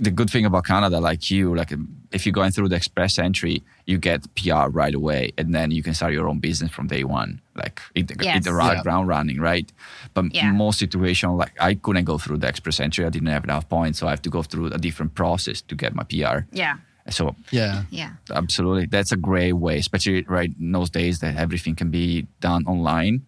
[0.06, 3.16] the good thing about Canada, like you, like um, if you're going through the express
[3.16, 6.88] entry, you get PR right away, and then you can start your own business from
[6.88, 8.44] day one, like hit the, hit Yes.
[8.44, 8.82] the right Yeah.
[8.86, 9.68] ground running, right?
[10.14, 10.50] But Yeah.
[10.50, 14.00] most situation, like I couldn't go through the express entry, I didn't have enough points,
[14.00, 16.38] so I have to go through a different process to get my PR.
[16.62, 16.74] Yeah,
[17.10, 17.82] So Yeah.
[17.90, 22.26] yeah, absolutely, that's a great way, especially right in those days that everything can be
[22.40, 23.22] done online.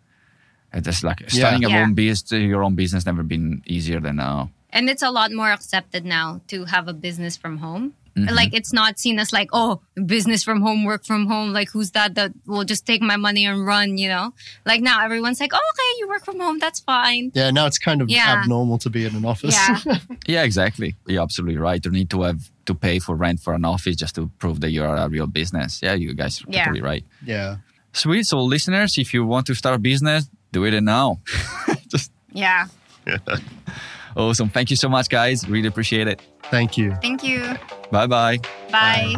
[0.74, 1.80] And That's like starting Yeah.
[1.80, 4.50] a own business, your own business, never been easier than now.
[4.74, 7.92] and it's a lot more accepted now to have a business from home.
[8.16, 8.34] Mm-hmm.
[8.34, 11.52] Like it's not seen as like oh business from home, work from home.
[11.52, 13.97] Like who's that that will just take my money and run?
[13.98, 14.34] You know,
[14.66, 17.32] like now everyone's like oh, okay, you work from home, that's fine.
[17.34, 17.51] Yeah.
[17.51, 18.40] Now it's kind of Yeah.
[18.43, 19.55] abnormal to be in an office.
[19.55, 19.78] Yeah,
[20.26, 20.94] Yeah, exactly.
[21.06, 21.82] You're absolutely right.
[21.84, 24.70] You need to have to pay for rent for an office just to prove that
[24.70, 25.80] you're a real business.
[25.82, 26.64] Yeah, you guys are Yeah.
[26.66, 27.05] totally right.
[27.24, 27.56] yeah.
[27.94, 28.24] Sweet.
[28.26, 31.20] So, listeners, if you want to start a business, do it now.
[31.89, 32.66] just yeah.
[34.16, 34.48] awesome.
[34.48, 35.48] Thank you so much, guys.
[35.48, 36.20] Really appreciate it.
[36.44, 36.94] Thank you.
[37.02, 37.55] Thank you.
[37.90, 38.39] Bye bye.
[38.70, 39.14] Bye.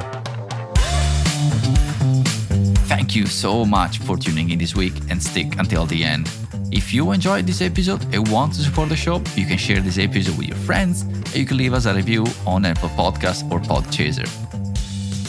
[2.86, 6.30] Thank you so much for tuning in this week and stick until the end.
[6.70, 9.98] If you enjoyed this episode and want to support the show, you can share this
[9.98, 13.60] episode with your friends and you can leave us a review on Apple Podcasts or
[13.60, 14.28] Podchaser.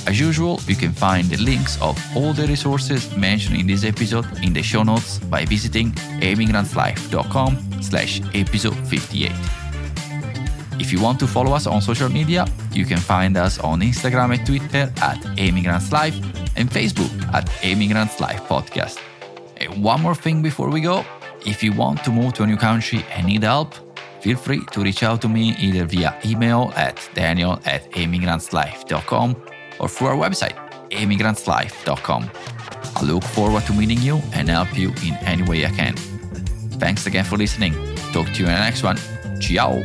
[0.08, 4.26] As usual, you can find the links of all the resources mentioned in this episode
[4.44, 5.92] in the show notes by visiting
[6.22, 9.32] emigrantlife.com slash episode 58.
[10.80, 14.38] If you want to follow us on social media, you can find us on Instagram
[14.38, 16.16] and Twitter at Emigrants Life
[16.56, 19.00] and Facebook at Emigrants Life Podcast.
[19.58, 21.04] And one more thing before we go
[21.48, 23.74] if you want to move to a new country and need help,
[24.22, 29.36] feel free to reach out to me either via email at daniel at emigrantslife.com
[29.80, 30.56] or through our website,
[30.90, 32.30] emigrantslife.com.
[32.96, 35.96] I look forward to meeting you and help you in any way I can.
[36.80, 37.74] Thanks again for listening.
[38.14, 38.98] Talk to you in the next one.
[39.40, 39.82] Ciao.